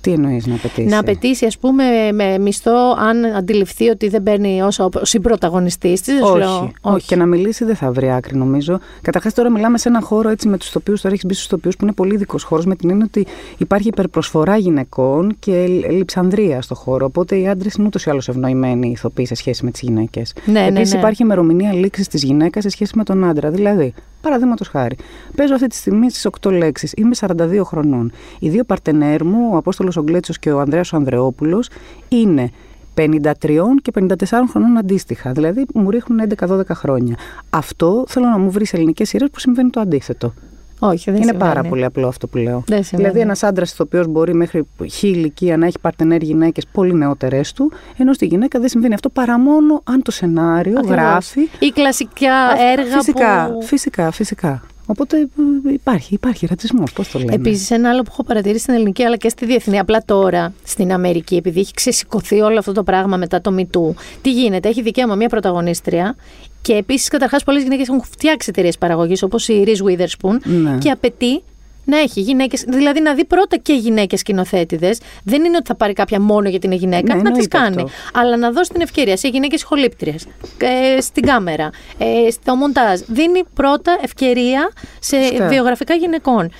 τι 0.00 0.12
εννοείς 0.12 0.46
να 0.46 0.54
απαιτήσει; 0.54 0.88
Να 0.88 0.98
απαιτήσει, 0.98 1.46
ας 1.46 1.58
πούμε, 1.58 2.12
με 2.12 2.38
μισθό, 2.38 2.96
αν 2.98 3.24
αντιληφθεί 3.24 3.88
ότι 3.88 4.08
δεν 4.08 4.22
παίρνει 4.22 4.62
όσο 4.62 4.88
συμπροταγωνιστής 5.00 6.00
της. 6.00 6.20
Όχι, 6.22 6.42
όχι, 6.42 6.72
όχι. 6.80 7.06
Και 7.06 7.16
να 7.16 7.26
μιλήσει 7.26 7.64
δεν 7.64 7.76
θα 7.76 7.92
βρει 7.92 8.12
άκρη, 8.12 8.36
νομίζω. 8.36 8.78
Καταρχάς, 9.02 9.34
τώρα 9.34 9.50
μιλάμε 9.50 9.78
σε 9.78 9.88
ένα 9.88 10.00
χώρο 10.00 10.28
έτσι 10.28 10.48
με 10.48 10.56
τους 10.56 10.70
τοπίους, 10.70 11.00
τώρα 11.00 11.14
έχεις 11.14 11.26
μπει 11.26 11.34
στους 11.34 11.46
τοπίους 11.46 11.76
που 11.76 11.84
είναι 11.84 11.92
πολύ 11.92 12.14
ειδικό 12.14 12.36
χώρος, 12.42 12.66
με 12.66 12.76
την 12.76 12.90
έννοια 12.90 13.04
ότι 13.08 13.26
υπάρχει 13.58 13.88
υπερπροσφορά 13.88 14.56
γυναικών 14.56 15.36
και 15.38 15.66
λειψανδρία 15.90 16.62
στο 16.62 16.74
χώρο. 16.74 17.06
Οπότε 17.06 17.36
οι 17.36 17.48
άντρες 17.48 17.74
είναι 17.74 17.86
ούτως 17.86 18.04
ή 18.04 18.10
άλλως 18.10 18.28
ευνοημένοι 18.28 18.90
ηθοποιοί 18.90 19.26
σε 19.26 19.34
σχέση 19.34 19.64
με 19.64 19.70
τις 19.70 19.80
γυναίκες. 19.80 20.32
Ναι, 20.44 20.60
Επίσης, 20.60 20.88
ναι, 20.88 20.94
ναι. 20.94 20.98
υπάρχει 20.98 21.22
ημερομηνία 21.22 21.72
λήξης 21.72 22.08
της 22.08 22.22
γυναίκας 22.22 22.62
σε 22.62 22.68
σχέση 22.68 22.92
με 22.96 23.04
τον 23.04 23.24
άντρα. 23.24 23.50
Δηλαδή, 23.50 23.94
Παραδείγματος 24.20 24.68
χάρη. 24.68 24.96
Παίζω 25.36 25.54
αυτή 25.54 25.66
τη 25.66 25.74
στιγμή 25.74 26.10
στις 26.10 26.26
8 26.40 26.50
λέξεις. 26.50 26.92
Είμαι 26.96 27.14
42 27.14 27.64
χρονών. 27.64 28.12
Οι 28.38 28.48
δύο 28.48 28.64
παρτενέρ 28.64 29.24
μου, 29.24 29.50
ο 29.52 29.56
Απόστολος 29.56 29.89
Ογκλέτσο 29.96 30.32
και 30.40 30.52
ο 30.52 30.60
Ανδρέας 30.60 30.92
Ανδρεόπουλος, 30.92 31.68
είναι 32.08 32.50
53 32.94 33.80
και 33.82 33.92
54 34.00 34.14
χρονών 34.50 34.76
αντίστοιχα. 34.76 35.32
Δηλαδή 35.32 35.66
μου 35.74 35.90
ρίχνουν 35.90 36.20
11-12 36.38 36.60
χρόνια. 36.70 37.16
Αυτό 37.50 38.04
θέλω 38.08 38.26
να 38.26 38.38
μου 38.38 38.50
βρει 38.50 38.64
σε 38.64 38.76
ελληνικές 38.76 39.08
σειρές 39.08 39.30
που 39.30 39.40
συμβαίνει 39.40 39.70
το 39.70 39.80
αντίθετο. 39.80 40.34
Όχι, 40.82 41.10
δεν 41.10 41.22
Είναι 41.22 41.32
πάρα 41.32 41.62
πολύ 41.62 41.84
απλό 41.84 42.08
αυτό 42.08 42.26
που 42.26 42.36
λέω. 42.36 42.64
Δεν 42.66 42.82
δηλαδή, 42.90 43.20
ένας 43.20 43.42
άντρας 43.42 43.80
οποίο 43.80 44.06
μπορεί 44.06 44.34
μέχρι 44.34 44.66
χι 44.90 45.08
ηλικία 45.08 45.56
να 45.56 45.66
έχει 45.66 45.78
παρτενέρ 45.80 46.22
γυναίκες 46.22 46.66
πολύ 46.72 46.94
νεότερες 46.94 47.52
του, 47.52 47.72
ενώ 47.96 48.12
στη 48.12 48.26
γυναίκα 48.26 48.58
δεν 48.60 48.68
συμβαίνει 48.68 48.94
αυτό 48.94 49.08
παρά 49.08 49.38
μόνο 49.38 49.82
αν 49.84 50.02
το 50.02 50.10
σενάριο 50.10 50.78
Ακριβώς. 50.78 50.96
γράφει. 50.96 51.40
ή 51.58 51.70
κλασικά 51.74 52.32
έργα 52.72 52.96
φυσικά, 52.96 53.50
που. 53.52 53.62
Φυσικά, 53.62 54.10
φυσικά. 54.10 54.62
Οπότε 54.90 55.28
υπάρχει, 55.72 56.14
υπάρχει 56.14 56.46
ρατσισμός. 56.46 56.92
Πώς 56.92 57.08
το 57.10 57.18
λέμε. 57.18 57.34
Επίσης, 57.34 57.70
ένα 57.70 57.90
άλλο 57.90 58.02
που 58.02 58.08
έχω 58.12 58.24
παρατηρήσει 58.24 58.62
στην 58.62 58.74
ελληνική 58.74 59.02
αλλά 59.02 59.16
και 59.16 59.28
στη 59.28 59.46
διεθνή, 59.46 59.78
απλά 59.78 60.02
τώρα 60.04 60.52
στην 60.64 60.92
Αμερική, 60.92 61.36
επειδή 61.36 61.60
έχει 61.60 61.74
ξεσηκωθεί 61.74 62.40
όλο 62.40 62.58
αυτό 62.58 62.72
το 62.72 62.82
πράγμα 62.82 63.16
μετά 63.16 63.40
το 63.40 63.54
MeToo, 63.58 63.94
τι 64.22 64.32
γίνεται, 64.32 64.68
έχει 64.68 64.82
δικαίωμα 64.82 65.14
μια 65.14 65.28
πρωταγωνίστρια 65.28 66.16
και 66.62 66.72
επίσης, 66.72 67.08
καταρχάς, 67.08 67.44
πολλές 67.44 67.62
γυναίκες 67.62 67.88
έχουν 67.88 68.02
φτιάξει 68.02 68.48
εταιρείες 68.50 68.78
παραγωγής, 68.78 69.22
όπως 69.22 69.48
η 69.48 69.64
Reese 69.66 69.90
Witherspoon, 69.90 70.38
ναι. 70.44 70.78
και 70.78 70.90
απαιτεί 70.90 71.42
να 71.90 71.98
έχει 71.98 72.20
γυναίκες, 72.20 72.64
δηλαδή 72.68 73.00
να 73.00 73.14
δει 73.14 73.24
πρώτα 73.24 73.56
και 73.56 73.72
γυναίκες 73.72 74.20
σκηνοθέτηδες. 74.20 74.98
Δεν 75.24 75.44
είναι 75.44 75.56
ότι 75.56 75.66
θα 75.66 75.74
πάρει 75.74 75.92
κάποια 75.92 76.20
μόνο 76.20 76.48
γιατί 76.48 76.66
είναι 76.66 76.74
γυναίκα, 76.74 77.14
ναι, 77.14 77.22
να 77.22 77.30
τις 77.30 77.48
κάνει. 77.48 77.82
Αυτό. 77.82 77.88
Αλλά 78.20 78.36
να 78.36 78.50
δώσει 78.50 78.70
την 78.70 78.80
ευκαιρία 78.80 79.16
σε 79.16 79.28
γυναίκες 79.28 79.62
χολύπτριε, 79.62 80.14
ε, 80.58 81.00
στην 81.00 81.22
κάμερα, 81.22 81.70
ε, 81.98 82.30
στο 82.30 82.54
μοντάζ. 82.54 83.00
Δίνει 83.06 83.42
πρώτα 83.54 83.98
ευκαιρία 84.02 84.72
σε 84.98 85.20
Φυστά. 85.20 85.48
βιογραφικά 85.48 85.94
γυναικών 85.94 86.50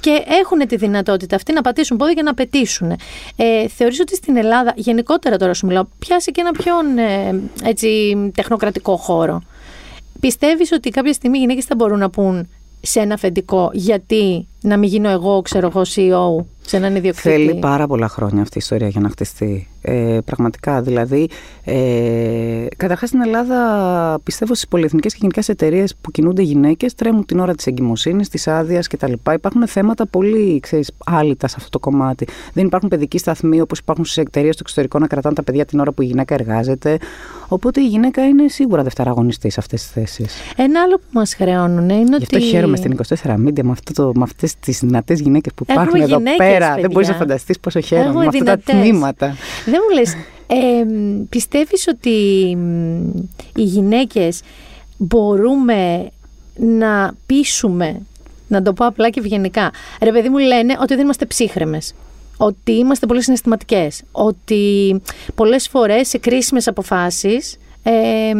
και 0.00 0.22
έχουν 0.26 0.66
τη 0.66 0.76
δυνατότητα 0.76 1.36
αυτή 1.36 1.52
να 1.52 1.60
πατήσουν 1.60 1.96
πόδι 1.96 2.14
και 2.14 2.22
να 2.22 2.34
πετήσουν. 2.34 2.90
Ε, 3.36 3.68
θεωρείς 3.68 4.00
ότι 4.00 4.16
στην 4.16 4.36
Ελλάδα, 4.36 4.72
γενικότερα 4.76 5.36
τώρα 5.36 5.54
σου 5.54 5.66
μιλάω, 5.66 5.84
πιάσει 5.98 6.30
και 6.30 6.40
ένα 6.40 6.52
πιο 6.52 6.74
ε, 6.96 7.34
έτσι, 7.68 8.16
τεχνοκρατικό 8.34 8.96
χώρο. 8.96 9.42
Πιστεύεις 10.20 10.72
ότι 10.72 10.90
κάποια 10.90 11.12
στιγμή 11.12 11.38
οι 11.38 11.40
γυναίκες 11.40 11.64
θα 11.64 11.74
μπορούν 11.74 11.98
να 11.98 12.10
πούν 12.10 12.48
σε 12.80 13.00
ένα 13.00 13.14
αφεντικό 13.14 13.70
γιατί 13.72 14.46
να 14.60 14.76
μην 14.76 14.88
γίνω 14.88 15.08
εγώ, 15.08 15.42
ξέρω 15.42 15.66
εγώ, 15.66 15.82
CEO 15.94 16.44
σε 16.64 16.76
έναν 16.76 16.96
ιδιοκτήτη. 16.96 17.28
Θέλει 17.28 17.54
πάρα 17.54 17.86
πολλά 17.86 18.08
χρόνια 18.08 18.42
αυτή 18.42 18.56
η 18.56 18.60
ιστορία 18.60 18.88
για 18.88 19.00
να 19.00 19.08
χτιστεί. 19.08 19.68
Ε, 19.82 20.18
πραγματικά. 20.24 20.82
Δηλαδή, 20.82 21.28
ε, 21.64 22.66
καταρχάς 22.76 23.08
στην 23.08 23.20
Ελλάδα 23.20 24.18
πιστεύω 24.22 24.54
στις 24.54 24.68
πολυεθνικές 24.68 25.12
και 25.12 25.18
γενικές 25.20 25.48
εταιρείες 25.48 25.94
που 26.00 26.10
κινούνται 26.10 26.42
γυναίκες 26.42 26.94
τρέμουν 26.94 27.26
την 27.26 27.38
ώρα 27.38 27.54
της 27.54 27.66
εγκυμοσύνης, 27.66 28.28
της 28.28 28.48
άδειας 28.48 28.86
κτλ. 28.86 29.12
Υπάρχουν 29.32 29.66
θέματα 29.66 30.06
πολύ 30.06 30.60
ξέρεις, 30.60 30.90
άλυτα 31.04 31.48
σε 31.48 31.54
αυτό 31.58 31.70
το 31.70 31.78
κομμάτι. 31.78 32.26
Δεν 32.52 32.66
υπάρχουν 32.66 32.88
παιδικοί 32.88 33.18
σταθμοί 33.18 33.60
όπως 33.60 33.78
υπάρχουν 33.78 34.04
στις 34.04 34.16
εταιρείες 34.16 34.54
στο 34.54 34.62
εξωτερικό 34.64 34.98
να 34.98 35.06
κρατάνε 35.06 35.34
τα 35.34 35.42
παιδιά 35.42 35.64
την 35.64 35.80
ώρα 35.80 35.92
που 35.92 36.02
η 36.02 36.06
γυναίκα 36.06 36.34
εργάζεται. 36.34 36.98
Οπότε 37.48 37.80
η 37.80 37.86
γυναίκα 37.86 38.26
είναι 38.26 38.48
σίγουρα 38.48 38.82
δευτεραγωνιστής 38.82 39.52
σε 39.52 39.60
αυτές 39.60 39.82
τις 39.82 39.90
θέσεις. 39.90 40.34
Ένα 40.56 40.82
άλλο 40.82 40.96
που 40.96 41.04
μας 41.10 41.34
χρεώνουν 41.34 41.88
είναι 41.88 41.94
Γι' 41.94 42.14
ότι. 42.14 42.22
αυτό 42.22 42.38
χαίρομαι 42.38 42.76
στην 42.76 42.96
24 43.24 43.34
Media 43.34 43.62
με, 43.62 43.70
αυτό 43.70 44.12
με 44.14 44.22
αυτές 44.22 44.49
τις 44.60 44.78
δυνατές 44.78 45.20
γυναίκες 45.20 45.52
που 45.54 45.64
υπάρχουν 45.68 46.00
εδώ 46.00 46.20
πέρα. 46.36 46.74
Δεν 46.74 46.90
μπορείς 46.90 47.08
να 47.08 47.14
φανταστείς 47.14 47.60
πόσο 47.60 47.80
χαίρομαι 47.80 48.18
με 48.18 48.26
αυτά 48.26 48.44
τα 48.44 48.58
τμήματα. 48.58 49.36
Δεν 49.64 49.80
μου 49.88 49.96
λες. 49.98 50.14
Ε, 50.46 50.84
πιστεύεις 51.28 51.88
ότι 51.88 52.10
οι 53.56 53.62
γυναίκες 53.62 54.40
μπορούμε 54.96 56.10
να 56.56 57.14
πείσουμε, 57.26 58.00
να 58.48 58.62
το 58.62 58.72
πω 58.72 58.86
απλά 58.86 59.10
και 59.10 59.20
ευγενικά. 59.20 59.70
Ρε 60.02 60.12
παιδί 60.12 60.28
μου 60.28 60.38
λένε 60.38 60.76
ότι 60.80 60.94
δεν 60.94 61.04
είμαστε 61.04 61.26
ψύχρεμες 61.26 61.94
ότι 62.42 62.72
είμαστε 62.72 63.06
πολύ 63.06 63.22
συναισθηματικές, 63.22 64.02
ότι 64.12 65.02
πολλές 65.34 65.68
φορές 65.68 66.08
σε 66.08 66.18
κρίσιμες 66.18 66.68
αποφάσεις 66.68 67.56
ε, 67.82 68.32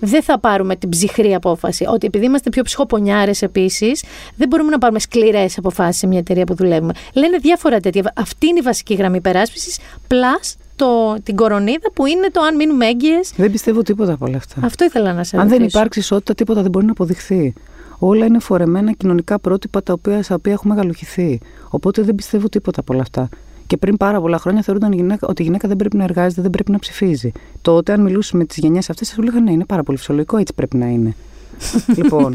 δεν 0.00 0.22
θα 0.22 0.38
πάρουμε 0.38 0.76
την 0.76 0.88
ψυχρή 0.88 1.34
απόφαση. 1.34 1.84
Ότι 1.88 2.06
επειδή 2.06 2.24
είμαστε 2.24 2.50
πιο 2.50 2.62
ψυχοπονιάρες 2.62 3.42
επίσης, 3.42 4.04
δεν 4.36 4.48
μπορούμε 4.48 4.70
να 4.70 4.78
πάρουμε 4.78 4.98
σκληρές 4.98 5.58
αποφάσεις 5.58 5.96
σε 5.96 6.06
μια 6.06 6.18
εταιρεία 6.18 6.44
που 6.44 6.54
δουλεύουμε. 6.54 6.92
Λένε 7.12 7.36
διάφορα 7.36 7.80
τέτοια. 7.80 8.12
Αυτή 8.16 8.46
είναι 8.46 8.58
η 8.58 8.62
βασική 8.62 8.94
γραμμή 8.94 9.20
περάσπισης, 9.20 9.78
plus 10.08 10.54
το, 10.76 11.16
την 11.22 11.36
κορονίδα 11.36 11.90
που 11.94 12.06
είναι 12.06 12.28
το 12.30 12.40
αν 12.40 12.56
μείνουμε 12.56 12.86
έγκυες. 12.86 13.32
Δεν 13.36 13.50
πιστεύω 13.50 13.82
τίποτα 13.82 14.12
από 14.12 14.26
όλα 14.26 14.36
αυτά. 14.36 14.60
Αυτό 14.64 14.84
ήθελα 14.84 15.12
να 15.12 15.24
σε 15.24 15.36
Αν 15.36 15.48
δεν 15.48 15.62
υπάρξει 15.62 15.98
ισότητα, 15.98 16.34
τίποτα 16.34 16.62
δεν 16.62 16.70
μπορεί 16.70 16.84
να 16.84 16.92
αποδειχθεί. 16.92 17.54
Όλα 17.98 18.26
είναι 18.26 18.38
φορεμένα 18.38 18.92
κοινωνικά 18.92 19.38
πρότυπα 19.38 19.82
τα 19.82 19.92
οποία, 19.92 20.22
στα 20.22 20.34
οποία 20.34 20.52
έχουμε 20.52 20.74
γαλουχηθεί. 20.74 21.40
Οπότε 21.68 22.02
δεν 22.02 22.14
πιστεύω 22.14 22.48
τίποτα 22.48 22.80
από 22.80 22.92
όλα 22.92 23.02
αυτά. 23.02 23.28
Και 23.72 23.78
πριν 23.78 23.96
πάρα 23.96 24.20
πολλά 24.20 24.38
χρόνια 24.38 24.62
θεωρούνταν 24.62 24.92
γυναίκα, 24.92 25.26
ότι 25.26 25.42
η 25.42 25.44
γυναίκα 25.44 25.68
δεν 25.68 25.76
πρέπει 25.76 25.96
να 25.96 26.04
εργάζεται, 26.04 26.42
δεν 26.42 26.50
πρέπει 26.50 26.70
να 26.70 26.78
ψηφίζει. 26.78 27.32
Τότε, 27.62 27.92
αν 27.92 28.00
μιλούσαμε 28.00 28.42
με 28.42 28.48
τις 28.48 28.56
γενιές 28.56 28.90
αυτές, 28.90 29.08
θα 29.08 29.14
σου 29.14 29.22
λέγανε 29.22 29.44
ναι, 29.44 29.52
είναι 29.52 29.64
πάρα 29.64 29.82
πολύ 29.82 29.98
φυσιολογικό, 29.98 30.36
έτσι 30.36 30.54
πρέπει 30.54 30.76
να 30.76 30.86
είναι. 30.86 31.14
λοιπόν, 31.98 32.34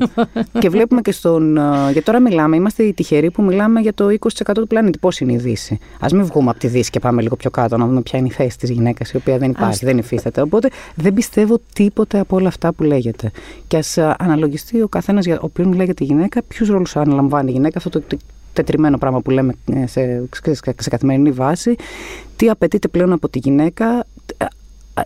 και 0.59 0.69
βλέπουμε 0.69 1.01
και 1.01 1.11
στον. 1.11 1.57
Ε, 1.57 1.91
για 1.91 2.03
τώρα 2.03 2.19
μιλάμε, 2.19 2.55
είμαστε 2.55 2.83
οι 2.83 2.93
τυχεροί 2.93 3.31
που 3.31 3.41
μιλάμε 3.41 3.79
για 3.79 3.93
το 3.93 4.07
20% 4.19 4.51
του 4.53 4.67
πλανήτη. 4.67 4.97
Πώς 4.97 5.19
είναι 5.19 5.33
η 5.33 5.37
Δύση; 5.37 5.79
Α 5.99 6.07
μην 6.11 6.25
βγούμε 6.25 6.49
από 6.49 6.59
τη 6.59 6.67
Δύση 6.67 6.89
και 6.89 6.99
πάμε 6.99 7.21
λίγο 7.21 7.35
πιο 7.35 7.49
κάτω, 7.49 7.77
να 7.77 7.87
δούμε 7.87 8.01
ποια 8.01 8.19
είναι 8.19 8.27
η 8.27 8.31
θέση 8.31 8.57
της 8.57 8.69
γυναίκας, 8.69 9.11
η 9.11 9.17
οποία 9.17 9.37
δεν 9.37 9.49
υπάρχει, 9.49 9.85
δεν 9.85 9.97
υφίσταται. 9.97 10.41
Οπότε 10.41 10.69
δεν 10.95 11.13
πιστεύω 11.13 11.59
τίποτε 11.73 12.19
από 12.19 12.35
όλα 12.35 12.47
αυτά 12.47 12.73
που 12.73 12.83
λέγεται. 12.83 13.31
Και 13.67 13.77
ας 13.77 13.97
ε, 13.97 14.15
αναλογιστεί 14.19 14.81
ο 14.81 14.87
καθένας 14.87 15.25
για 15.25 15.37
οποίο 15.41 15.65
λέγεται 15.75 16.03
η 16.03 16.07
γυναίκα, 16.07 16.41
ποιους 16.47 16.69
ρόλους 16.69 16.95
αναλαμβάνει 16.95 17.49
η 17.49 17.53
γυναίκα, 17.53 17.77
αυτό 17.77 17.89
το 17.89 18.01
τετριμένο 18.57 18.97
πράγμα 18.97 19.21
που 19.21 19.29
λέμε 19.29 19.53
ε, 19.73 19.87
σε, 19.87 20.23
σε 20.77 20.89
καθημερινή 20.89 21.31
βάση, 21.31 21.75
τι 22.35 22.49
απαιτείται 22.49 22.87
πλέον 22.87 23.11
από 23.11 23.29
τη 23.29 23.39
γυναίκα, 23.39 24.05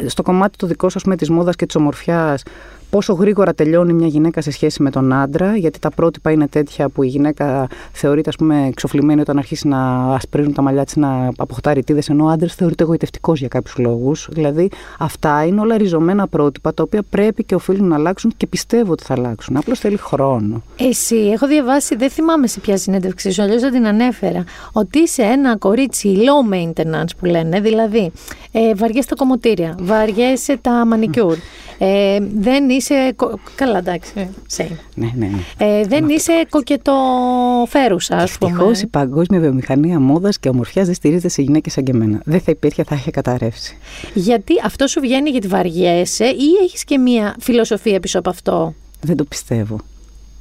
στο 0.06 0.24
κομμάτι 0.24 0.58
το 0.58 0.68
δικό 0.68 0.90
σας 0.90 1.04
με 1.04 1.16
της 1.16 1.30
μόδας 1.30 1.56
και 1.56 1.66
της 1.66 1.76
ομορφιάς 1.76 2.44
πόσο 2.92 3.14
γρήγορα 3.14 3.54
τελειώνει 3.54 3.94
μια 3.94 4.08
γυναίκα 4.08 4.42
σε 4.42 4.52
σχέση 4.52 4.84
με 4.84 4.90
τον 4.90 5.14
άντρα, 5.14 5.56
γιατί 5.56 5.80
τα 5.80 5.90
πρότυπα 5.90 6.32
είναι 6.32 6.48
τέτοια 6.48 6.90
που 6.90 7.04
η 7.04 7.08
γυναίκα 7.08 7.68
θεωρείται 7.92 8.30
ας 8.30 8.36
πούμε, 8.36 8.68
εξοφλημένη 8.68 9.22
όταν 9.22 9.38
αρχίσει 9.38 9.68
να 9.68 10.14
ασπρίζουν 10.14 10.54
τα 10.54 10.62
μαλλιά 10.62 10.86
της, 10.86 10.96
να 10.96 11.32
αποκτά 11.38 11.74
ρητίδες, 11.74 12.10
ενώ 12.10 12.26
ο 12.26 12.28
άντρας 12.28 12.56
θεωρείται 12.56 12.84
εγωιτευτικός 12.84 13.40
για 13.40 13.48
κάποιους 13.48 13.78
λόγους. 13.78 14.30
Δηλαδή, 14.32 14.70
αυτά 15.00 15.46
είναι 15.46 15.62
όλα 15.62 15.78
ριζωμένα 15.78 16.28
πρότυπα 16.28 16.74
τα 16.74 16.84
οποία 16.84 17.04
πρέπει 17.10 17.44
και 17.44 17.56
οφείλουν 17.56 17.88
να 17.88 17.96
αλλάξουν 17.96 18.34
και 18.38 18.48
πιστεύω 18.48 18.92
ότι 18.92 19.04
θα 19.04 19.14
αλλάξουν. 19.14 19.58
Απλώς 19.58 19.80
θέλει 19.80 19.98
χρόνο. 19.98 20.64
Εσύ, 20.76 21.16
έχω 21.16 21.48
διαβάσει, 21.48 21.96
δεν 21.96 22.10
θυμάμαι 22.10 22.48
σε 22.48 22.60
ποια 22.60 22.78
συνέντευξή 22.78 23.32
σου, 23.32 23.42
αλλιώς 23.42 23.62
δεν 23.62 23.72
την 23.72 23.88
ανέφερα, 23.88 24.44
ότι 24.72 25.00
είσαι 25.00 25.22
ένα 25.22 25.58
κορίτσι 25.58 26.18
low 26.18 26.54
maintenance 26.54 27.10
που 27.20 27.26
λένε, 27.26 27.60
δηλαδή 27.60 28.12
ε, 28.52 28.74
βαριέσαι 28.76 29.08
τα 29.08 29.16
κομμωτήρια, 29.16 29.76
βαριέσαι 29.80 30.58
τα 30.62 30.86
μανικιούρ. 30.86 31.38
Ε, 31.84 32.20
δεν 32.36 32.70
είσαι. 32.70 33.16
Καλά, 33.56 33.78
εντάξει. 33.78 34.30
Same. 34.58 34.76
Ναι, 34.96 35.12
ναι, 35.16 35.28
ναι. 35.28 35.66
Ε, 35.80 35.86
δεν 35.86 36.10
είσαι 36.10 36.46
κοκετοφέρουσα, 36.50 38.16
ας 38.16 38.38
πούμε. 38.38 38.52
Ευτυχώ 38.52 38.72
η 38.82 38.88
παγκόσμια 38.88 39.40
βιομηχανία 39.40 40.00
μόδας 40.00 40.40
και 40.40 40.50
ομορφιάς 40.50 40.86
δεν 40.86 40.96
στηρίζεται 40.96 41.28
σε 41.28 41.42
γυναίκες 41.42 41.74
σαν 41.74 41.84
και 41.84 41.92
εμένα. 41.92 42.22
Δεν 42.26 42.40
θα 42.40 42.52
υπήρχε, 42.52 42.84
θα 42.84 42.96
είχε 42.96 43.12
καταρρεύσει. 43.12 43.78
Γιατί 44.14 44.54
αυτό 44.66 44.88
σου 44.88 45.00
βγαίνει 45.02 45.30
γιατί 45.30 45.48
βαριέσαι 45.48 46.26
ή 46.26 46.64
έχεις 46.64 46.84
και 46.84 46.98
μία 46.98 47.36
φιλοσοφία 47.40 48.00
πίσω 48.00 48.20
από 48.20 48.30
αυτό; 48.30 48.74
Δεν 49.02 49.16
το 49.16 49.24
πιστεύω. 49.24 49.78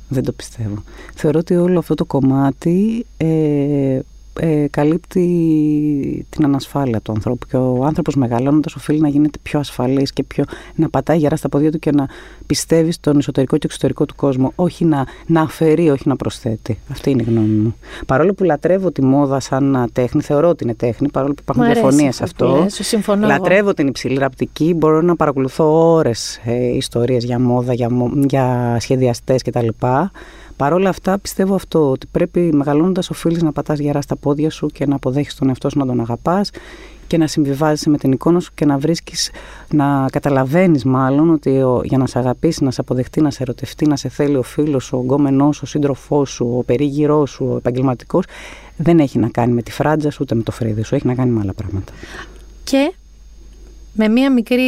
Δεν 0.09 0.25
το 0.25 0.33
πιστεύω. 0.33 0.83
Θεωρώ 1.15 1.39
ότι 1.39 1.57
όλο 1.57 1.79
αυτό 1.79 1.95
το 1.95 2.05
κομμάτι 2.05 3.07
ε, 3.17 3.99
ε, 4.41 4.67
καλύπτει 4.71 6.27
την 6.31 6.45
ανασφάλεια 6.45 7.01
του 7.01 7.13
ανθρώπου. 7.13 7.47
Και 7.47 7.57
ο 7.57 7.85
άνθρωπος 7.85 8.15
μεγαλώνοντας 8.15 8.75
οφείλει 8.75 9.01
να 9.01 9.09
γίνεται 9.09 9.39
πιο 9.43 9.59
ασφαλής 9.59 10.13
και 10.13 10.23
πιο, 10.23 10.45
να 10.75 10.89
πατάει 10.89 11.19
γερά 11.19 11.37
στα 11.37 11.49
πόδια 11.49 11.71
του 11.71 11.79
και 11.79 11.91
να 11.91 12.09
πιστεύει 12.47 12.93
στον 12.93 13.19
εσωτερικό 13.19 13.57
και 13.57 13.67
εξωτερικό 13.67 14.07
του 14.07 14.15
κόσμο. 14.15 14.53
Όχι 14.55 14.85
να, 14.85 15.07
να 15.27 15.41
αφαιρεί, 15.41 15.91
όχι 15.91 16.09
να 16.09 16.17
προσθέτει. 16.17 16.79
Αυτή 16.91 17.11
είναι 17.11 17.23
η 17.23 17.25
γνώμη 17.25 17.55
μου. 17.55 17.75
Παρόλο 18.07 18.35
που 18.35 18.45
λατρεύω 18.45 18.91
τη 18.91 19.05
μόδα 19.05 19.41
σαν 19.41 19.89
τέχνη 19.93 20.23
θεωρώ 20.23 20.49
ότι 20.49 20.65
είναι 20.65 20.75
τέχνη 20.75 21.09
παρόλο 21.09 21.33
που 21.35 21.43
υπάρχουν 21.43 21.65
διαφωνίες 21.65 22.17
σε 22.17 22.23
αυτό 22.23 22.67
λατρεύω 23.21 23.75
την 23.75 23.87
υψηλή 23.87 24.19
ραπτική 24.19 24.75
μπορώ 24.75 25.01
να 25.01 25.17
παρακολουθώ 25.17 25.93
ώρες 25.93 26.41
ε, 26.45 26.77
ιστορίες 26.77 27.25
για 27.25 27.39
μόδα, 27.41 27.73
για, 27.73 27.89
για 28.29 28.77
σχεδιαστές 28.81 29.43
κτλ 29.43 29.69
Παρ' 30.61 30.73
όλα 30.73 30.89
αυτά 30.89 31.19
πιστεύω 31.19 31.55
αυτό, 31.55 31.91
ότι 31.91 32.07
πρέπει 32.07 32.41
μεγαλώνοντας 32.41 33.11
οφείλεις 33.11 33.43
να 33.43 33.53
πατάς 33.53 33.79
γερά 33.79 34.01
στα 34.01 34.17
πόδια 34.17 34.51
σου 34.51 34.67
και 34.67 34.87
να 34.87 34.95
αποδέχεις 34.95 35.35
τον 35.35 35.49
εαυτό 35.49 35.69
σου 35.71 35.79
να 35.79 35.87
τον 35.87 36.01
αγαπάς 36.01 36.51
και 37.07 37.17
να 37.17 37.27
συμβιβάζεσαι 37.27 37.91
με 37.91 37.99
την 37.99 38.13
εικόνα 38.13 38.41
σου 38.41 38.51
και 38.55 38.65
να 38.65 38.79
βρίσκεις, 38.79 39.31
να 39.71 40.07
καταλαβαίνεις 40.13 40.85
μάλλον 40.85 41.31
ότι 41.31 41.63
για 41.83 41.99
να 41.99 42.07
σε 42.07 42.19
αγαπήσει, 42.19 42.65
να 42.65 42.71
σε 42.71 42.81
αποδεχτεί, 42.81 43.21
να 43.21 43.31
σε 43.31 43.43
ερωτευτεί, 43.43 43.87
να 43.87 43.97
σε 43.97 44.09
θέλει 44.09 44.37
ο 44.37 44.43
φίλος 44.43 44.85
σου, 44.85 44.99
ο 44.99 45.01
γκόμενός 45.01 45.57
σου, 45.57 45.63
ο 45.65 45.69
σύντροφός 45.69 46.31
σου, 46.31 46.55
ο 46.59 46.63
περίγυρός 46.63 47.31
σου, 47.31 47.49
ο 47.53 47.57
επαγγελματικός, 47.57 48.25
δεν 48.77 48.99
έχει 48.99 49.19
να 49.19 49.29
κάνει 49.29 49.53
με 49.53 49.63
τη 49.63 49.71
φράτζα 49.71 50.11
σου 50.11 50.19
ούτε 50.21 50.35
με 50.35 50.43
το 50.43 50.53
φρύδι 50.53 50.83
σου, 50.83 50.95
έχει 50.95 51.07
να 51.07 51.15
κάνει 51.15 51.31
με 51.31 51.41
άλλα 51.41 51.53
πράγματα. 51.53 51.93
Και 52.65 52.93
με 53.93 54.09
μία 54.09 54.33
μικρή, 54.33 54.63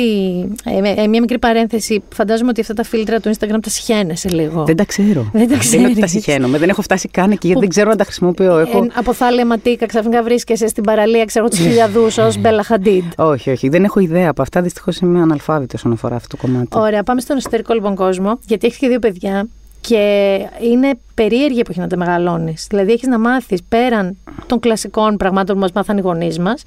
ε, 0.97 1.07
μία 1.07 1.21
μικρή 1.21 1.39
παρένθεση, 1.39 2.03
φαντάζομαι 2.15 2.49
ότι 2.49 2.61
αυτά 2.61 2.75
τα 2.75 2.83
φίλτρα 2.83 3.21
του 3.21 3.31
Instagram 3.31 3.59
τα 3.63 3.71
συχαίνεσαι 3.71 4.29
λίγο. 4.29 4.65
Δεν 4.65 4.77
τα 4.77 4.85
ξέρω. 4.85 5.31
Δεν 5.33 5.49
τα 5.49 5.57
ξέρω. 5.57 5.71
Δεν 5.71 5.81
είναι 5.81 5.91
ότι 5.91 6.01
τα 6.01 6.07
συχαίνομαι. 6.07 6.59
Δεν 6.59 6.69
έχω 6.69 6.83
φτάσει 6.83 7.09
καν 7.09 7.31
εκεί 7.31 7.47
γιατί 7.47 7.61
δεν 7.61 7.69
ξέρω 7.69 7.91
να 7.91 7.97
τα 7.97 8.05
χρησιμοποιώ. 8.05 8.59
Έχω... 8.59 8.79
Ε, 8.85 8.87
από 8.95 9.13
θάλια 9.13 9.59
τίκα 9.63 9.87
ξαφνικά 9.87 10.23
βρίσκεσαι 10.23 10.67
στην 10.67 10.83
παραλία, 10.83 11.25
ξέρω 11.25 11.49
τους 11.49 11.59
χιλιαδούς 11.59 12.19
ως 12.19 12.39
Μπέλα 12.39 12.63
Χαντίντ. 12.63 13.05
Όχι, 13.17 13.51
όχι. 13.51 13.69
Δεν 13.69 13.85
έχω 13.85 14.01
ιδέα 14.01 14.31
από 14.31 14.43
αυτά. 14.43 14.63
Δυστυχώς 14.63 14.99
είμαι 14.99 15.21
αναλφάβητος 15.21 15.81
όσον 15.81 15.93
αφορά 15.93 16.17
αυτό 16.17 16.37
το 16.37 16.43
κομμάτι. 16.47 16.69
Ωραία, 16.71 17.03
πάμε 17.03 17.21
στον 17.21 17.37
εσωτερικό 17.37 17.75
λοιπόν 17.75 17.95
κόσμο, 17.95 18.39
γιατί 18.47 18.67
έχεις 18.67 18.79
και 18.79 18.89
δύο 18.89 18.99
παιδιά. 18.99 19.47
Και 19.89 20.39
είναι 20.61 20.99
περίεργη 21.15 21.59
εποχή 21.59 21.81
να 21.81 21.87
τα 21.87 21.97
μεγαλώνεις. 21.97 22.67
Δηλαδή, 22.71 22.93
έχεις 22.93 23.09
να 23.09 23.19
μάθεις 23.19 23.63
πέραν 23.69 24.17
των 24.47 24.61
κλασικών 24.61 25.17
πραγμάτων 25.17 25.55
που 25.55 25.61
μας 25.61 25.73
μάθαν 25.73 25.99
οι 25.99 26.01
γονείς 26.01 26.39
μας, 26.39 26.63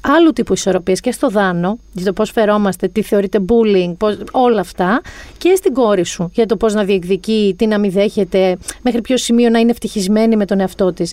άλλου 0.00 0.32
τύπου 0.32 0.52
ισορροπίες 0.52 1.00
και 1.00 1.12
στο 1.12 1.28
δάνο, 1.28 1.78
για 1.92 2.04
το 2.04 2.12
πώς 2.12 2.30
φερόμαστε, 2.30 2.88
τι 2.88 3.02
θεωρείται 3.02 3.38
bullying, 3.48 3.92
πώς, 3.98 4.18
όλα 4.32 4.60
αυτά, 4.60 5.00
και 5.38 5.54
στην 5.56 5.72
κόρη 5.72 6.04
σου, 6.04 6.30
για 6.32 6.46
το 6.46 6.56
πώς 6.56 6.74
να 6.74 6.84
διεκδικεί, 6.84 7.54
τι 7.58 7.66
να 7.66 7.78
μην 7.78 7.90
δέχεται, 7.90 8.56
μέχρι 8.82 9.00
ποιο 9.00 9.16
σημείο 9.16 9.48
να 9.48 9.58
είναι 9.58 9.70
ευτυχισμένη 9.70 10.36
με 10.36 10.44
τον 10.44 10.60
εαυτό 10.60 10.92
της. 10.92 11.12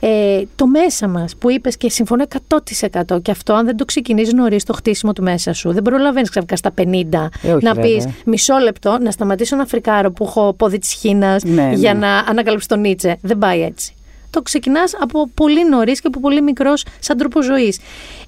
Ε, 0.00 0.42
το 0.56 0.66
μέσα 0.66 1.08
μας 1.08 1.36
που 1.36 1.50
είπες 1.50 1.76
και 1.76 1.90
συμφωνώ 1.90 2.24
100% 2.48 3.22
και 3.22 3.30
αυτό, 3.30 3.54
αν 3.54 3.64
δεν 3.64 3.76
το 3.76 3.84
ξεκινήσεις 3.84 4.32
νωρίς 4.32 4.64
το 4.64 4.72
χτίσιμο 4.72 5.12
του 5.12 5.22
μέσα 5.22 5.52
σου, 5.52 5.72
δεν 5.72 5.82
προλαβαίνεις 5.82 6.30
ξαφνικά 6.30 6.56
στα 6.56 6.72
50 6.78 6.82
ε, 7.42 7.56
να 7.60 7.74
πεις 7.74 8.06
μισό 8.24 8.58
λεπτό 8.58 8.98
να 9.00 9.10
σταματήσω 9.10 9.54
ένα 9.54 9.66
φρικάρο 9.66 10.10
που 10.10 10.24
έχω 10.24 10.52
πόδι 10.52 10.78
της 10.78 10.92
Χίνας 10.92 11.42
ναι, 11.42 11.70
για 11.74 11.94
ναι. 11.94 11.98
να 11.98 12.18
ανακαλύψει 12.18 12.68
τον 12.68 12.80
Νίτσε. 12.80 13.18
Δεν 13.20 13.38
πάει 13.38 13.62
έτσι. 13.62 13.92
Το 14.30 14.42
ξεκινάς 14.42 14.94
από 15.00 15.28
πολύ 15.34 15.68
νωρίς 15.68 16.00
και 16.00 16.06
από 16.06 16.20
πολύ 16.20 16.42
μικρός 16.42 16.84
σαν 16.98 17.16
τρόπο 17.16 17.42
ζωής. 17.42 17.78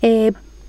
Ε, 0.00 0.08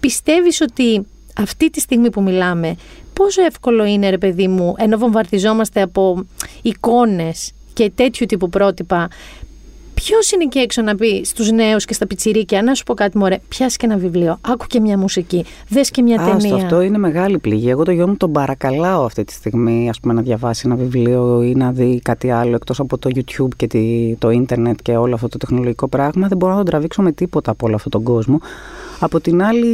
Πιστεύεις 0.01 0.61
ότι 0.61 1.05
αυτή 1.37 1.69
τη 1.69 1.79
στιγμή 1.79 2.09
που 2.09 2.21
μιλάμε, 2.21 2.75
πόσο 3.13 3.41
εύκολο 3.41 3.85
είναι, 3.85 4.09
ρε 4.09 4.17
παιδί 4.17 4.47
μου, 4.47 4.75
ενώ 4.77 4.97
βομβαρδιζόμαστε 4.97 5.81
από 5.81 6.25
εικόνες 6.61 7.51
και 7.73 7.91
τέτοιου 7.95 8.25
τύπου 8.25 8.49
πρότυπα, 8.49 9.07
Ποιος 10.03 10.31
είναι 10.31 10.43
εκεί 10.43 10.59
έξω 10.59 10.81
να 10.81 10.95
πει 10.95 11.21
στους 11.23 11.51
νέους 11.51 11.85
και 11.85 11.93
στα 11.93 12.07
πιτσιρίκια, 12.07 12.61
να 12.61 12.73
σου 12.73 12.83
πω 12.83 12.93
κάτι 12.93 13.17
μωρέ, 13.17 13.39
πιάσει 13.47 13.77
και 13.77 13.85
ένα 13.85 13.97
βιβλίο, 13.97 14.37
άκου 14.41 14.65
και 14.67 14.79
μια 14.79 14.97
μουσική, 14.97 15.45
δες 15.67 15.91
και 15.91 16.01
μια 16.01 16.21
Άστο, 16.21 16.37
ταινία. 16.37 16.55
Αυτό 16.55 16.81
είναι 16.81 16.97
μεγάλη 16.97 17.39
πληγή. 17.39 17.69
Εγώ 17.69 17.83
το 17.83 17.91
γιο 17.91 18.07
μου 18.07 18.17
τον 18.17 18.31
παρακαλάω 18.31 19.03
αυτή 19.03 19.23
τη 19.23 19.33
στιγμή, 19.33 19.89
ας 19.89 19.99
πούμε, 19.99 20.13
να 20.13 20.21
διαβάσει 20.21 20.63
ένα 20.65 20.75
βιβλίο 20.75 21.41
ή 21.41 21.55
να 21.55 21.71
δει 21.71 21.99
κάτι 22.03 22.31
άλλο 22.31 22.55
εκτός 22.55 22.79
από 22.79 22.97
το 22.97 23.09
YouTube 23.13 23.47
και 23.55 23.67
το 24.19 24.29
ίντερνετ 24.29 24.79
και 24.81 24.97
όλο 24.97 25.13
αυτό 25.13 25.27
το 25.27 25.37
τεχνολογικό 25.37 25.87
πράγμα. 25.87 26.27
Δεν 26.27 26.37
μπορώ 26.37 26.51
να 26.51 26.57
τον 26.57 26.67
τραβήξω 26.67 27.01
με 27.01 27.11
τίποτα 27.11 27.51
από 27.51 27.65
όλο 27.65 27.75
αυτόν 27.75 27.91
τον 27.91 28.03
κόσμο. 28.03 28.39
Από 28.99 29.19
την 29.19 29.43
άλλη, 29.43 29.67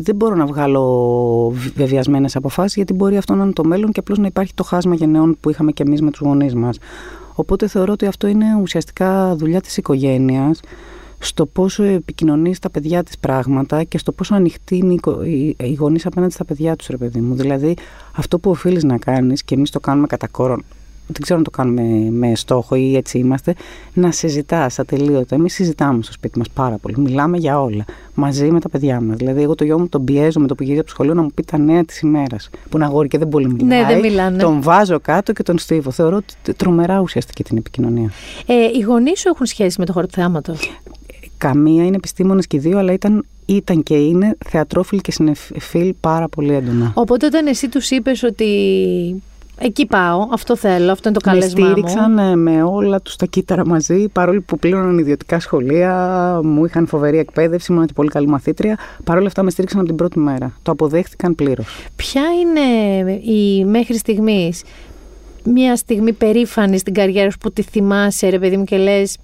δεν 0.00 0.16
μπορώ 0.16 0.34
να 0.34 0.46
βγάλω 0.46 1.54
βεβαιασμένες 1.76 2.36
αποφάσεις, 2.36 2.74
γιατί 2.74 2.92
μπορεί 2.92 3.16
αυτό 3.16 3.34
να 3.34 3.44
είναι 3.44 3.52
το 3.52 3.64
μέλλον 3.64 3.92
και 3.92 4.00
απλώς 4.00 4.18
να 4.18 4.26
υπάρχει 4.26 4.54
το 4.54 4.62
χάσμα 4.62 4.94
γενναιών 4.94 5.36
που 5.40 5.50
είχαμε 5.50 5.72
κι 5.72 5.82
εμείς 5.82 6.02
με 6.02 6.10
τους 6.10 6.20
γονείς 6.20 6.54
μας. 6.54 6.78
Οπότε 7.34 7.68
θεωρώ 7.68 7.92
ότι 7.92 8.06
αυτό 8.06 8.26
είναι 8.26 8.46
ουσιαστικά 8.60 9.36
δουλειά 9.36 9.60
της 9.60 9.76
οικογένειας 9.76 10.60
στο 11.18 11.46
πόσο 11.46 11.82
επικοινωνεί 11.82 12.54
στα 12.54 12.70
παιδιά 12.70 13.02
της 13.02 13.18
πράγματα 13.18 13.84
και 13.84 13.98
στο 13.98 14.12
πόσο 14.12 14.34
ανοιχτή 14.34 14.76
είναι 14.76 14.96
οι 15.56 15.74
γονείς 15.74 16.06
απέναντι 16.06 16.32
στα 16.32 16.44
παιδιά 16.44 16.76
τους, 16.76 16.86
ρε 16.86 16.96
παιδί 16.96 17.20
μου. 17.20 17.34
Δηλαδή, 17.34 17.76
αυτό 18.16 18.38
που 18.38 18.50
οφείλεις 18.50 18.84
να 18.84 18.98
κάνεις 18.98 19.44
και 19.44 19.54
εμείς 19.54 19.70
το 19.70 19.80
κάνουμε 19.80 20.06
κατά 20.06 20.26
κόρον 20.28 20.64
δεν 21.06 21.22
ξέρω 21.22 21.38
αν 21.38 21.44
το 21.44 21.50
κάνουμε 21.50 22.10
με 22.10 22.34
στόχο 22.34 22.74
ή 22.74 22.96
έτσι 22.96 23.18
είμαστε, 23.18 23.54
να 23.92 24.10
συζητάς 24.10 24.78
ατελείωτα. 24.78 25.34
Εμείς 25.34 25.54
συζητάμε 25.54 26.02
στο 26.02 26.12
σπίτι 26.12 26.38
μας 26.38 26.48
πάρα 26.50 26.76
πολύ. 26.76 26.98
Μιλάμε 26.98 27.36
για 27.36 27.60
όλα. 27.60 27.84
Μαζί 28.14 28.50
με 28.50 28.60
τα 28.60 28.68
παιδιά 28.68 29.00
μας. 29.00 29.16
Δηλαδή, 29.16 29.42
εγώ 29.42 29.54
το 29.54 29.64
γιο 29.64 29.78
μου 29.78 29.88
τον 29.88 30.04
πιέζω 30.04 30.40
με 30.40 30.46
το 30.46 30.54
που 30.54 30.62
γυρίζει 30.62 30.80
από 30.80 30.88
το 30.88 30.94
σχολείο 30.94 31.14
να 31.14 31.22
μου 31.22 31.30
πει 31.34 31.42
τα 31.42 31.58
νέα 31.58 31.84
της 31.84 32.00
ημέρας. 32.00 32.50
Που 32.68 32.76
είναι 32.76 32.84
αγόρι 32.84 33.08
και 33.08 33.18
δεν 33.18 33.28
πολύ 33.28 33.46
μιλάει. 33.46 33.80
Ναι, 33.80 33.86
δεν 33.86 34.00
μιλάνε. 34.00 34.38
Τον 34.38 34.62
βάζω 34.62 35.00
κάτω 35.00 35.32
και 35.32 35.42
τον 35.42 35.58
στίβω. 35.58 35.90
Θεωρώ 35.90 36.16
ότι 36.16 36.54
τρομερά 36.56 37.00
ουσιαστική 37.00 37.44
την 37.44 37.56
επικοινωνία. 37.56 38.10
Ε, 38.46 38.54
οι 38.54 38.80
γονείς 38.80 39.20
σου 39.20 39.28
έχουν 39.28 39.46
σχέση 39.46 39.80
με 39.80 39.86
το 39.86 39.92
χώρο 39.92 40.06
του 40.06 40.12
θεάματος; 40.12 40.70
Καμία 41.38 41.84
είναι 41.84 41.96
επιστήμονες 41.96 42.46
και 42.46 42.56
οι 42.56 42.60
δύο, 42.60 42.78
αλλά 42.78 42.92
ήταν 42.92 43.24
ήταν 43.46 43.82
και 43.82 43.94
είναι 43.94 44.36
θεατρόφιλ 44.46 45.00
και 45.00 45.12
συνεφίλ 45.12 45.94
πάρα 46.00 46.28
πολύ 46.28 46.54
έντονα. 46.54 46.92
Οπότε 46.94 47.26
όταν 47.26 47.46
εσύ 47.46 47.68
τους 47.68 47.90
είπες 47.90 48.22
ότι 48.22 48.46
εκεί 49.58 49.86
πάω, 49.86 50.28
αυτό 50.32 50.56
θέλω, 50.56 50.92
αυτό 50.92 51.08
είναι 51.08 51.18
το 51.18 51.30
καλέσμα 51.30 51.60
μου. 51.60 51.66
Με 51.66 51.72
στήριξαν 51.72 52.18
ε, 52.18 52.36
με 52.36 52.62
όλα 52.62 53.00
τους 53.00 53.16
τα 53.16 53.26
κύτταρα 53.26 53.66
μαζί, 53.66 54.08
παρόλο 54.08 54.42
που 54.46 54.58
πλήρωναν 54.58 54.98
ιδιωτικά 54.98 55.40
σχολεία, 55.40 56.40
μου 56.42 56.64
είχαν 56.64 56.86
φοβερή 56.86 57.18
εκπαίδευση, 57.18 57.72
ήμουν 57.72 57.86
και 57.86 57.92
πολύ 57.92 58.08
καλή 58.08 58.26
μαθήτρια. 58.26 58.78
Παρόλα 59.04 59.26
αυτά 59.26 59.42
με 59.42 59.50
στήριξαν 59.50 59.78
από 59.78 59.88
την 59.88 59.96
πρώτη 59.96 60.18
μέρα. 60.18 60.52
Το 60.62 60.72
αποδέχτηκαν 60.72 61.34
πλήρως. 61.34 61.86
Ποια 61.96 62.22
είναι 62.22 63.12
η 63.12 63.64
μέχρι 63.64 63.96
στιγμής 63.96 64.62
μια 65.44 65.76
στιγμή 65.76 66.12
περήφανη 66.12 66.78
στην 66.78 66.94
καριέρα 66.94 67.30
σου 67.30 67.38
που 67.38 67.52
τη 67.52 67.62
θυμάσαι, 67.62 68.28
ρε 68.28 68.38
παιδί 68.38 68.56
μου, 68.56 68.64
και 68.64 68.76
λες. 68.76 69.16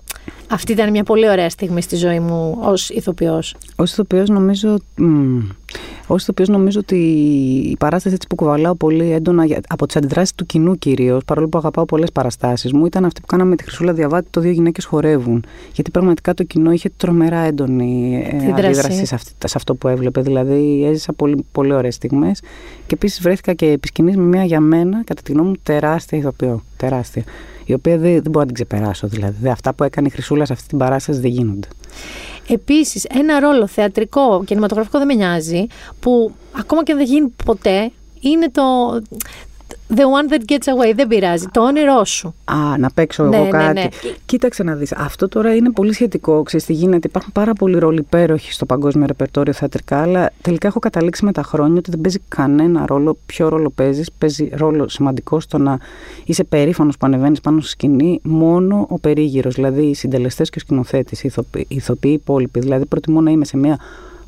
Αυτή 0.53 0.73
ήταν 0.73 0.91
μια 0.91 1.05
πολύ 1.05 1.29
ωραία 1.29 1.51
στιγμή 1.51 1.83
στη 1.83 1.97
ζωή 1.97 2.21
μου 2.21 2.59
ως 2.61 2.89
ηθοποιός. 2.89 3.55
Ω 3.77 3.83
ηθοποιός, 3.83 4.29
νομίζω. 4.29 4.77
Ω 6.07 6.15
ηθοποιός, 6.15 6.49
νομίζω 6.49 6.81
ότι 6.81 6.97
η 7.71 7.77
παράσταση 7.77 8.15
έτσι 8.15 8.27
που 8.27 8.35
κουβαλάω 8.35 8.75
πολύ 8.75 9.13
έντονα 9.13 9.47
από 9.69 9.87
τις 9.87 9.97
αντιδράσεις 9.97 10.35
του 10.35 10.47
κοινού 10.47 10.75
κυρίως, 10.75 11.25
παρόλο 11.25 11.49
που 11.49 11.59
αγαπάω 11.59 11.85
πολλές 11.85 12.13
παραστάσεις 12.13 12.73
μου, 12.73 12.87
ήταν 12.87 13.05
αυτή 13.05 13.21
που 13.21 13.27
κάναμε 13.27 13.51
με 13.51 13.57
τη 13.57 13.63
Χρυσούλα 13.63 13.93
Διαβάτη 13.93 14.27
το 14.31 14.41
Δύο 14.41 14.51
Γυναίκες 14.51 14.85
Χορεύουν. 14.85 15.45
Γιατί 15.75 15.91
πραγματικά 15.91 16.35
το 16.35 16.45
κοινό 16.45 16.73
είχε 16.73 16.91
τρομερά 16.97 17.39
έντονη 17.39 18.23
ε, 18.33 18.53
αντίδραση 18.53 19.07
σε, 19.07 19.15
αυτή, 19.15 19.31
σε 19.47 19.55
αυτό 19.57 19.75
που 19.75 19.89
έβλεπε. 19.89 20.21
Δηλαδή, 20.21 20.85
έζησα 20.85 21.13
πολύ, 21.13 21.45
πολύ 21.53 21.73
ωραίες 21.73 21.95
στιγμές. 21.95 22.41
Και 22.87 22.95
επίσης 22.95 23.21
βρέθηκα 23.21 23.53
και 23.53 23.67
επί 23.67 24.03
με 24.03 24.17
μια 24.17 24.45
για 24.45 24.61
μένα, 24.61 25.03
κατά 25.05 25.23
τη 25.23 25.33
γνώμη 25.33 25.49
μου, 25.49 25.57
τεράστια 25.63 26.19
ηθοποιό. 26.19 26.63
Τεράστια 26.81 27.25
η 27.65 27.73
οποία 27.73 27.99
δεν, 27.99 28.13
δεν 28.13 28.31
μπορώ 28.31 28.39
να 28.39 28.47
την 28.47 28.55
ξεπεράσω. 28.55 29.07
Δηλαδή, 29.07 29.49
αυτά 29.49 29.75
που 29.75 29.85
έκανε 29.85 30.07
η 30.07 30.11
Χρυσούλα 30.11 30.45
σε 30.45 30.53
αυτή 30.53 30.69
την 30.69 30.79
παράσταση 30.79 31.21
δεν 31.21 31.31
γίνονται. 31.31 31.69
Επίσης, 32.49 33.05
ένα 33.05 33.41
ρόλο 33.41 33.67
θεατρικό, 33.67 34.45
κινηματογραφικό 34.45 34.99
δεν 34.99 35.07
με 35.07 35.15
νοιάζει, 35.15 35.67
που 36.01 36.33
ακόμα 36.59 36.83
και 36.83 36.95
δεν 36.95 37.05
γίνει 37.05 37.33
ποτέ, 37.45 37.91
είναι 38.21 38.51
το, 38.51 38.63
The 39.95 40.03
one 40.03 40.33
that 40.33 40.53
gets 40.53 40.67
away, 40.67 40.93
δεν 40.95 41.07
πειράζει. 41.07 41.47
Το 41.53 41.61
όνειρό 41.61 42.05
σου. 42.05 42.35
Α, 42.45 42.79
να 42.79 42.91
παίξω 42.91 43.25
ναι, 43.25 43.37
εγώ 43.37 43.45
ναι, 43.45 43.51
κάτι. 43.51 43.81
Ναι, 43.81 43.89
Κοίταξε 44.27 44.63
να 44.63 44.75
δεις. 44.75 44.93
Αυτό 44.93 45.29
τώρα 45.29 45.55
είναι 45.55 45.71
πολύ 45.71 45.93
σχετικό. 45.93 46.43
Ξέρεις 46.43 46.67
τι 46.67 46.73
γίνεται. 46.73 47.09
Υπάρχουν 47.09 47.33
πάρα 47.33 47.53
πολλοί 47.53 47.79
ρόλοι 47.79 47.99
υπέροχοι 47.99 48.53
στο 48.53 48.67
παγκόσμιο 48.67 49.07
ρεπερτόριο 49.07 49.53
θεατρικά, 49.53 50.03
αλλά 50.03 50.33
τελικά 50.43 50.69
έχω 50.69 50.79
καταλήξει 50.79 51.25
με 51.25 51.33
τα 51.33 51.43
χρόνια 51.43 51.79
ότι 51.79 51.91
δεν 51.91 52.01
παίζει 52.01 52.19
κανένα 52.29 52.85
ρόλο. 52.87 53.17
Ποιο 53.27 53.49
ρόλο 53.49 53.71
παίζεις. 53.71 54.11
Παίζει 54.19 54.51
ρόλο 54.53 54.89
σημαντικό 54.89 55.41
στο 55.41 55.59
να 55.59 55.79
είσαι 56.25 56.45
περήφανος 56.45 56.97
που 56.97 57.07
ανεβαίνεις 57.07 57.41
πάνω 57.41 57.61
στη 57.61 57.71
σκηνή 57.71 58.21
μόνο 58.23 58.87
ο 58.91 58.99
περίγυρος. 58.99 59.55
Δηλαδή 59.55 59.83
οι 59.83 59.95
συντελεστές 59.95 60.51
και 60.51 60.59
ο 60.59 60.61
σκηνοθέτης, 60.61 61.23
οι 61.23 61.27
ηθοποιοί, 61.69 62.11
οι 62.11 62.13
υπόλοιποι. 62.13 62.61
Δηλαδή 62.61 62.87
προτιμώ 62.87 63.21
να 63.21 63.31
είμαι 63.31 63.45
σε 63.45 63.57
μια 63.57 63.79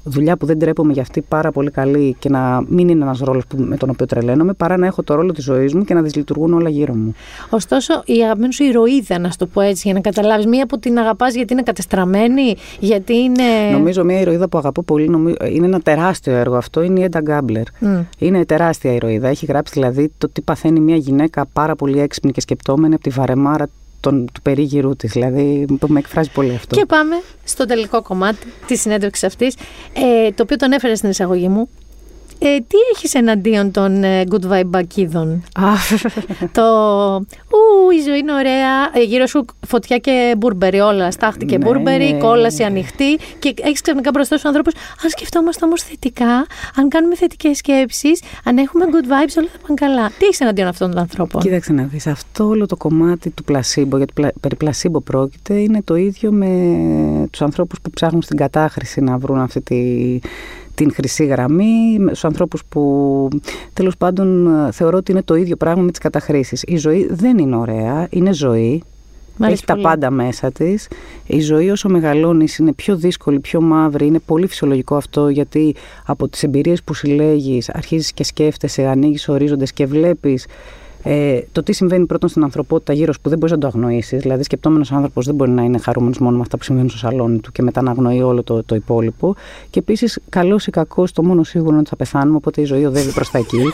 δουλειά 0.05 0.37
που 0.37 0.47
δεν 0.47 0.59
τρέπομαι 0.59 0.93
για 0.93 1.03
αυτή 1.03 1.21
πάρα 1.21 1.53
πολύ 1.53 1.71
καλή 1.71 2.17
και 2.19 2.29
να 2.29 2.63
μην 2.69 2.89
είναι 2.89 3.03
ένας 3.03 3.19
ρόλος 3.19 3.45
με 3.57 3.77
τον 3.77 3.91
οποίο 3.91 4.07
τρελαίνομαι, 4.07 4.53
παρά 4.53 4.77
να 4.77 4.87
έχω 4.87 5.03
το 5.03 5.15
ρόλο 5.15 5.33
της 5.33 5.45
ζωής 5.45 5.75
μου 5.75 5.85
και 5.85 5.95
να 5.95 6.03
δυσλειτουργούν 6.03 6.53
όλα 6.53 6.69
γύρω 6.69 6.95
μου. 6.95 7.15
Ωστόσο, 7.51 8.03
η 8.05 8.23
αγαπημένη 8.23 8.53
σου 8.53 8.65
ηρωίδα, 8.65 9.19
να 9.19 9.31
σου 9.31 9.37
το 9.39 9.47
πω 9.47 9.61
έτσι, 9.61 9.83
για 9.85 9.93
να 9.95 10.01
καταλάβεις, 10.01 10.47
μία 10.47 10.67
που 10.67 10.79
την 10.79 10.99
αγαπάς 10.99 11.35
γιατί 11.35 11.53
είναι 11.53 11.63
κατεστραμμένη, 11.63 12.55
γιατί 12.81 13.17
είναι. 13.17 13.71
Νομίζω 13.73 14.05
μία 14.05 14.21
ηρωίδα 14.21 14.49
που 14.49 14.59
αγαπώ 14.59 14.83
πολύ, 14.83 15.09
νομίζω, 15.09 15.37
είναι 15.51 15.67
ένα 15.67 15.81
τεράστιο 15.81 16.33
έργο 16.33 16.57
αυτό, 16.57 16.83
είναι 16.83 17.01
η 17.01 17.03
Έντα 17.03 17.21
Γκάμπλερ. 17.21 17.65
Mm. 17.81 18.05
Είναι 18.19 18.45
τεράστια 18.45 18.93
ηρωίδα. 18.93 19.29
Έχει 19.29 19.47
γράψει 19.47 19.73
δηλαδή 19.75 20.13
το 20.19 20.29
τι 20.29 20.41
παθαίνει 20.41 20.81
μια 20.81 20.97
γυναίκα 20.97 21.47
πάρα 21.53 21.77
πολύ 21.77 22.01
έξυπνη 22.01 22.33
και 22.33 22.41
σκεπτόμενη 22.41 22.95
από 22.95 23.03
τη 23.03 23.11
βαρεμάρα 23.11 23.69
τον, 24.03 24.27
του 24.33 24.43
περίγυρου 24.43 24.97
της. 24.97 25.13
Δηλαδή, 25.13 25.67
με 25.87 25.99
εκφράζει 25.99 26.31
πολύ 26.31 26.55
αυτό. 26.55 26.77
Και 26.77 26.87
πάμε 26.87 27.17
στο 27.45 27.65
τελικό 27.65 28.03
κομμάτι 28.03 28.47
της 28.67 28.81
συνέντευξης 28.81 29.25
αυτής, 29.25 29.55
ε, 29.93 30.31
το 30.31 30.43
οποίο 30.43 30.57
τον 30.57 30.73
έφερε 30.73 30.95
στην 30.95 31.11
εισαγωγή 31.11 31.49
μου. 31.49 31.69
Ε, 32.45 32.57
τι 32.57 32.77
έχεις 32.95 33.15
εναντίον 33.15 33.71
των 33.71 34.05
ε, 34.05 34.25
good 34.31 34.51
vibe 34.51 34.67
μπακίδων. 34.67 35.43
το 36.59 36.63
ου, 37.49 37.91
η 37.99 38.01
ζωή 38.01 38.19
είναι 38.19 38.33
ωραία. 38.33 38.91
Ε, 38.93 39.03
γύρω 39.03 39.27
σου 39.27 39.45
φωτιά 39.67 39.99
και 39.99 40.35
μπουρμπερι, 40.39 40.81
όλα. 40.81 41.11
Στάχτη 41.11 41.45
και 41.45 41.59
ναι, 41.59 41.65
μπουρμπερι, 41.65 42.13
ναι, 42.13 42.19
κόλαση 42.19 42.63
ναι. 42.63 42.69
ανοιχτή. 42.69 43.19
Και 43.39 43.55
έχεις 43.61 43.81
ξαφνικά 43.81 44.11
μπροστά 44.11 44.37
στου 44.37 44.49
ανθρώπους. 44.49 44.75
Αν 44.75 45.11
σκεφτόμαστε 45.11 45.65
όμως 45.65 45.83
θετικά, 45.83 46.47
αν 46.77 46.89
κάνουμε 46.89 47.15
θετικές 47.15 47.57
σκέψεις, 47.57 48.23
αν 48.45 48.59
έχουμε 48.59 48.85
good 48.91 49.05
vibes, 49.05 49.35
όλα 49.39 49.49
θα 49.53 49.59
πάνε 49.67 49.75
καλά. 49.75 50.09
Τι 50.19 50.25
έχεις 50.25 50.41
εναντίον 50.41 50.69
αυτών 50.69 50.91
των 50.91 50.99
ανθρώπων; 50.99 51.41
Κοίταξε 51.41 51.73
να 51.73 51.83
δεις. 51.83 52.07
Αυτό 52.07 52.47
όλο 52.47 52.67
το 52.67 52.77
κομμάτι 52.77 53.31
του 53.31 53.45
πλασίμπο, 53.45 53.97
γιατί 53.97 54.13
περί 54.41 54.57
πλασίμπο 54.57 55.01
πρόκειται, 55.01 55.55
είναι 55.55 55.83
το 55.83 55.95
ίδιο 55.95 56.33
με 56.33 56.49
τους 57.31 57.43
ανθρώπους 57.43 57.81
που 57.81 57.91
ψάχνουν 57.91 58.23
στην 58.23 58.37
κατάχρηση 58.37 59.01
να 59.01 59.19
βρουν 59.19 59.39
αυτή 59.39 59.61
τη 59.61 60.19
την 60.75 60.93
χρυσή 60.93 61.25
γραμμή, 61.25 61.99
στου 62.13 62.27
ανθρώπους 62.27 62.63
που 62.69 63.29
τέλος 63.73 63.97
πάντων 63.97 64.49
θεωρώ 64.73 64.97
ότι 64.97 65.13
είναι 65.13 65.23
το 65.23 65.35
ίδιο 65.35 65.57
πράγμα 65.57 65.83
με 65.83 65.91
τις 65.91 66.01
καταχρήσεις. 66.01 66.63
Η 66.67 66.77
ζωή 66.77 67.09
δεν 67.11 67.39
είναι 67.39 67.57
ωραία, 67.57 68.07
είναι 68.11 68.33
ζωή. 68.33 68.83
Έχει 69.41 69.65
τα 69.65 69.77
πάντα 69.77 70.11
μέσα 70.11 70.53
της. 70.53 70.89
Η 71.27 71.41
ζωή 71.41 71.71
όσο 71.71 71.89
μεγαλώνεις 71.89 72.59
είναι 72.59 72.73
πιο 72.73 72.97
δύσκολη, 72.97 73.41
πιο 73.41 73.61
μαύρη. 73.61 74.07
Είναι 74.07 74.19
πολύ 74.19 74.47
φυσιολογικό 74.47 74.97
αυτό 74.97 75.29
γιατί 75.29 75.75
από 76.07 76.29
τις 76.29 76.43
εμπειρίες 76.43 76.83
που 76.83 76.95
συλλέγεις 76.95 77.69
αρχίζεις 77.69 78.13
και 78.13 78.25
σκέφτεσαι, 78.25 78.87
ανοίγεις 78.87 79.29
ορίζοντες 79.29 79.73
και 79.73 79.87
βλέπεις 79.87 80.47
ε, 81.03 81.41
το 81.53 81.63
τι 81.63 81.73
συμβαίνει 81.73 82.07
πρώτον 82.07 82.29
στην 82.29 82.43
ανθρωπότητα 82.43 82.93
γύρω 82.93 83.13
σου 83.13 83.21
που 83.21 83.29
δεν 83.29 83.39
μπορείς 83.39 83.55
να 83.55 83.61
το 83.61 83.67
αγνοήσεις. 83.67 84.21
Δηλαδή, 84.21 84.43
σκεπτόμενος 84.43 84.93
άνθρωπος 84.93 85.27
δεν 85.27 85.35
μπορεί 85.35 85.51
να 85.51 85.63
είναι 85.63 85.79
χαρούμενος 85.79 86.19
μόνο 86.19 86.37
με 86.37 86.43
αυτά 86.43 86.57
που 86.57 86.65
συμβαίνουν 86.65 86.91
στο 86.91 86.99
σαλόνι 86.99 87.39
του 87.39 87.53
και 87.53 87.63
μετά 87.63 87.83
να 87.83 87.91
αγνοεί 87.91 88.23
όλο 88.23 88.43
το, 88.43 88.63
το 88.63 88.75
υπόλοιπο. 88.75 89.35
Και 89.71 89.79
επίσης, 89.79 90.19
καλός 90.29 90.67
ή 90.67 90.71
κακός, 90.71 91.13
το 91.13 91.23
μόνο 91.23 91.43
σίγουρο 91.43 91.71
είναι 91.71 91.79
ότι 91.79 91.89
θα 91.89 91.97
πεθάνουμε, 91.97 92.37
οπότε 92.37 92.61
η 92.61 92.65
ζωή 92.65 92.85
οδεύει 92.85 93.13
προς 93.13 93.31
τα 93.31 93.39
εκεί. 93.39 93.63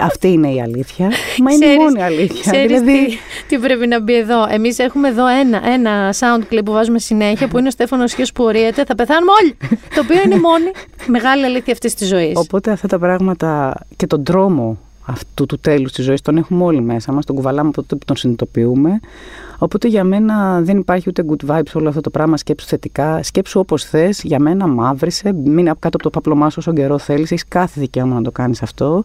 Αυτή 0.00 0.28
είναι 0.28 0.48
η 0.48 0.60
αλήθεια. 0.60 1.10
Μα 1.42 1.52
είναι 1.52 1.66
η 1.66 1.76
μόνη 1.76 2.02
αλήθεια. 2.02 2.52
Ξέρεις 2.52 2.80
δηλαδή... 2.80 3.06
τι, 3.06 3.16
τι 3.48 3.58
πρέπει 3.58 3.86
να 3.86 4.00
μπει 4.00 4.16
εδώ. 4.16 4.46
Εμείς 4.50 4.78
έχουμε 4.78 5.08
εδώ 5.08 5.26
ένα, 5.26 5.60
ένα 5.66 6.14
sound 6.18 6.52
clip 6.52 6.60
που 6.64 6.72
βάζουμε 6.72 6.98
συνέχεια 6.98 7.48
που 7.48 7.58
είναι 7.58 7.68
ο 7.68 7.70
Στέφανος 7.70 8.14
Χιό 8.14 8.24
που 8.34 8.44
ορίεται. 8.44 8.84
Θα 8.84 8.94
πεθάνουμε 8.94 9.32
όλοι. 9.42 9.56
το 9.94 10.00
οποίο 10.00 10.22
είναι 10.24 10.34
η 10.34 10.38
μόνη 10.38 10.70
μεγάλη 11.06 11.44
αλήθεια 11.44 11.72
αυτής 11.72 11.94
της 11.94 12.08
ζωής. 12.08 12.32
Οπότε 12.36 12.70
αυτά 12.70 12.88
τα 12.88 12.98
πράγματα 12.98 13.74
και 13.96 14.06
τον 14.06 14.22
τρόμο 14.22 14.78
αυτού 15.10 15.46
του 15.46 15.58
τέλους 15.58 15.92
της 15.92 16.04
ζωής 16.04 16.20
τον 16.20 16.36
έχουμε 16.36 16.64
όλοι 16.64 16.80
μέσα 16.80 17.12
μας, 17.12 17.24
τον 17.24 17.36
κουβαλάμε 17.36 17.68
από 17.68 17.76
τότε 17.76 17.96
που 17.96 18.04
τον 18.04 18.16
συνειδητοποιούμε. 18.16 19.00
Οπότε 19.58 19.88
για 19.88 20.04
μένα 20.04 20.60
δεν 20.60 20.78
υπάρχει 20.78 21.08
ούτε 21.08 21.24
good 21.28 21.50
vibes 21.50 21.72
όλο 21.74 21.88
αυτό 21.88 22.00
το 22.00 22.10
πράγμα, 22.10 22.36
σκέψου 22.36 22.66
θετικά, 22.66 23.22
σκέψου 23.22 23.60
όπως 23.60 23.84
θες, 23.84 24.22
για 24.22 24.38
μένα 24.38 24.66
μαύρισε, 24.66 25.32
μείνε 25.32 25.72
κάτω 25.78 25.88
από 25.96 26.02
το 26.02 26.10
παπλωμά 26.10 26.50
σου 26.50 26.56
όσο 26.58 26.72
καιρό 26.72 26.98
θέλεις, 26.98 27.30
έχεις 27.30 27.48
κάθε 27.48 27.80
δικαίωμα 27.80 28.14
να 28.14 28.22
το 28.22 28.30
κάνεις 28.30 28.62
αυτό. 28.62 29.02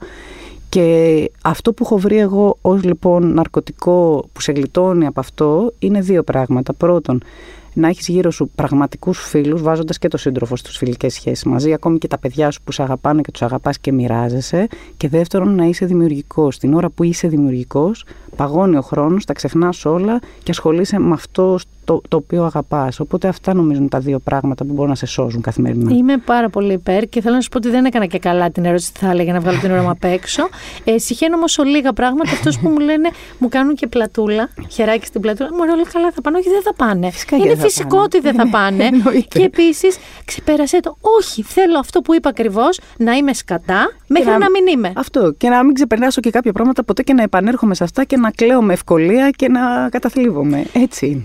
Και 0.70 1.32
αυτό 1.44 1.74
που 1.74 1.84
έχω 1.84 1.98
βρει 1.98 2.18
εγώ 2.18 2.58
ως 2.62 2.84
λοιπόν 2.84 3.34
ναρκωτικό 3.34 4.26
που 4.34 4.42
σε 4.42 4.52
γλιτώνει 4.52 5.06
από 5.06 5.20
αυτό 5.20 5.74
είναι 5.80 6.00
δύο 6.02 6.24
πράγματα. 6.24 6.74
Πρώτον, 6.74 7.22
να 7.74 7.88
έχεις 7.88 8.08
γύρω 8.08 8.32
σου 8.32 8.50
πραγματικούς 8.56 9.20
φίλους, 9.20 9.62
βάζοντας 9.62 9.98
και 9.98 10.08
το 10.08 10.18
σύντροφο 10.18 10.56
στι 10.56 10.72
φιλικές 10.72 11.14
σχέσεις 11.14 11.44
μαζί, 11.44 11.74
ακόμη 11.74 11.98
και 11.98 12.08
τα 12.08 12.18
παιδιά 12.18 12.52
σου 12.52 12.62
που 12.64 12.72
σε 12.72 12.84
αγαπάνε 12.84 13.22
και 13.22 13.32
τους 13.32 13.42
αγαπάς 13.42 13.80
και 13.80 13.92
μοιράζεσαι. 13.92 14.68
Και 14.98 15.10
δεύτερον, 15.10 15.56
να 15.56 15.66
είσαι 15.66 15.86
δημιουργικός. 15.86 16.58
Την 16.58 16.74
ώρα 16.74 16.90
που 16.90 17.04
είσαι 17.04 17.28
δημιουργικός, 17.28 18.06
παγώνει 18.36 18.78
ο 18.78 18.82
χρόνος, 18.82 19.26
τα 19.26 19.34
ξεχνάς 19.34 19.86
όλα 19.86 20.20
και 20.44 20.52
ασχολείσαι 20.52 21.00
με 21.00 21.14
αυτό 21.14 21.58
το, 21.84 22.02
το 22.08 22.18
οποίο 22.18 22.44
αγαπάς. 22.44 23.00
Οπότε 23.00 23.28
αυτά 23.28 23.54
νομίζω 23.54 23.80
είναι 23.80 23.90
τα 23.90 24.00
δύο 24.00 24.20
πράγματα 24.20 24.66
που 24.66 24.74
μπορούν 24.74 24.90
να 24.90 24.96
σε 24.96 25.06
σώζουν 25.06 25.42
καθημερινά. 25.42 25.96
Είμαι 25.96 26.18
πάρα 26.18 26.50
πολύ 26.50 26.74
υπέρ 26.74 27.10
και 27.10 27.22
θέλω 27.22 27.36
να 27.36 27.42
σου 27.42 27.50
πω 27.50 27.58
ότι 27.58 27.70
δεν 27.70 27.86
έκανα 27.86 28.06
και 28.06 28.20
καλά 28.20 28.52
την 28.52 28.66
ερώτηση 28.66 28.92
που 28.92 29.00
θα 29.00 29.10
έλεγα 29.10 29.34
να 29.34 29.40
βγάλω 29.40 29.58
την 29.60 29.72
ώρα 29.72 29.82
μου 29.82 29.90
απ' 29.90 30.04
έξω. 30.04 30.50
Ε, 30.84 30.98
συχαίνω 30.98 31.36
όμω 31.36 31.70
λίγα 31.70 31.94
πράγματα. 31.94 32.32
Αυτός 32.32 32.60
που 32.60 32.70
μου 32.70 32.80
λένε 32.80 33.10
μου 33.38 33.50
κάνουν 33.50 33.76
και 33.76 33.88
πλατούλα, 33.88 34.50
χεράκι 34.70 35.06
στην 35.06 35.22
πλατούλα. 35.22 35.50
Μου 35.52 35.60
όλα 35.62 35.86
καλά 35.94 36.12
θα 36.12 36.22
πάνε. 36.22 36.38
Όχι, 36.38 36.50
δεν 36.50 36.62
θα 36.62 36.74
πάνε. 36.74 37.12
Φυσικά 37.12 37.36
είναι 37.36 37.48
δεν 37.48 37.58
Φυσικό 37.58 37.98
ότι 38.00 38.20
δεν 38.20 38.34
θα 38.36 38.48
πάνε. 38.50 38.90
και 39.34 39.44
επίσης 39.44 39.98
ξεπέρασε 40.26 40.80
το. 40.80 40.98
Όχι, 41.20 41.44
θέλω 41.44 41.80
αυτό 41.80 42.02
που 42.02 42.14
είπα 42.14 42.30
ακριβώς, 42.30 42.80
να 42.98 43.12
είμαι 43.12 43.34
σκατά 43.34 43.92
μέχρι 44.08 44.30
να, 44.32 44.38
να, 44.38 44.50
μην 44.50 44.68
είμαι. 44.68 44.94
Αυτό. 44.96 45.32
Και 45.38 45.50
να 45.50 45.64
μην 45.64 45.74
ξεπερνάσω 45.74 46.22
και 46.22 46.30
κάποια 46.30 46.52
πράγματα 46.52 46.84
ποτέ 46.84 47.04
και 47.04 47.14
να 47.14 47.24
επανέρχομαι 47.24 47.76
σε 47.76 47.84
αυτά 47.84 48.04
και 48.04 48.18
να 48.18 48.32
κλαίω 48.32 48.62
με 48.62 48.74
ευκολία 48.74 49.30
και 49.30 49.48
να 49.48 49.90
καταθλίβομαι. 49.90 50.66
Έτσι 50.74 51.06
είναι. 51.06 51.24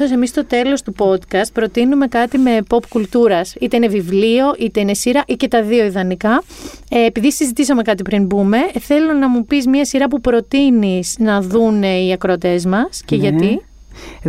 Συνήθως 0.00 0.18
εμείς 0.18 0.30
στο 0.30 0.44
τέλος 0.44 0.82
του 0.82 0.94
podcast 0.98 1.52
προτείνουμε 1.52 2.06
κάτι 2.06 2.38
με 2.38 2.58
pop 2.68 2.78
κουλτούρας. 2.88 3.54
Είτε 3.60 3.76
είναι 3.76 3.86
βιβλίο, 3.88 4.54
είτε 4.58 4.80
είναι 4.80 4.94
σειρά, 4.94 5.22
ή 5.26 5.34
και 5.34 5.48
τα 5.48 5.62
δύο 5.62 5.84
ιδανικά. 5.84 6.42
Ε, 6.90 7.04
επειδή 7.04 7.32
συζητήσαμε 7.32 7.82
κάτι 7.82 8.02
πριν 8.02 8.26
μπούμε, 8.26 8.58
θέλω 8.80 9.12
να 9.12 9.28
μου 9.28 9.44
πεις 9.44 9.66
μια 9.66 9.84
σειρά 9.84 10.08
που 10.08 10.20
προτείνεις 10.20 11.16
να 11.18 11.40
δουν 11.40 11.82
οι 11.82 12.12
ακροτέ 12.12 12.60
μας 12.68 13.02
και 13.04 13.16
Ναι. 13.16 13.28
γιατί. 13.28 13.60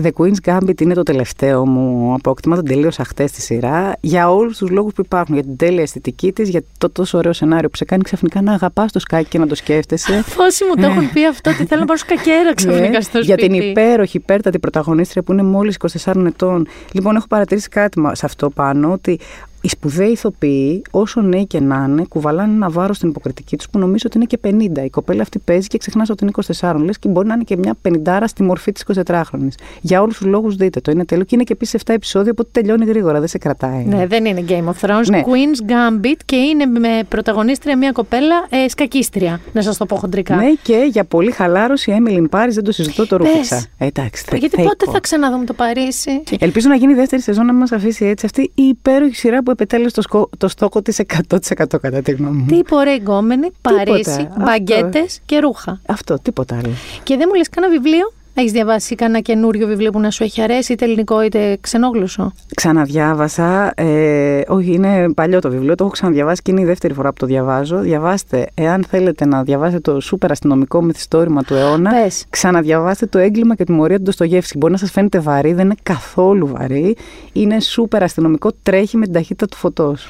The 0.03 0.09
Queen's 0.17 0.36
Gambit 0.57 0.82
είναι 0.82 0.93
το 0.93 1.03
τελευταίο 1.03 1.65
μου 1.65 2.13
απόκτημα. 2.13 2.55
Τον 2.55 2.65
τελείωσα 2.65 3.03
χτε 3.03 3.28
στη 3.28 3.41
σειρά. 3.41 3.95
Για 4.01 4.32
όλους 4.32 4.57
τους 4.57 4.69
λόγους 4.69 4.93
που 4.93 5.01
υπάρχουν. 5.05 5.36
Για 5.36 5.43
την 5.43 5.55
τέλεια 5.57 5.82
αισθητική 5.82 6.32
της, 6.32 6.49
για 6.49 6.61
το 6.78 6.89
τόσο 6.89 7.17
ωραίο 7.17 7.34
σενάριο 7.34 7.69
που 7.69 7.76
σε 7.78 7.86
κάνει 7.86 8.03
ξαφνικά 8.03 8.41
να 8.41 8.53
αγαπάς 8.53 8.91
το 8.91 8.99
σκάκι 8.99 9.30
και 9.30 9.38
να 9.38 9.47
το 9.47 9.55
σκέφτεσαι. 9.55 10.24
Πόσοι 10.36 10.65
μου 10.65 10.76
το 10.76 10.86
έχουν 10.88 11.11
πει 11.11 11.26
αυτό 11.26 11.49
ότι 11.49 11.65
θέλω 11.65 11.80
να 11.82 11.88
πάω 11.88 11.97
σκακέρα 11.97 12.53
ξαφνικά 12.55 12.89
Ναι, 12.89 13.01
στο 13.01 13.19
για 13.19 13.38
σπίτι. 13.38 13.57
την 13.59 13.69
υπέροχη, 13.69 14.17
υπέρτατη 14.17 14.59
πρωταγωνίστρια 14.59 15.22
που 15.24 15.32
είναι 15.32 15.43
μόλις 15.43 15.76
24 16.03 16.26
ετών. 16.26 16.67
Λοιπόν, 16.91 17.15
έχω 17.15 17.28
παρατηρήσει 17.28 17.69
κάτι 17.69 17.99
μα- 17.99 18.15
σε 18.15 18.26
αυτό 18.26 18.49
πάνω, 18.49 18.91
ότι 18.91 19.19
οι 19.62 19.68
σπουδαίοι 19.70 20.12
ηθοποιοί, 20.12 20.82
όσο 20.91 21.22
νέοι 21.22 21.45
και 21.45 21.59
να 21.59 21.86
είναι, 21.89 22.03
κουβαλάνε 22.09 22.53
ένα 22.53 22.70
βάρος 22.70 22.97
στην 22.97 23.09
υποκριτική 23.09 23.57
τους 23.57 23.70
που 23.70 23.80
νομίζω 23.80 24.03
ότι 24.05 24.18
είναι 24.18 24.26
και 24.26 24.39
50. 24.80 24.84
Η 24.86 24.89
κοπέλα 24.89 25.22
αυτή 25.22 25.39
παίζει 25.39 25.68
και 25.68 25.78
ξεχνάς 25.78 26.09
ότι 26.09 26.24
είναι 26.24 26.32
24. 26.59 26.76
Λες 26.84 26.99
και 26.99 27.07
μπορεί 27.09 27.28
να 27.28 27.34
είναι 27.34 27.43
και 27.43 27.57
μια 27.57 27.76
50 28.05 28.24
στη 28.26 28.43
μορφή 28.43 28.72
της 28.72 28.84
24χρονη. 29.05 29.47
Για 29.82 30.01
όλους 30.01 30.18
τους 30.18 30.26
λόγους 30.28 30.55
δείτε 30.55 30.80
το. 30.82 30.91
Είναι 30.91 31.05
τέλειο 31.05 31.26
και 31.26 31.36
είναι 31.36 31.43
και 31.43 31.53
επίσης 31.53 31.82
7 31.86 31.93
επεισόδια, 31.93 32.32
οπότε 32.32 32.49
τελειώνει 32.51 32.86
γρήγορα, 32.86 33.20
δεν 33.20 33.28
σε 33.28 33.38
κρατάει. 33.38 33.84
Ναι, 33.84 34.07
δεν 34.07 34.26
είναι 34.26 34.43
Game 34.47 34.66
of 34.66 34.88
Thrones. 34.89 35.05
Ναι. 35.09 35.22
Queen's 35.26 35.72
Gambit 35.72 36.18
και 36.26 36.36
είναι 36.36 36.66
με 36.66 36.89
πρωταγωνίστρια 37.09 37.78
μια 37.78 37.91
κοπέλα 37.91 38.36
ε, 38.49 38.68
σκακίστρια. 38.70 39.39
Να 39.53 39.62
σας 39.62 39.78
το 39.78 39.86
πω 39.86 39.95
χοντρικά. 39.95 40.36
Ναι, 40.36 40.51
και 40.64 40.88
για 40.91 41.03
πολύ 41.03 41.32
χαλάρωση, 41.32 41.91
Έμιλιν 41.91 42.30
Πάρη, 42.30 42.51
δεν 42.51 42.64
το 42.64 42.72
συζητώ, 42.72 43.07
το 43.07 43.18
Πες. 43.18 43.28
ρούφηξα. 43.28 43.64
Ε, 43.78 43.86
εντάξει, 43.86 44.24
θε- 44.24 44.39
Γιατί 44.39 44.55
πότε 44.55 44.76
θεϊκό. 44.78 44.91
θα 44.91 44.99
ξαναδούμε 44.99 45.45
το 45.45 45.53
Παρίσι; 45.53 46.24
Ελπίζω 46.39 46.70
να 46.70 46.76
γίνει 46.76 46.91
η 46.91 46.95
δεύτερη 46.95 47.22
σεζόν 47.22 47.45
να 47.45 47.53
μας 47.53 47.72
αφήσει 47.72 48.05
έτσι 48.05 48.26
αυτή 48.26 48.51
η 48.55 48.64
υπέροχη 48.64 49.16
σειρά 49.16 49.43
που 49.43 49.51
επετέλεσε 49.52 49.95
το, 49.95 50.02
σκο- 50.02 50.30
το 50.38 50.47
στόχο 50.47 50.82
της 50.82 50.99
100% 50.99 51.66
κατά 51.82 52.02
τη 52.02 52.12
γνώμη 52.12 52.38
μου. 52.38 52.45
Τι 52.45 52.56
είπε 52.56 52.76
ωραία 52.76 52.95
γκόμενη, 52.95 53.52
Παρίσι, 53.62 54.10
αυτό. 54.12 54.34
μπαγκέτες 54.38 55.20
και 55.26 55.39
ρούχα. 55.39 55.82
Αυτό, 55.86 56.20
τίποτα 56.22 56.56
άλλο. 56.58 56.74
Και 57.04 57.18
δεν 57.18 57.26
μου 57.32 57.36
λες 57.38 57.49
κανένα 57.49 57.74
βιβλίο; 57.74 58.14
Έχεις 58.34 58.52
διαβάσει 58.52 58.96
κανένα 58.96 59.20
καινούριο 59.20 59.68
βιβλίο 59.68 59.92
που 59.92 60.00
να 60.00 60.12
σου 60.12 60.24
έχει 60.24 60.42
αρέσει, 60.42 60.74
είτε 60.74 60.86
ελληνικό 60.86 61.22
είτε 61.24 61.58
ξενόγλωσσο; 61.62 62.32
Ξαναδιάβασα. 62.56 63.72
Ε, 63.76 64.42
όχι, 64.48 64.74
είναι 64.74 65.14
παλιό 65.14 65.40
το 65.40 65.50
βιβλίο. 65.50 65.76
Το 65.76 65.84
έχω 65.84 65.94
ξαναδιαβάσει 65.94 66.42
και 66.42 66.52
είναι 66.52 66.62
η 66.62 66.66
δεύτερη 66.66 66.94
φορά 66.94 67.10
που 67.10 67.16
το 67.20 67.26
διαβάζω. 67.26 67.80
Διαβάστε, 67.80 68.48
εάν 68.54 68.84
θέλετε 68.90 69.26
να 69.26 69.44
διαβάσετε 69.44 69.80
το 69.92 70.00
σούπερ 70.00 70.32
αστυνομικό 70.32 70.82
μυθιστόρημα 70.82 71.44
του 71.44 71.54
αιώνα, 71.54 71.92
Πες. 71.92 72.26
ξαναδιαβάστε 72.30 73.06
το 73.06 73.18
έγκλημα 73.18 73.56
και 73.56 73.64
τη 73.64 73.72
μορία 73.72 73.98
του 73.98 74.04
Ντοστογεύσκη. 74.04 74.58
Μπορεί 74.58 74.72
να 74.72 74.78
σας 74.80 74.92
φαίνεται 74.92 75.20
βαρύ, 75.20 75.54
δεν 75.54 75.66
είναι 75.66 75.76
καθόλου 75.84 76.48
βαρύ. 76.48 76.96
Είναι 77.34 77.60
σούπερ 77.60 78.04
αστυνομικό, 78.04 78.52
τρέχει 78.64 78.98
με 78.98 79.04
την 79.04 79.14
ταχύτητα 79.14 79.46
του 79.46 79.58
φωτός. 79.58 80.08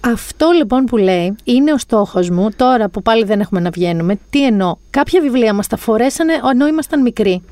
Αυτό 0.00 0.50
λοιπόν 0.50 0.84
που 0.84 0.96
λέει 0.96 1.34
είναι 1.44 1.72
ο 1.72 1.78
στόχος 1.78 2.30
μου, 2.30 2.48
τώρα 2.56 2.88
που 2.88 3.02
πάλι 3.02 3.24
δεν 3.24 3.40
έχουμε 3.40 3.60
να 3.60 3.70
βγαίνουμε. 3.70 4.18
Τι 4.30 4.44
εννοώ. 4.44 4.76
Κάποια 4.90 5.20
βιβλία 5.20 5.54
μας 5.54 5.66
τα 5.66 5.76
φορέσανε 5.76 6.32
ενώ 6.52 6.66
ήμασταν 6.66 7.02
μικροί. 7.02 7.42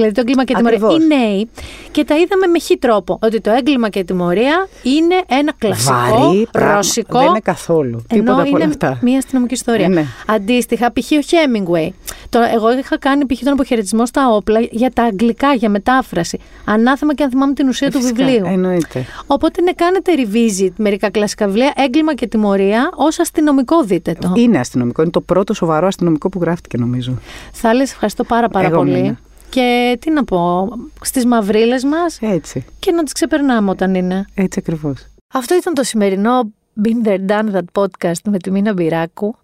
Δηλαδή 0.00 0.14
το 0.14 0.20
έγκλημα 0.20 0.44
και 0.44 0.54
τη 0.54 0.62
μορία. 0.62 0.78
Ακριβώς. 0.78 1.04
Οι 1.04 1.06
νέοι 1.06 1.48
και 1.90 2.04
τα 2.04 2.14
είδαμε 2.16 2.46
με 2.46 2.58
χι 2.58 2.78
τρόπο. 2.78 3.18
Ότι 3.22 3.40
το 3.40 3.50
έγκλημα 3.50 3.88
και 3.88 4.04
τη 4.04 4.14
μορία 4.14 4.68
είναι 4.82 5.14
ένα 5.26 5.52
κλασικό, 5.58 5.94
Βαρύ 5.94 6.48
πράγμα. 6.50 6.74
ρωσικό. 6.74 7.18
Δεν 7.18 7.28
είναι 7.28 7.40
καθόλου. 7.40 8.04
Ενώ 8.08 8.22
Τίποτα 8.22 8.32
από 8.42 8.50
όλα 8.54 8.64
είναι 8.64 8.64
αυτά. 8.64 8.98
μια 9.02 9.18
αστυνομική 9.18 9.54
ιστορία. 9.54 9.84
Ε, 9.84 9.88
ναι. 9.88 10.04
Αντίστοιχα, 10.26 10.92
π.χ. 10.92 11.10
ο 11.12 11.16
Hemingway. 11.30 11.88
Τώρα, 12.28 12.52
εγώ 12.54 12.78
είχα 12.78 12.98
κάνει 12.98 13.26
π.χ. 13.26 13.38
τον 13.42 13.52
αποχαιρετισμό 13.52 14.06
στα 14.06 14.28
όπλα 14.30 14.60
για 14.70 14.90
τα 14.90 15.02
αγγλικά, 15.02 15.52
για 15.54 15.68
μετάφραση. 15.70 16.38
Ανάθεμα 16.64 17.14
και 17.14 17.22
αν 17.22 17.30
θυμάμαι 17.30 17.52
την 17.52 17.68
ουσία 17.68 17.86
Ε, 17.86 17.90
του 17.90 18.00
φυσικά, 18.00 18.24
βιβλίου. 18.24 18.44
Εννοείται. 18.46 19.04
Οπότε 19.26 19.62
ναι, 19.62 19.72
κάνετε 19.72 20.12
revisit 20.16 20.72
μερικά 20.76 21.10
κλασικά 21.10 21.46
βιβλία. 21.46 21.72
Έγκλημα 21.76 22.14
και 22.14 22.26
τιμωρία 22.26 22.90
ως 22.94 23.18
αστυνομικό, 23.18 23.82
δείτε 23.84 24.16
το. 24.20 24.32
Είναι 24.36 24.58
αστυνομικό. 24.58 25.02
Είναι 25.02 25.10
το 25.10 25.20
πρώτο 25.20 25.54
σοβαρό 25.54 25.86
αστυνομικό 25.86 26.28
που 26.28 26.38
γράφτηκε, 26.40 26.78
νομίζω. 26.78 27.18
Θα 27.52 27.74
λες 27.74 27.92
ευχαριστώ 27.92 28.24
πάρα 28.24 28.48
πάρα 28.48 28.66
Εγώ 28.66 28.76
πολύ. 28.76 28.90
μείνα. 28.90 29.18
Και 29.50 29.96
τι 30.00 30.10
να 30.10 30.24
πω, 30.24 30.68
στις 31.02 31.24
μαυρίλες 31.26 31.84
μας 31.84 32.18
Έτσι. 32.20 32.64
και 32.78 32.92
να 32.92 33.02
τις 33.02 33.12
ξεπερνάμε 33.12 33.70
όταν 33.70 33.94
είναι. 33.94 34.24
Έτσι 34.34 34.58
ακριβώς. 34.58 35.06
Αυτό 35.32 35.54
ήταν 35.54 35.74
το 35.74 35.82
σημερινό 35.82 36.52
Been 36.84 37.06
There 37.08 37.26
Done 37.30 37.54
That 37.54 37.82
podcast 37.82 38.20
με 38.24 38.38
τη 38.38 38.50
Μίνα 38.50 38.72
Μπυράκου. 38.72 39.36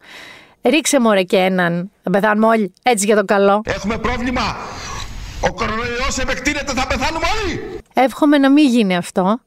Ρίξε 0.63 1.01
μωρέ 1.01 1.23
και 1.23 1.37
έναν, 1.37 1.91
θα 2.03 2.11
πεθάνουμε 2.11 2.47
όλοι, 2.47 2.73
έτσι 2.83 3.07
για 3.07 3.17
το 3.17 3.25
καλό. 3.25 3.63
Έχουμε 3.65 3.99
πρόβλημα. 3.99 4.43
Ο 5.41 5.53
κορονοϊός 5.53 6.19
επεκτείνεται, 6.19 6.73
θα 6.73 6.87
πεθάνουμε 6.87 7.27
όλοι. 7.43 7.81
Εύχομαι 7.95 8.39
να 8.39 8.51
μην 8.51 8.69
γίνει 8.69 8.97
αυτό. 8.97 9.39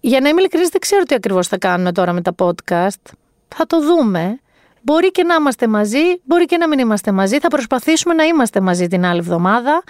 Για 0.00 0.20
να 0.20 0.28
είμαι 0.28 0.40
ειλικρινής 0.40 0.68
δεν 0.68 0.80
ξέρω 0.80 1.02
τι 1.02 1.14
ακριβώς 1.14 1.48
θα 1.48 1.58
κάνουμε 1.58 1.92
τώρα 1.92 2.12
με 2.12 2.20
τα 2.22 2.34
podcast. 2.38 3.12
Θα 3.48 3.66
το 3.66 3.80
δούμε. 3.80 4.38
Μπορεί 4.84 5.10
και 5.10 5.24
να 5.24 5.34
είμαστε 5.34 5.66
μαζί, 5.66 6.20
μπορεί 6.24 6.44
και 6.44 6.56
να 6.56 6.68
μην 6.68 6.78
είμαστε 6.78 7.12
μαζί. 7.12 7.38
Θα 7.38 7.48
προσπαθήσουμε 7.48 8.14
να 8.14 8.24
είμαστε 8.24 8.60
μαζί 8.60 8.86
την 8.86 9.04
άλλη 9.04 9.18
εβδομάδα. 9.18 9.82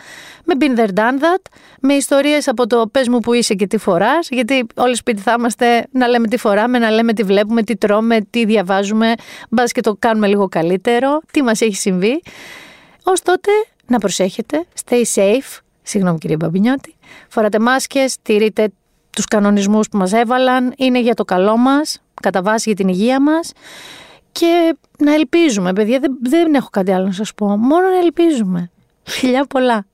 Με 0.44 0.54
Been 0.60 0.78
There 0.78 0.98
Done 0.98 1.22
That, 1.22 1.42
με 1.80 1.94
ιστορίες 1.94 2.48
από 2.48 2.66
το 2.66 2.88
πες 2.92 3.08
μου 3.08 3.18
που 3.18 3.32
είσαι 3.32 3.54
και 3.54 3.66
τι 3.66 3.76
φοράς, 3.76 4.28
γιατί 4.30 4.66
όλοι 4.74 4.96
σπίτι 4.96 5.20
θα 5.20 5.34
είμαστε 5.38 5.86
να 5.90 6.06
λέμε 6.06 6.28
τι 6.28 6.36
φοράμε, 6.36 6.78
να 6.78 6.90
λέμε 6.90 7.12
τι 7.12 7.22
βλέπουμε, 7.22 7.62
τι 7.62 7.76
τρώμε, 7.76 8.20
τι 8.30 8.44
διαβάζουμε, 8.44 9.14
μπας 9.50 9.72
και 9.72 9.80
το 9.80 9.96
κάνουμε 9.98 10.26
λίγο 10.26 10.48
καλύτερο, 10.48 11.20
τι 11.30 11.42
μας 11.42 11.60
έχει 11.60 11.76
συμβεί. 11.76 12.22
Ως 13.02 13.20
τότε 13.22 13.50
να 13.86 13.98
προσέχετε, 13.98 14.64
stay 14.84 15.02
safe, 15.14 15.58
συγγνώμη 15.82 16.18
κύριε 16.18 16.36
Μπαμπινιώτη, 16.36 16.96
φοράτε 17.28 17.58
μάσκες, 17.58 18.16
τηρείτε 18.22 18.68
τους 19.10 19.24
κανονισμούς 19.24 19.88
που 19.88 19.96
μας 19.96 20.12
έβαλαν, 20.12 20.72
είναι 20.76 21.00
για 21.00 21.14
το 21.14 21.24
καλό 21.24 21.56
μας, 21.56 22.02
κατά 22.22 22.42
βάση 22.42 22.62
για 22.66 22.76
την 22.76 22.88
υγεία 22.88 23.20
μας 23.20 23.52
και 24.40 24.76
να 24.98 25.14
ελπίζουμε, 25.14 25.72
παιδιά, 25.72 25.98
δεν, 25.98 26.18
δεν 26.22 26.54
έχω 26.54 26.68
κάτι 26.70 26.92
άλλο 26.92 27.06
να 27.06 27.12
σας 27.12 27.34
πω, 27.34 27.46
μόνο 27.46 27.88
να 27.88 27.98
ελπίζουμε. 27.98 28.70
Φιλιά 29.02 29.44
πολλά. 29.44 29.86